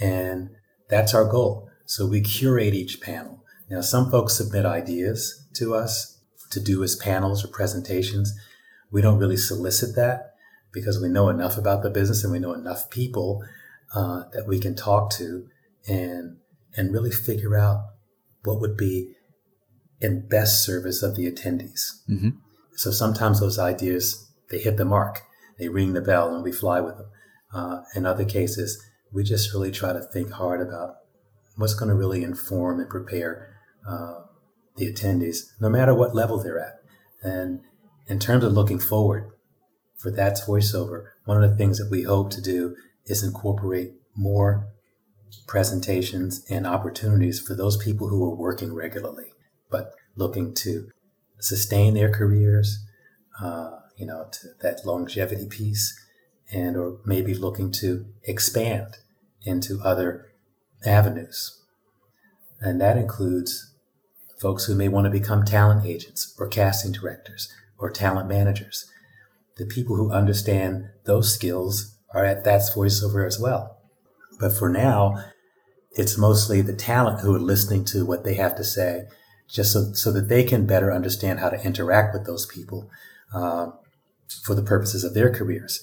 And 0.00 0.50
that's 0.88 1.14
our 1.14 1.24
goal. 1.24 1.68
So 1.84 2.06
we 2.06 2.20
curate 2.20 2.74
each 2.74 3.00
panel. 3.00 3.41
Now, 3.72 3.80
some 3.80 4.10
folks 4.10 4.36
submit 4.36 4.66
ideas 4.66 5.46
to 5.54 5.74
us 5.74 6.20
to 6.50 6.60
do 6.60 6.84
as 6.84 6.94
panels 6.94 7.42
or 7.42 7.48
presentations. 7.48 8.38
We 8.90 9.00
don't 9.00 9.18
really 9.18 9.38
solicit 9.38 9.96
that 9.96 10.34
because 10.74 11.00
we 11.00 11.08
know 11.08 11.30
enough 11.30 11.56
about 11.56 11.82
the 11.82 11.88
business 11.88 12.22
and 12.22 12.30
we 12.30 12.38
know 12.38 12.52
enough 12.52 12.90
people 12.90 13.42
uh, 13.94 14.24
that 14.34 14.46
we 14.46 14.60
can 14.60 14.74
talk 14.74 15.10
to 15.12 15.46
and 15.88 16.36
and 16.76 16.92
really 16.92 17.10
figure 17.10 17.56
out 17.56 17.80
what 18.44 18.60
would 18.60 18.76
be 18.76 19.14
in 20.02 20.28
best 20.28 20.62
service 20.62 21.02
of 21.02 21.16
the 21.16 21.30
attendees. 21.30 22.02
Mm-hmm. 22.10 22.30
So 22.76 22.90
sometimes 22.90 23.40
those 23.40 23.58
ideas 23.58 24.30
they 24.50 24.58
hit 24.58 24.76
the 24.76 24.84
mark, 24.84 25.22
they 25.58 25.70
ring 25.70 25.94
the 25.94 26.02
bell, 26.02 26.34
and 26.34 26.44
we 26.44 26.52
fly 26.52 26.82
with 26.82 26.98
them. 26.98 27.06
Uh, 27.54 27.80
in 27.94 28.04
other 28.04 28.26
cases, 28.26 28.84
we 29.10 29.24
just 29.24 29.54
really 29.54 29.70
try 29.70 29.94
to 29.94 30.02
think 30.02 30.32
hard 30.32 30.60
about 30.60 30.96
what's 31.56 31.74
going 31.74 31.88
to 31.88 31.94
really 31.94 32.22
inform 32.22 32.78
and 32.78 32.90
prepare 32.90 33.51
uh, 33.86 34.20
the 34.76 34.92
attendees, 34.92 35.50
no 35.60 35.68
matter 35.68 35.94
what 35.94 36.14
level 36.14 36.42
they're 36.42 36.58
at. 36.58 36.80
And 37.22 37.60
in 38.06 38.18
terms 38.18 38.44
of 38.44 38.52
looking 38.52 38.78
forward 38.78 39.30
for 39.96 40.10
that's 40.10 40.46
voiceover, 40.46 41.08
one 41.24 41.42
of 41.42 41.50
the 41.50 41.56
things 41.56 41.78
that 41.78 41.90
we 41.90 42.02
hope 42.02 42.30
to 42.30 42.40
do 42.40 42.76
is 43.06 43.22
incorporate 43.22 43.92
more 44.16 44.68
presentations 45.46 46.44
and 46.50 46.66
opportunities 46.66 47.40
for 47.40 47.54
those 47.54 47.76
people 47.76 48.08
who 48.08 48.24
are 48.24 48.34
working 48.34 48.74
regularly, 48.74 49.32
but 49.70 49.92
looking 50.16 50.54
to 50.54 50.90
sustain 51.38 51.94
their 51.94 52.10
careers, 52.10 52.84
uh, 53.40 53.78
you 53.96 54.06
know, 54.06 54.26
to 54.30 54.48
that 54.60 54.84
longevity 54.84 55.46
piece, 55.46 55.98
and 56.52 56.76
or 56.76 56.98
maybe 57.04 57.34
looking 57.34 57.70
to 57.72 58.04
expand 58.24 58.98
into 59.42 59.80
other 59.82 60.26
avenues. 60.84 61.60
And 62.60 62.80
that 62.80 62.96
includes 62.96 63.71
folks 64.42 64.64
who 64.64 64.74
may 64.74 64.88
want 64.88 65.04
to 65.04 65.10
become 65.10 65.44
talent 65.44 65.86
agents 65.86 66.34
or 66.38 66.48
casting 66.48 66.92
directors 66.92 67.50
or 67.78 67.90
talent 67.90 68.28
managers. 68.28 68.90
The 69.56 69.66
people 69.66 69.96
who 69.96 70.10
understand 70.10 70.88
those 71.04 71.32
skills 71.32 71.96
are 72.12 72.24
at 72.24 72.44
That's 72.44 72.74
Voiceover 72.74 73.26
as 73.26 73.38
well. 73.38 73.78
But 74.40 74.52
for 74.52 74.68
now, 74.68 75.24
it's 75.92 76.18
mostly 76.18 76.60
the 76.60 76.74
talent 76.74 77.20
who 77.20 77.34
are 77.34 77.40
listening 77.40 77.84
to 77.86 78.04
what 78.04 78.24
they 78.24 78.34
have 78.34 78.56
to 78.56 78.64
say, 78.64 79.04
just 79.48 79.72
so, 79.72 79.92
so 79.92 80.10
that 80.12 80.28
they 80.28 80.42
can 80.42 80.66
better 80.66 80.92
understand 80.92 81.38
how 81.38 81.50
to 81.50 81.64
interact 81.64 82.12
with 82.12 82.26
those 82.26 82.46
people 82.46 82.90
uh, 83.32 83.68
for 84.42 84.54
the 84.54 84.62
purposes 84.62 85.04
of 85.04 85.14
their 85.14 85.32
careers. 85.32 85.82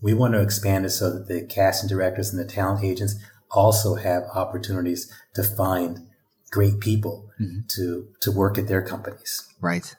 We 0.00 0.14
want 0.14 0.34
to 0.34 0.40
expand 0.40 0.86
it 0.86 0.90
so 0.90 1.12
that 1.12 1.26
the 1.26 1.44
casting 1.44 1.88
directors 1.88 2.30
and 2.30 2.38
the 2.38 2.50
talent 2.50 2.84
agents 2.84 3.16
also 3.50 3.96
have 3.96 4.22
opportunities 4.34 5.12
to 5.34 5.42
find 5.42 6.07
great 6.50 6.80
people 6.80 7.30
mm-hmm. 7.40 7.60
to 7.76 8.08
to 8.20 8.32
work 8.32 8.58
at 8.58 8.68
their 8.68 8.82
companies. 8.82 9.48
Right. 9.60 9.94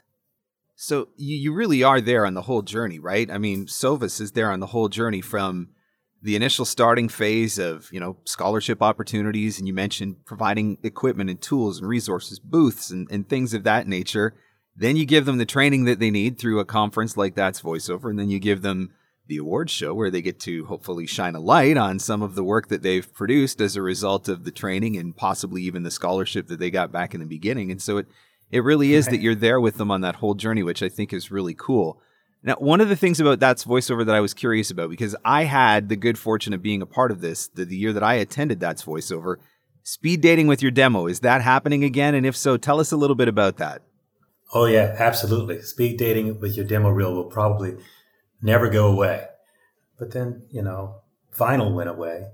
So 0.75 1.09
you, 1.17 1.35
you 1.35 1.53
really 1.53 1.83
are 1.83 1.99
there 1.99 2.25
on 2.25 2.35
the 2.35 2.43
whole 2.43 2.61
journey, 2.61 2.99
right? 2.99 3.29
I 3.29 3.37
mean, 3.37 3.65
Sovas 3.65 4.21
is 4.21 4.31
there 4.31 4.49
on 4.49 4.61
the 4.61 4.67
whole 4.67 4.87
journey 4.87 5.19
from 5.19 5.69
the 6.21 6.35
initial 6.35 6.65
starting 6.65 7.09
phase 7.09 7.57
of, 7.59 7.89
you 7.91 7.99
know, 7.99 8.17
scholarship 8.23 8.81
opportunities, 8.81 9.57
and 9.57 9.67
you 9.67 9.73
mentioned 9.73 10.25
providing 10.25 10.77
equipment 10.83 11.29
and 11.29 11.41
tools 11.41 11.79
and 11.79 11.87
resources, 11.87 12.39
booths 12.39 12.91
and, 12.91 13.09
and 13.11 13.27
things 13.27 13.53
of 13.53 13.63
that 13.63 13.87
nature. 13.87 14.35
Then 14.75 14.95
you 14.95 15.05
give 15.05 15.25
them 15.25 15.37
the 15.37 15.45
training 15.45 15.83
that 15.85 15.99
they 15.99 16.11
need 16.11 16.39
through 16.39 16.59
a 16.59 16.65
conference 16.65 17.17
like 17.17 17.35
that's 17.35 17.61
voiceover, 17.61 18.09
and 18.09 18.17
then 18.17 18.29
you 18.29 18.39
give 18.39 18.61
them 18.61 18.91
the 19.29 19.37
awards 19.37 19.71
show 19.71 19.93
where 19.93 20.09
they 20.09 20.23
get 20.23 20.39
to 20.39 20.65
hopefully 20.65 21.05
shine 21.05 21.35
a 21.35 21.39
light 21.39 21.77
on 21.77 21.99
some 21.99 22.23
of 22.23 22.33
the 22.33 22.43
work 22.43 22.67
that 22.67 22.81
they've 22.81 23.13
produced 23.13 23.61
as 23.61 23.75
a 23.75 23.81
result 23.81 24.27
of 24.27 24.43
the 24.43 24.51
training 24.51 24.97
and 24.97 25.15
possibly 25.15 25.61
even 25.61 25.83
the 25.83 25.91
scholarship 25.91 26.47
that 26.47 26.59
they 26.59 26.71
got 26.71 26.91
back 26.91 27.13
in 27.13 27.19
the 27.19 27.27
beginning. 27.27 27.71
And 27.71 27.81
so 27.81 27.97
it 27.97 28.07
it 28.51 28.63
really 28.63 28.93
is 28.93 29.05
that 29.05 29.19
you're 29.19 29.35
there 29.35 29.61
with 29.61 29.77
them 29.77 29.91
on 29.91 30.01
that 30.01 30.15
whole 30.15 30.33
journey, 30.33 30.63
which 30.63 30.81
I 30.81 30.89
think 30.89 31.13
is 31.13 31.29
really 31.29 31.53
cool. 31.53 32.01
Now, 32.41 32.55
one 32.55 32.81
of 32.81 32.89
the 32.89 32.95
things 32.95 33.19
about 33.19 33.39
that's 33.39 33.63
voiceover 33.63 34.03
that 34.03 34.15
I 34.15 34.21
was 34.21 34.33
curious 34.33 34.71
about 34.71 34.89
because 34.89 35.15
I 35.23 35.43
had 35.43 35.87
the 35.87 35.95
good 35.95 36.17
fortune 36.17 36.53
of 36.53 36.63
being 36.63 36.81
a 36.81 36.87
part 36.87 37.11
of 37.11 37.21
this 37.21 37.47
the, 37.47 37.65
the 37.65 37.77
year 37.77 37.93
that 37.93 38.03
I 38.03 38.15
attended 38.15 38.59
that's 38.59 38.83
voiceover. 38.83 39.35
Speed 39.83 40.21
dating 40.21 40.47
with 40.47 40.63
your 40.63 40.71
demo 40.71 41.05
is 41.05 41.19
that 41.19 41.43
happening 41.43 41.83
again? 41.83 42.15
And 42.15 42.25
if 42.25 42.35
so, 42.35 42.57
tell 42.57 42.79
us 42.79 42.91
a 42.91 42.97
little 42.97 43.15
bit 43.15 43.27
about 43.27 43.57
that. 43.57 43.83
Oh 44.55 44.65
yeah, 44.65 44.95
absolutely. 44.97 45.61
Speed 45.61 45.97
dating 45.97 46.39
with 46.39 46.57
your 46.57 46.65
demo 46.65 46.89
reel 46.89 47.13
will 47.13 47.25
probably 47.25 47.77
never 48.41 48.69
go 48.69 48.87
away. 48.87 49.25
But 49.97 50.11
then, 50.11 50.43
you 50.49 50.61
know, 50.61 51.01
vinyl 51.35 51.73
went 51.73 51.89
away. 51.89 52.27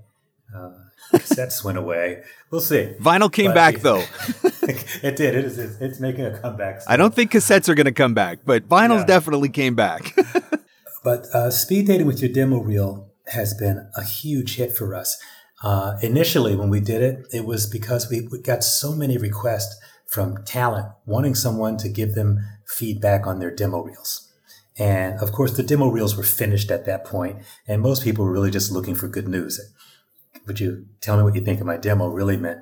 Uh, 0.55 0.71
cassettes 1.11 1.63
went 1.63 1.77
away. 1.77 2.23
We'll 2.51 2.61
see. 2.61 2.93
Vinyl 2.99 3.31
came 3.31 3.47
but, 3.47 3.55
back 3.55 3.77
though. 3.79 4.03
it 4.63 5.15
did. 5.17 5.35
It 5.35 5.45
is. 5.45 5.57
It's 5.57 5.99
making 5.99 6.25
a 6.25 6.37
comeback. 6.37 6.81
Still. 6.81 6.93
I 6.93 6.97
don't 6.97 7.13
think 7.13 7.31
cassettes 7.31 7.67
are 7.67 7.75
going 7.75 7.85
to 7.85 7.91
come 7.91 8.13
back, 8.13 8.39
but 8.45 8.69
vinyls 8.69 8.99
yeah. 8.99 9.05
definitely 9.05 9.49
came 9.49 9.75
back. 9.75 10.15
but 11.03 11.25
uh, 11.33 11.49
speed 11.49 11.87
dating 11.87 12.07
with 12.07 12.21
your 12.21 12.31
demo 12.31 12.59
reel 12.59 13.11
has 13.27 13.53
been 13.53 13.89
a 13.95 14.03
huge 14.03 14.55
hit 14.55 14.75
for 14.75 14.93
us. 14.93 15.17
Uh, 15.63 15.97
initially, 16.01 16.55
when 16.55 16.69
we 16.69 16.79
did 16.79 17.01
it, 17.01 17.25
it 17.33 17.45
was 17.45 17.65
because 17.65 18.09
we, 18.09 18.27
we 18.31 18.39
got 18.39 18.63
so 18.63 18.93
many 18.93 19.17
requests 19.17 19.79
from 20.05 20.43
talent 20.43 20.87
wanting 21.05 21.33
someone 21.33 21.77
to 21.77 21.89
give 21.89 22.13
them 22.13 22.39
feedback 22.67 23.25
on 23.25 23.39
their 23.39 23.49
demo 23.51 23.81
reels. 23.81 24.24
And 24.77 25.19
of 25.19 25.31
course, 25.31 25.55
the 25.55 25.63
demo 25.63 25.87
reels 25.87 26.17
were 26.17 26.23
finished 26.23 26.69
at 26.69 26.85
that 26.85 27.05
point, 27.05 27.37
and 27.67 27.81
most 27.81 28.03
people 28.03 28.25
were 28.25 28.31
really 28.31 28.51
just 28.51 28.71
looking 28.71 28.95
for 28.95 29.07
good 29.07 29.27
news. 29.27 29.59
Would 30.47 30.59
you 30.59 30.87
tell 31.01 31.17
me 31.17 31.23
what 31.23 31.35
you 31.35 31.41
think 31.41 31.61
of 31.61 31.65
my 31.65 31.77
demo? 31.77 32.09
Really 32.09 32.37
meant, 32.37 32.59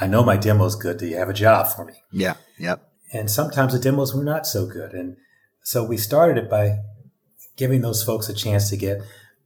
I 0.00 0.06
know 0.06 0.22
my 0.22 0.36
demo 0.36 0.64
is 0.66 0.76
good. 0.76 0.98
Do 0.98 1.06
you 1.06 1.16
have 1.16 1.28
a 1.28 1.34
job 1.34 1.66
for 1.66 1.84
me? 1.84 1.94
Yeah. 2.12 2.34
Yep. 2.58 2.88
And 3.12 3.30
sometimes 3.30 3.72
the 3.72 3.78
demos 3.78 4.14
were 4.14 4.24
not 4.24 4.46
so 4.46 4.66
good. 4.66 4.92
And 4.92 5.16
so 5.62 5.84
we 5.84 5.96
started 5.96 6.38
it 6.38 6.48
by 6.48 6.78
giving 7.56 7.82
those 7.82 8.02
folks 8.02 8.28
a 8.28 8.34
chance 8.34 8.70
to 8.70 8.76
get 8.76 9.02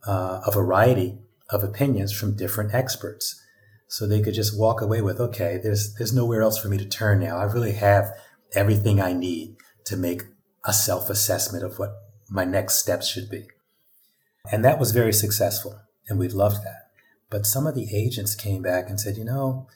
uh, 0.07 0.41
a 0.47 0.53
variety 0.53 1.19
of 1.51 1.65
opinions 1.65 2.13
from 2.13 2.37
different 2.37 2.75
experts. 2.75 3.43
So 3.89 4.07
they 4.07 4.21
could 4.21 4.35
just 4.35 4.59
walk 4.59 4.81
away 4.81 5.01
with, 5.01 5.19
okay, 5.21 5.59
there's, 5.63 5.95
there's 5.95 6.13
nowhere 6.13 6.43
else 6.43 6.59
for 6.59 6.69
me 6.69 6.77
to 6.79 6.85
turn 6.85 7.21
now. 7.21 7.39
I 7.39 7.45
really 7.45 7.73
have 7.73 8.13
everything 8.55 9.01
I 9.01 9.13
need 9.13 9.57
to 9.87 9.97
make 9.97 10.23
a 10.67 10.73
self 10.73 11.09
assessment 11.09 11.65
of 11.65 11.79
what 11.79 11.95
my 12.29 12.45
next 12.45 12.77
steps 12.77 13.09
should 13.09 13.31
be. 13.31 13.47
And 14.51 14.65
that 14.65 14.79
was 14.79 14.93
very 14.93 15.13
successful, 15.13 15.81
and 16.09 16.19
we 16.19 16.29
loved 16.29 16.65
that. 16.65 16.91
But 17.31 17.47
some 17.47 17.67
of 17.67 17.75
the 17.75 17.95
agents 17.95 18.35
came 18.35 18.63
back 18.63 18.89
and 18.89 19.01
said, 19.01 19.17
you 19.17 19.25
know, 19.25 19.67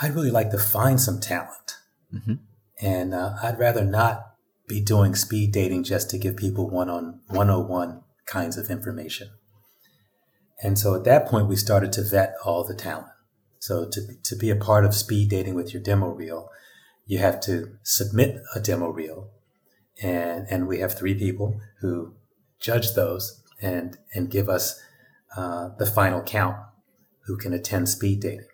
I'd 0.00 0.14
really 0.14 0.30
like 0.30 0.50
to 0.50 0.58
find 0.58 1.00
some 1.00 1.20
talent. 1.20 1.76
Mm-hmm. 2.12 2.34
And 2.82 3.14
uh, 3.14 3.34
I'd 3.42 3.58
rather 3.58 3.84
not 3.84 4.34
be 4.66 4.80
doing 4.80 5.14
speed 5.14 5.52
dating 5.52 5.84
just 5.84 6.10
to 6.10 6.18
give 6.18 6.36
people 6.36 6.68
one 6.68 6.88
on 6.88 7.20
101 7.28 8.02
kinds 8.26 8.56
of 8.56 8.70
information. 8.70 9.30
And 10.62 10.78
so 10.78 10.94
at 10.94 11.04
that 11.04 11.26
point, 11.26 11.48
we 11.48 11.56
started 11.56 11.92
to 11.94 12.02
vet 12.02 12.34
all 12.44 12.64
the 12.64 12.74
talent. 12.74 13.08
So 13.58 13.88
to, 13.90 14.00
to 14.22 14.36
be 14.36 14.50
a 14.50 14.56
part 14.56 14.84
of 14.84 14.94
speed 14.94 15.30
dating 15.30 15.54
with 15.54 15.72
your 15.72 15.82
demo 15.82 16.08
reel, 16.08 16.48
you 17.06 17.18
have 17.18 17.40
to 17.42 17.76
submit 17.82 18.40
a 18.54 18.60
demo 18.60 18.88
reel 18.88 19.30
and 20.02 20.46
and 20.50 20.66
we 20.66 20.80
have 20.80 20.94
three 20.94 21.14
people 21.14 21.60
who 21.80 22.14
judge 22.60 22.94
those 22.94 23.42
and 23.60 23.98
and 24.14 24.30
give 24.30 24.48
us 24.48 24.80
uh, 25.36 25.70
the 25.78 25.86
final 25.86 26.22
count 26.22 26.56
who 27.26 27.36
can 27.36 27.52
attend 27.52 27.88
speed 27.88 28.20
dating. 28.20 28.46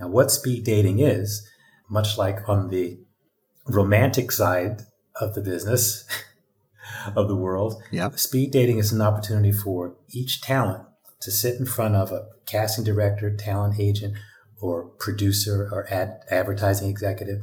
Now, 0.00 0.08
what 0.08 0.30
speed 0.30 0.64
dating 0.64 1.00
is, 1.00 1.48
much 1.90 2.16
like 2.16 2.48
on 2.48 2.68
the 2.68 2.98
romantic 3.66 4.32
side 4.32 4.82
of 5.20 5.34
the 5.34 5.42
business 5.42 6.06
of 7.16 7.28
the 7.28 7.36
world, 7.36 7.82
yeah. 7.90 8.08
speed 8.10 8.50
dating 8.50 8.78
is 8.78 8.92
an 8.92 9.02
opportunity 9.02 9.52
for 9.52 9.96
each 10.10 10.40
talent 10.40 10.84
to 11.20 11.30
sit 11.30 11.60
in 11.60 11.66
front 11.66 11.94
of 11.94 12.10
a 12.10 12.26
casting 12.46 12.84
director, 12.84 13.34
talent 13.34 13.78
agent, 13.78 14.16
or 14.60 14.84
producer 14.98 15.68
or 15.70 15.86
ad 15.92 16.22
advertising 16.30 16.88
executive 16.88 17.42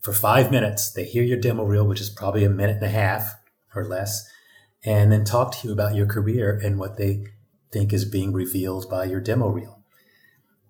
for 0.00 0.12
five 0.12 0.50
minutes. 0.50 0.90
They 0.90 1.04
hear 1.04 1.22
your 1.22 1.38
demo 1.38 1.64
reel, 1.64 1.86
which 1.86 2.00
is 2.00 2.10
probably 2.10 2.44
a 2.44 2.50
minute 2.50 2.76
and 2.76 2.86
a 2.86 2.88
half 2.88 3.34
or 3.74 3.84
less, 3.84 4.28
and 4.84 5.12
then 5.12 5.24
talk 5.24 5.52
to 5.52 5.68
you 5.68 5.72
about 5.72 5.94
your 5.94 6.06
career 6.06 6.58
and 6.62 6.78
what 6.78 6.96
they 6.96 7.24
think 7.72 7.92
is 7.92 8.04
being 8.04 8.32
revealed 8.32 8.90
by 8.90 9.04
your 9.04 9.20
demo 9.20 9.48
reel. 9.48 9.80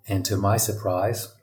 And 0.07 0.25
to 0.27 0.37
my 0.37 0.57
surprise, 0.57 1.35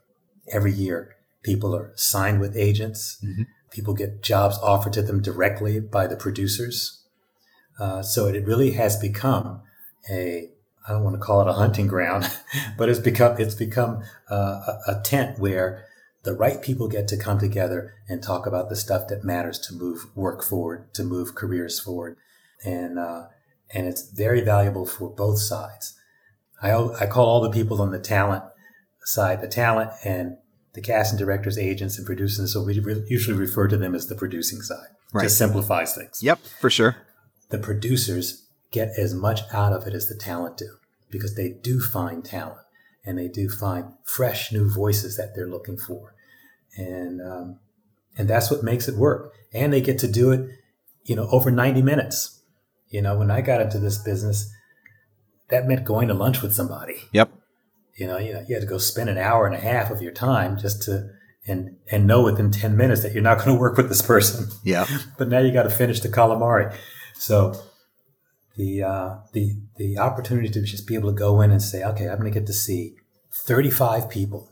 every 0.52 0.72
year 0.72 1.16
people 1.42 1.74
are 1.74 1.92
signed 1.96 2.40
with 2.40 2.56
agents. 2.56 3.18
Mm-hmm. 3.24 3.42
People 3.70 3.94
get 3.94 4.22
jobs 4.22 4.58
offered 4.62 4.92
to 4.94 5.02
them 5.02 5.22
directly 5.22 5.80
by 5.80 6.06
the 6.06 6.16
producers. 6.16 7.02
Uh, 7.78 8.02
so 8.02 8.26
it 8.26 8.46
really 8.46 8.72
has 8.72 8.96
become 8.96 9.62
a 10.10 10.50
I 10.86 10.92
don't 10.92 11.04
want 11.04 11.16
to 11.16 11.20
call 11.20 11.42
it 11.42 11.48
a 11.48 11.52
hunting 11.52 11.86
ground, 11.86 12.30
but 12.78 12.88
it's 12.88 12.98
become 12.98 13.38
it's 13.38 13.54
become 13.54 14.02
uh, 14.30 14.78
a, 14.86 14.92
a 14.92 15.00
tent 15.04 15.38
where 15.38 15.84
the 16.24 16.34
right 16.34 16.60
people 16.60 16.88
get 16.88 17.08
to 17.08 17.16
come 17.16 17.38
together 17.38 17.94
and 18.08 18.22
talk 18.22 18.46
about 18.46 18.68
the 18.68 18.76
stuff 18.76 19.08
that 19.08 19.24
matters 19.24 19.58
to 19.60 19.74
move 19.74 20.06
work 20.14 20.42
forward, 20.42 20.92
to 20.94 21.04
move 21.04 21.34
careers 21.34 21.78
forward, 21.80 22.16
and 22.64 22.98
uh, 22.98 23.26
and 23.72 23.86
it's 23.86 24.10
very 24.10 24.40
valuable 24.40 24.86
for 24.86 25.10
both 25.10 25.38
sides. 25.38 25.94
I 26.60 26.72
I 26.72 27.06
call 27.06 27.26
all 27.26 27.40
the 27.40 27.50
people 27.50 27.80
on 27.80 27.92
the 27.92 28.00
talent 28.00 28.44
side 29.08 29.40
the 29.40 29.48
talent, 29.48 29.90
and 30.04 30.36
the 30.74 30.80
casting 30.80 31.18
directors, 31.18 31.58
agents, 31.58 31.96
and 31.96 32.06
producers. 32.06 32.52
So 32.52 32.62
we 32.62 32.78
re- 32.78 33.04
usually 33.08 33.36
refer 33.36 33.68
to 33.68 33.76
them 33.76 33.94
as 33.94 34.06
the 34.06 34.14
producing 34.14 34.60
side. 34.60 34.88
Right. 35.12 35.24
Just 35.24 35.38
simplifies 35.38 35.94
things. 35.94 36.22
Yep, 36.22 36.40
for 36.60 36.70
sure. 36.70 36.96
The 37.48 37.58
producers 37.58 38.46
get 38.70 38.90
as 38.98 39.14
much 39.14 39.40
out 39.52 39.72
of 39.72 39.86
it 39.86 39.94
as 39.94 40.08
the 40.08 40.14
talent 40.14 40.58
do 40.58 40.76
because 41.10 41.34
they 41.34 41.48
do 41.48 41.80
find 41.80 42.24
talent 42.24 42.60
and 43.08 43.18
they 43.18 43.26
do 43.26 43.48
find 43.48 43.86
fresh 44.04 44.52
new 44.52 44.70
voices 44.70 45.16
that 45.16 45.34
they're 45.34 45.48
looking 45.48 45.78
for, 45.78 46.14
and 46.76 47.22
um, 47.22 47.58
and 48.18 48.28
that's 48.28 48.50
what 48.50 48.62
makes 48.62 48.86
it 48.86 48.96
work. 48.96 49.32
And 49.54 49.72
they 49.72 49.80
get 49.80 49.98
to 50.00 50.12
do 50.12 50.30
it, 50.30 50.46
you 51.04 51.16
know, 51.16 51.26
over 51.32 51.50
ninety 51.50 51.80
minutes. 51.80 52.42
You 52.90 53.00
know, 53.00 53.16
when 53.16 53.30
I 53.30 53.40
got 53.40 53.62
into 53.62 53.78
this 53.78 53.96
business, 53.96 54.52
that 55.48 55.66
meant 55.66 55.86
going 55.86 56.08
to 56.08 56.14
lunch 56.14 56.42
with 56.42 56.54
somebody. 56.54 56.96
Yep. 57.12 57.30
You 57.96 58.06
know, 58.06 58.18
you 58.18 58.34
know, 58.34 58.44
you 58.46 58.54
had 58.54 58.60
to 58.60 58.68
go 58.68 58.78
spend 58.78 59.08
an 59.08 59.18
hour 59.18 59.46
and 59.46 59.54
a 59.54 59.58
half 59.58 59.90
of 59.90 60.02
your 60.02 60.12
time 60.12 60.58
just 60.58 60.82
to 60.82 61.08
and 61.46 61.76
and 61.90 62.06
know 62.06 62.22
within 62.22 62.50
10 62.50 62.76
minutes 62.76 63.02
that 63.02 63.14
you're 63.14 63.22
not 63.22 63.38
going 63.38 63.48
to 63.56 63.58
work 63.58 63.78
with 63.78 63.88
this 63.88 64.02
person. 64.02 64.48
Yeah. 64.64 64.86
but 65.16 65.28
now 65.28 65.38
you 65.38 65.50
got 65.50 65.62
to 65.62 65.70
finish 65.70 66.00
the 66.00 66.10
calamari. 66.10 66.76
So 67.14 67.58
the 68.58 68.82
uh, 68.82 69.14
the 69.32 69.56
the 69.76 69.98
opportunity 69.98 70.48
to 70.48 70.60
just 70.62 70.86
be 70.86 70.96
able 70.96 71.10
to 71.10 71.16
go 71.16 71.40
in 71.40 71.50
and 71.50 71.62
say, 71.62 71.82
okay, 71.84 72.08
I'm 72.08 72.18
going 72.18 72.30
to 72.30 72.38
get 72.38 72.46
to 72.48 72.52
see 72.52 72.96
35 73.32 74.10
people 74.10 74.50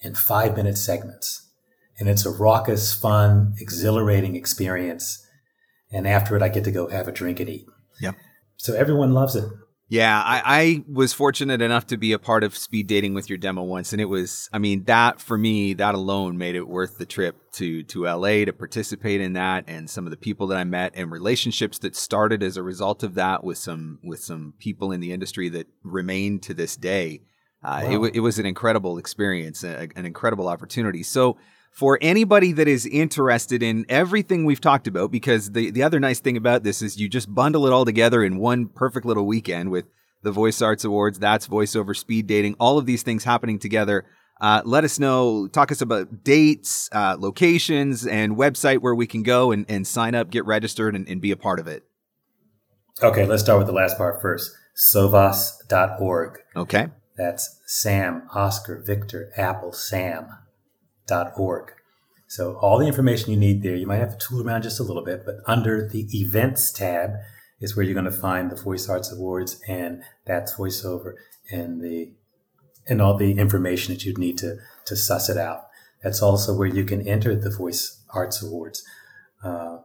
in 0.00 0.14
five 0.14 0.56
minute 0.56 0.76
segments, 0.76 1.48
and 1.98 2.08
it's 2.08 2.26
a 2.26 2.30
raucous, 2.30 2.92
fun, 2.92 3.54
exhilarating 3.58 4.36
experience. 4.36 5.24
And 5.92 6.08
after 6.08 6.36
it, 6.36 6.42
I 6.42 6.48
get 6.48 6.64
to 6.64 6.72
go 6.72 6.88
have 6.88 7.06
a 7.06 7.12
drink 7.12 7.38
and 7.38 7.48
eat. 7.48 7.66
Yep. 8.00 8.16
So 8.56 8.74
everyone 8.74 9.14
loves 9.14 9.36
it. 9.36 9.44
Yeah, 9.94 10.20
I, 10.20 10.42
I, 10.44 10.84
was 10.92 11.12
fortunate 11.12 11.62
enough 11.62 11.86
to 11.86 11.96
be 11.96 12.10
a 12.10 12.18
part 12.18 12.42
of 12.42 12.56
speed 12.56 12.88
dating 12.88 13.14
with 13.14 13.28
your 13.28 13.38
demo 13.38 13.62
once, 13.62 13.92
and 13.92 14.00
it 14.00 14.06
was, 14.06 14.48
I 14.52 14.58
mean, 14.58 14.82
that 14.86 15.20
for 15.20 15.38
me, 15.38 15.72
that 15.74 15.94
alone 15.94 16.36
made 16.36 16.56
it 16.56 16.66
worth 16.66 16.98
the 16.98 17.06
trip 17.06 17.36
to 17.52 17.84
to 17.84 18.06
LA 18.06 18.44
to 18.44 18.52
participate 18.52 19.20
in 19.20 19.34
that, 19.34 19.66
and 19.68 19.88
some 19.88 20.04
of 20.04 20.10
the 20.10 20.16
people 20.16 20.48
that 20.48 20.58
I 20.58 20.64
met 20.64 20.94
and 20.96 21.12
relationships 21.12 21.78
that 21.78 21.94
started 21.94 22.42
as 22.42 22.56
a 22.56 22.62
result 22.64 23.04
of 23.04 23.14
that 23.14 23.44
with 23.44 23.56
some 23.56 24.00
with 24.02 24.18
some 24.18 24.54
people 24.58 24.90
in 24.90 24.98
the 24.98 25.12
industry 25.12 25.48
that 25.50 25.68
remain 25.84 26.40
to 26.40 26.54
this 26.54 26.74
day. 26.74 27.22
Uh, 27.62 27.82
wow. 27.84 28.02
it, 28.02 28.16
it 28.16 28.20
was 28.20 28.40
an 28.40 28.46
incredible 28.46 28.98
experience, 28.98 29.62
a, 29.62 29.86
an 29.94 30.06
incredible 30.06 30.48
opportunity. 30.48 31.04
So 31.04 31.36
for 31.74 31.98
anybody 32.00 32.52
that 32.52 32.68
is 32.68 32.86
interested 32.86 33.60
in 33.60 33.84
everything 33.88 34.44
we've 34.44 34.60
talked 34.60 34.86
about, 34.86 35.10
because 35.10 35.50
the, 35.50 35.72
the 35.72 35.82
other 35.82 35.98
nice 35.98 36.20
thing 36.20 36.36
about 36.36 36.62
this 36.62 36.80
is 36.80 37.00
you 37.00 37.08
just 37.08 37.34
bundle 37.34 37.66
it 37.66 37.72
all 37.72 37.84
together 37.84 38.22
in 38.22 38.38
one 38.38 38.68
perfect 38.68 39.04
little 39.04 39.26
weekend 39.26 39.72
with 39.72 39.84
the 40.22 40.30
Voice 40.30 40.62
Arts 40.62 40.84
Awards, 40.84 41.18
that's 41.18 41.48
voiceover, 41.48 41.94
speed 41.96 42.28
dating, 42.28 42.54
all 42.60 42.78
of 42.78 42.86
these 42.86 43.02
things 43.02 43.24
happening 43.24 43.58
together. 43.58 44.04
Uh, 44.40 44.62
let 44.64 44.84
us 44.84 45.00
know, 45.00 45.48
talk 45.48 45.72
us 45.72 45.80
about 45.80 46.22
dates, 46.22 46.88
uh, 46.92 47.16
locations, 47.18 48.06
and 48.06 48.36
website 48.36 48.78
where 48.78 48.94
we 48.94 49.06
can 49.06 49.24
go 49.24 49.50
and, 49.50 49.66
and 49.68 49.84
sign 49.84 50.14
up, 50.14 50.30
get 50.30 50.46
registered, 50.46 50.94
and, 50.94 51.08
and 51.08 51.20
be 51.20 51.32
a 51.32 51.36
part 51.36 51.58
of 51.58 51.66
it. 51.66 51.82
Okay, 53.02 53.26
let's 53.26 53.42
start 53.42 53.58
with 53.58 53.66
the 53.66 53.72
last 53.72 53.98
part 53.98 54.22
first. 54.22 54.52
Sovas.org. 54.76 56.38
Okay. 56.54 56.86
That's 57.16 57.60
Sam, 57.66 58.28
Oscar, 58.32 58.82
Victor, 58.86 59.32
Apple, 59.36 59.72
Sam 59.72 60.28
org. 61.36 61.72
So 62.26 62.56
all 62.56 62.78
the 62.78 62.86
information 62.86 63.30
you 63.30 63.36
need 63.36 63.62
there, 63.62 63.76
you 63.76 63.86
might 63.86 63.98
have 63.98 64.18
to 64.18 64.26
tool 64.26 64.46
around 64.46 64.62
just 64.62 64.80
a 64.80 64.82
little 64.82 65.04
bit, 65.04 65.24
but 65.24 65.36
under 65.46 65.88
the 65.88 66.06
events 66.12 66.72
tab 66.72 67.10
is 67.60 67.76
where 67.76 67.84
you're 67.84 67.94
going 67.94 68.04
to 68.04 68.10
find 68.10 68.50
the 68.50 68.60
Voice 68.60 68.88
Arts 68.88 69.12
Awards 69.12 69.60
and 69.68 70.02
that's 70.26 70.56
voiceover 70.56 71.14
and 71.50 71.80
the 71.80 72.12
and 72.86 73.00
all 73.00 73.16
the 73.16 73.32
information 73.32 73.94
that 73.94 74.04
you'd 74.04 74.18
need 74.18 74.36
to 74.38 74.56
to 74.86 74.96
suss 74.96 75.28
it 75.28 75.38
out. 75.38 75.68
That's 76.02 76.22
also 76.22 76.54
where 76.54 76.68
you 76.68 76.84
can 76.84 77.06
enter 77.06 77.34
the 77.34 77.50
Voice 77.50 78.02
Arts 78.12 78.42
Awards 78.42 78.84
uh, 79.42 79.78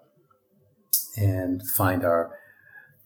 and 1.16 1.62
find 1.66 2.04
our 2.04 2.36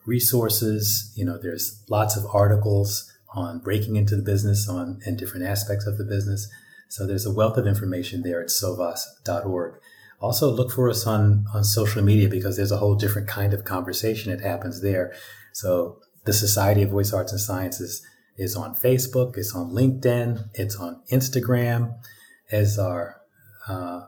resources. 0.06 1.14
You 1.16 1.26
know, 1.26 1.38
there's 1.38 1.84
lots 1.90 2.18
of 2.18 2.26
articles 2.34 3.12
on 3.36 3.60
breaking 3.60 3.96
into 3.96 4.16
the 4.16 4.24
business 4.24 4.68
on 4.68 5.00
and 5.06 5.18
different 5.18 5.46
aspects 5.46 5.86
of 5.86 5.98
the 5.98 6.04
business. 6.04 6.50
So 6.94 7.08
there's 7.08 7.26
a 7.26 7.34
wealth 7.34 7.58
of 7.58 7.66
information 7.66 8.22
there 8.22 8.40
at 8.40 8.50
sovas.org. 8.50 9.80
Also, 10.22 10.52
look 10.52 10.72
for 10.72 10.92
us 10.92 11.08
on, 11.08 11.48
on 11.52 11.64
social 11.64 12.04
media 12.04 12.30
because 12.30 12.56
there's 12.56 12.72
a 12.72 12.78
whole 12.78 12.94
different 12.94 13.28
kind 13.28 13.52
of 13.52 13.64
conversation 13.64 14.32
that 14.32 14.42
happens 14.48 14.84
there. 14.84 15.12
So 15.54 15.98
the 16.26 16.34
Society 16.34 16.84
of 16.84 16.92
Voice 16.92 17.12
Arts 17.12 17.32
and 17.32 17.42
Sciences 17.42 18.06
is 18.38 18.56
on 18.56 18.76
Facebook, 18.76 19.40
it's 19.40 19.56
on 19.56 19.72
LinkedIn, 19.72 20.50
it's 20.54 20.76
on 20.76 21.02
Instagram, 21.12 21.96
as 22.52 22.78
our 22.78 23.22
uh, 23.68 24.02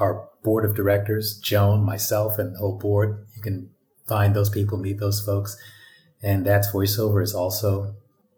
our 0.00 0.28
board 0.42 0.64
of 0.64 0.74
directors, 0.74 1.38
Joan, 1.38 1.84
myself, 1.84 2.40
and 2.40 2.56
the 2.56 2.58
whole 2.58 2.76
board. 2.76 3.24
You 3.36 3.40
can 3.40 3.70
find 4.08 4.34
those 4.34 4.50
people, 4.50 4.78
meet 4.78 4.98
those 4.98 5.20
folks. 5.20 5.56
And 6.24 6.44
that's 6.44 6.72
voiceover 6.72 7.22
is 7.22 7.34
also 7.34 7.94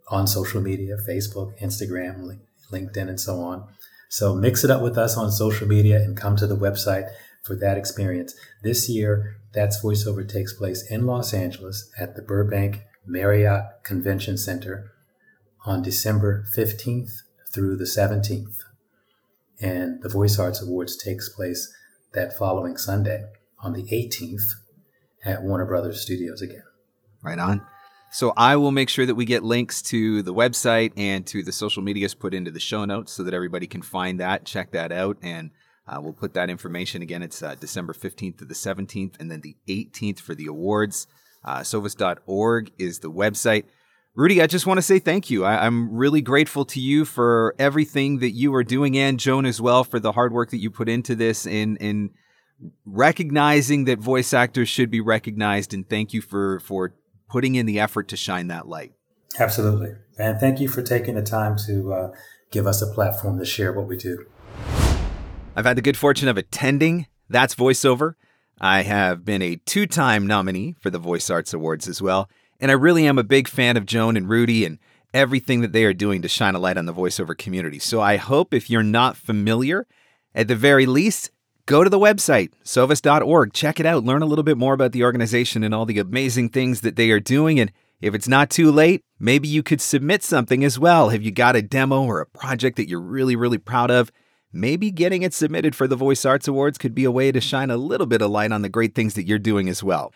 on 0.09 0.27
social 0.27 0.61
media, 0.61 0.99
Facebook, 1.09 1.59
Instagram, 1.59 2.41
LinkedIn, 2.71 3.09
and 3.09 3.21
so 3.21 3.41
on. 3.41 3.67
So 4.09 4.35
mix 4.35 4.65
it 4.65 4.71
up 4.71 4.83
with 4.83 4.99
us 4.99 5.17
on 5.17 5.31
social 5.31 5.69
media 5.69 5.97
and 5.97 6.17
come 6.17 6.37
to 6.37 6.47
the 6.47 6.57
website 6.57 7.09
for 7.43 7.55
that 7.57 7.79
experience. 7.79 8.35
This 8.63 8.89
year, 8.89 9.37
That's 9.53 9.83
Voiceover 9.83 10.29
takes 10.29 10.53
place 10.53 10.89
in 10.91 11.07
Los 11.07 11.35
Angeles 11.35 11.91
at 11.99 12.15
the 12.15 12.23
Burbank 12.23 12.83
Marriott 13.07 13.65
Convention 13.83 14.37
Center 14.37 14.93
on 15.65 15.83
December 15.83 16.45
15th 16.57 17.23
through 17.53 17.77
the 17.77 17.85
17th. 17.85 18.57
And 19.61 20.03
the 20.03 20.09
Voice 20.09 20.39
Arts 20.39 20.63
Awards 20.63 20.97
takes 20.97 21.29
place 21.29 21.73
that 22.13 22.37
following 22.37 22.77
Sunday 22.77 23.25
on 23.63 23.73
the 23.73 23.83
18th 23.85 24.55
at 25.25 25.43
Warner 25.43 25.67
Brothers 25.67 26.01
Studios 26.01 26.41
again. 26.41 26.63
Right 27.23 27.39
on. 27.39 27.67
So 28.13 28.33
I 28.37 28.57
will 28.57 28.73
make 28.73 28.89
sure 28.89 29.07
that 29.07 29.15
we 29.15 29.25
get 29.25 29.45
links 29.45 29.81
to 29.83 30.23
the 30.23 30.35
website 30.35 30.93
and 30.97 31.25
to 31.29 31.45
the 31.45 31.53
social 31.53 31.83
medias 31.83 32.15
put 32.15 32.35
into 32.35 32.51
the 32.51 32.59
show 32.59 32.85
notes 32.85 33.13
so 33.13 33.23
that 33.23 33.35
everybody 33.35 33.69
can 33.69 33.83
find 33.83 34.19
that, 34.19 34.45
check 34.45 34.73
that 34.73 34.91
out, 34.91 35.17
and 35.23 35.51
uh, 35.87 36.01
we'll 36.01 36.13
put 36.13 36.35
that 36.35 36.51
information 36.51 37.03
again. 37.03 37.23
It's 37.23 37.41
uh, 37.41 37.55
December 37.55 37.93
15th 37.93 38.39
to 38.39 38.45
the 38.45 38.55
17th, 38.55 39.21
and 39.21 39.31
then 39.31 39.41
the 39.43 39.57
18th 39.69 40.21
for 40.21 40.35
the 40.35 40.47
awards. 40.47 41.07
Uh, 41.45 41.61
Sovas.org 41.61 42.73
is 42.79 42.99
the 42.99 43.11
website. 43.11 43.65
Rudy, 44.17 44.43
I 44.43 44.49
just 44.49 44.67
want 44.67 44.79
to 44.79 44.83
say 44.83 44.99
thank 44.99 45.31
you. 45.31 45.45
I, 45.45 45.65
am 45.65 45.95
really 45.95 46.21
grateful 46.21 46.65
to 46.67 46.81
you 46.81 47.05
for 47.05 47.55
everything 47.61 48.19
that 48.19 48.33
you 48.33 48.53
are 48.55 48.65
doing, 48.65 48.99
and 48.99 49.21
Joan 49.21 49.47
as 49.47 49.61
well 49.61 49.85
for 49.85 50.01
the 50.01 50.13
hard 50.13 50.33
work 50.33 50.51
that 50.51 50.59
you 50.59 50.69
put 50.69 50.89
into 50.89 51.15
this 51.15 51.47
in 51.47 51.77
in 51.77 52.11
recognizing 52.85 53.85
that 53.85 54.01
voice 54.01 54.35
actors 54.35 54.69
should 54.69 54.91
be 54.91 55.01
recognized. 55.01 55.73
And 55.73 55.89
thank 55.89 56.13
you 56.13 56.21
for 56.21 56.59
for 56.61 56.93
putting 57.31 57.55
in 57.55 57.67
the 57.67 57.81
effort 57.81 58.09
to 58.09 58.17
shine 58.17 58.49
that 58.49 58.69
light. 58.69 58.93
Absolutely. 59.39 59.95
And 60.19 60.39
thank 60.39 60.61
you 60.61 60.69
for 60.69 60.83
taking 60.83 61.15
the 61.15 61.23
time 61.23 61.57
to 61.67 61.93
uh, 61.93 62.11
give 62.51 62.67
us 62.67 62.83
a 62.83 62.87
platform 62.87 63.39
to 63.39 63.45
share 63.45 63.73
what 63.73 63.87
we 63.87 63.97
do. 63.97 64.27
I've 65.57 65.65
had 65.65 65.77
the 65.77 65.83
good 65.83 65.97
fortune 65.97 66.29
of 66.29 66.37
attending 66.37 67.07
That's 67.29 67.55
Voiceover. 67.55 68.15
I 68.61 68.83
have 68.83 69.25
been 69.25 69.43
a 69.43 69.57
two 69.57 69.87
time 69.87 70.27
nominee 70.27 70.75
for 70.81 70.91
the 70.91 70.99
Voice 70.99 71.31
Arts 71.31 71.55
Awards 71.55 71.89
as 71.89 72.03
well. 72.03 72.29
And 72.59 72.71
I 72.71 72.75
really 72.75 73.07
am 73.07 73.19
a 73.19 73.25
big 73.25 73.49
fan 73.49 73.77
of 73.77 73.87
Joan 73.87 74.17
and 74.17 74.29
Rudy 74.29 74.65
and 74.65 74.79
everything 75.15 75.61
that 75.63 75.73
they 75.73 75.85
are 75.85 75.95
doing 75.95 76.23
to 76.23 76.29
shine 76.29 76.55
a 76.55 76.59
light 76.59 76.77
on 76.77 76.87
the 76.87 76.95
voiceover 76.95 77.37
community. 77.37 77.79
So 77.79 78.01
I 78.01 78.17
hope 78.17 78.53
if 78.53 78.69
you're 78.69 78.83
not 78.83 79.17
familiar, 79.17 79.87
at 80.35 80.47
the 80.47 80.57
very 80.57 80.87
least, 80.87 81.31
go 81.67 81.85
to 81.85 81.91
the 81.91 81.99
website, 81.99 82.53
sovas.org, 82.65 83.53
check 83.53 83.81
it 83.81 83.87
out, 83.87 84.05
learn 84.05 84.23
a 84.23 84.27
little 84.27 84.43
bit 84.43 84.59
more 84.59 84.75
about 84.75 84.93
the 84.93 85.05
organization 85.05 85.63
and 85.63 85.75
all 85.75 85.87
the 85.87 85.99
amazing 85.99 86.49
things 86.51 86.81
that 86.81 86.97
they 86.97 87.11
are 87.11 87.21
doing. 87.21 87.61
And 87.61 87.73
if 88.01 88.15
it's 88.15 88.29
not 88.29 88.51
too 88.51 88.71
late, 88.71 89.03
maybe 89.19 89.49
you 89.49 89.63
could 89.63 89.81
submit 89.81 90.23
something 90.23 90.65
as 90.65 90.79
well. 90.79 91.11
Have 91.11 91.23
you 91.23 91.31
got 91.31 91.57
a 91.57 91.63
demo 91.63 92.03
or 92.03 92.21
a 92.21 92.27
project 92.27 92.77
that 92.77 92.89
you're 92.89 93.01
really, 93.01 93.37
really 93.37 93.59
proud 93.59 93.91
of? 93.91 94.11
Maybe 94.53 94.91
getting 94.91 95.23
it 95.23 95.33
submitted 95.33 95.77
for 95.77 95.87
the 95.87 95.97
Voice 95.97 96.25
Arts 96.25 96.49
Awards 96.49 96.79
could 96.79 96.95
be 96.95 97.05
a 97.05 97.11
way 97.11 97.31
to 97.31 97.41
shine 97.41 97.71
a 97.71 97.77
little 97.77 98.07
bit 98.07 98.23
of 98.23 98.31
light 98.31 98.51
on 98.51 98.63
the 98.63 98.69
great 98.69 98.95
things 98.95 99.15
that 99.15 99.27
you're 99.27 99.39
doing 99.39 99.69
as 99.69 99.83
well. 99.83 100.13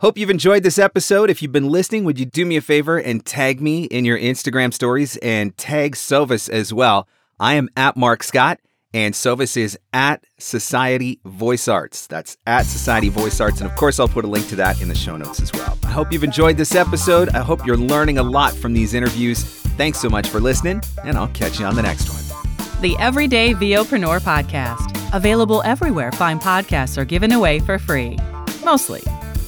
Hope 0.00 0.18
you've 0.18 0.28
enjoyed 0.28 0.62
this 0.62 0.78
episode. 0.78 1.30
If 1.30 1.40
you've 1.40 1.52
been 1.52 1.70
listening, 1.70 2.04
would 2.04 2.18
you 2.18 2.26
do 2.26 2.44
me 2.44 2.56
a 2.56 2.60
favor 2.60 2.98
and 2.98 3.24
tag 3.24 3.62
me 3.62 3.84
in 3.84 4.04
your 4.04 4.18
Instagram 4.18 4.74
stories 4.74 5.16
and 5.18 5.56
tag 5.56 5.94
Sovas 5.94 6.50
as 6.50 6.72
well? 6.72 7.08
I 7.38 7.54
am 7.54 7.68
at 7.76 7.96
Mark 7.96 8.22
Scott. 8.22 8.60
And 8.96 9.12
Sovas 9.12 9.58
is 9.58 9.78
at 9.92 10.24
Society 10.38 11.20
Voice 11.26 11.68
Arts. 11.68 12.06
That's 12.06 12.38
at 12.46 12.62
Society 12.62 13.10
Voice 13.10 13.42
Arts. 13.42 13.60
And 13.60 13.70
of 13.70 13.76
course, 13.76 14.00
I'll 14.00 14.08
put 14.08 14.24
a 14.24 14.26
link 14.26 14.48
to 14.48 14.56
that 14.56 14.80
in 14.80 14.88
the 14.88 14.94
show 14.94 15.18
notes 15.18 15.38
as 15.38 15.52
well. 15.52 15.76
I 15.82 15.88
hope 15.88 16.10
you've 16.10 16.24
enjoyed 16.24 16.56
this 16.56 16.74
episode. 16.74 17.28
I 17.28 17.40
hope 17.40 17.66
you're 17.66 17.76
learning 17.76 18.16
a 18.16 18.22
lot 18.22 18.54
from 18.54 18.72
these 18.72 18.94
interviews. 18.94 19.44
Thanks 19.76 20.00
so 20.00 20.08
much 20.08 20.30
for 20.30 20.40
listening, 20.40 20.80
and 21.04 21.18
I'll 21.18 21.28
catch 21.28 21.60
you 21.60 21.66
on 21.66 21.74
the 21.74 21.82
next 21.82 22.08
one. 22.08 22.80
The 22.80 22.96
Everyday 22.98 23.52
VOpreneur 23.52 24.18
Podcast. 24.20 25.14
Available 25.14 25.60
everywhere 25.66 26.10
fine 26.10 26.40
podcasts 26.40 26.96
are 26.96 27.04
given 27.04 27.32
away 27.32 27.58
for 27.60 27.78
free. 27.78 28.16
Mostly, 28.64 29.02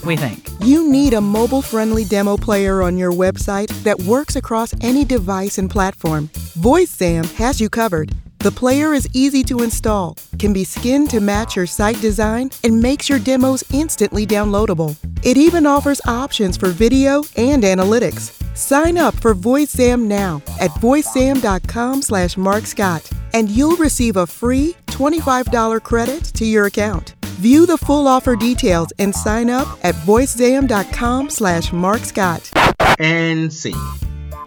we 0.05 0.15
think. 0.15 0.47
You 0.61 0.93
need 0.93 1.15
a 1.15 1.23
mobile 1.23 1.63
friendly 1.63 2.05
demo 2.05 2.37
player 2.37 2.83
on 2.83 2.99
your 2.99 3.13
website 3.13 3.69
that 3.83 3.99
works 4.03 4.37
across 4.37 4.75
any 4.83 5.07
device 5.07 5.57
and 5.57 5.71
platform. 5.71 6.29
VoiceZam 6.59 7.33
has 7.37 7.63
you 7.63 7.71
covered. 7.71 8.13
The 8.41 8.53
player 8.53 8.95
is 8.95 9.09
easy 9.15 9.43
to 9.45 9.65
install, 9.65 10.17
can 10.39 10.53
be 10.53 10.63
skinned 10.63 11.11
to 11.11 11.19
match 11.19 11.57
your 11.57 11.67
site 11.67 12.01
design, 12.01 12.51
and 12.63 12.81
makes 12.81 13.09
your 13.09 13.19
demos 13.19 13.65
instantly 13.73 14.25
downloadable. 14.25 14.95
It 15.25 15.37
even 15.37 15.67
offers 15.67 16.01
options 16.07 16.57
for 16.57 16.69
video 16.69 17.25
and 17.37 17.65
analytics. 17.65 18.33
Sign 18.57 18.97
up 18.97 19.15
for 19.15 19.35
VoiceZam 19.35 20.03
now 20.03 20.41
at 20.61 20.71
voicezam.com 20.71 22.03
slash 22.03 22.37
markscott, 22.37 23.11
and 23.35 23.51
you'll 23.51 23.77
receive 23.77 24.17
a 24.17 24.27
free 24.27 24.77
$25 24.87 25.83
credit 25.83 26.23
to 26.23 26.45
your 26.45 26.67
account. 26.67 27.17
View 27.41 27.67
the 27.67 27.79
full 27.79 28.07
offer 28.07 28.37
details 28.37 28.93
and 29.01 29.13
sign 29.13 29.51
up 29.51 29.67
at 29.83 29.97
voicezam.com 29.97 31.29
slash 31.29 31.73
markscott. 31.73 32.53
And 33.01 33.53
see. 33.53 33.75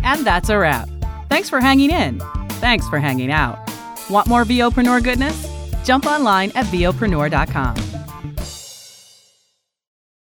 And 0.03 0.25
that's 0.25 0.47
a 0.47 0.57
wrap. 0.57 0.89
Thanks 1.29 1.49
for 1.49 1.59
hanging 1.59 1.91
in. 1.91 2.21
Thanks 2.61 2.87
for 2.87 2.97
hanging 2.99 3.31
out. 3.31 3.70
Want 4.11 4.27
more 4.27 4.43
VOpreneur 4.43 5.03
goodness? 5.03 5.47
Jump 5.83 6.05
online 6.05 6.51
at 6.53 6.65
VOpreneur.com. 6.65 7.90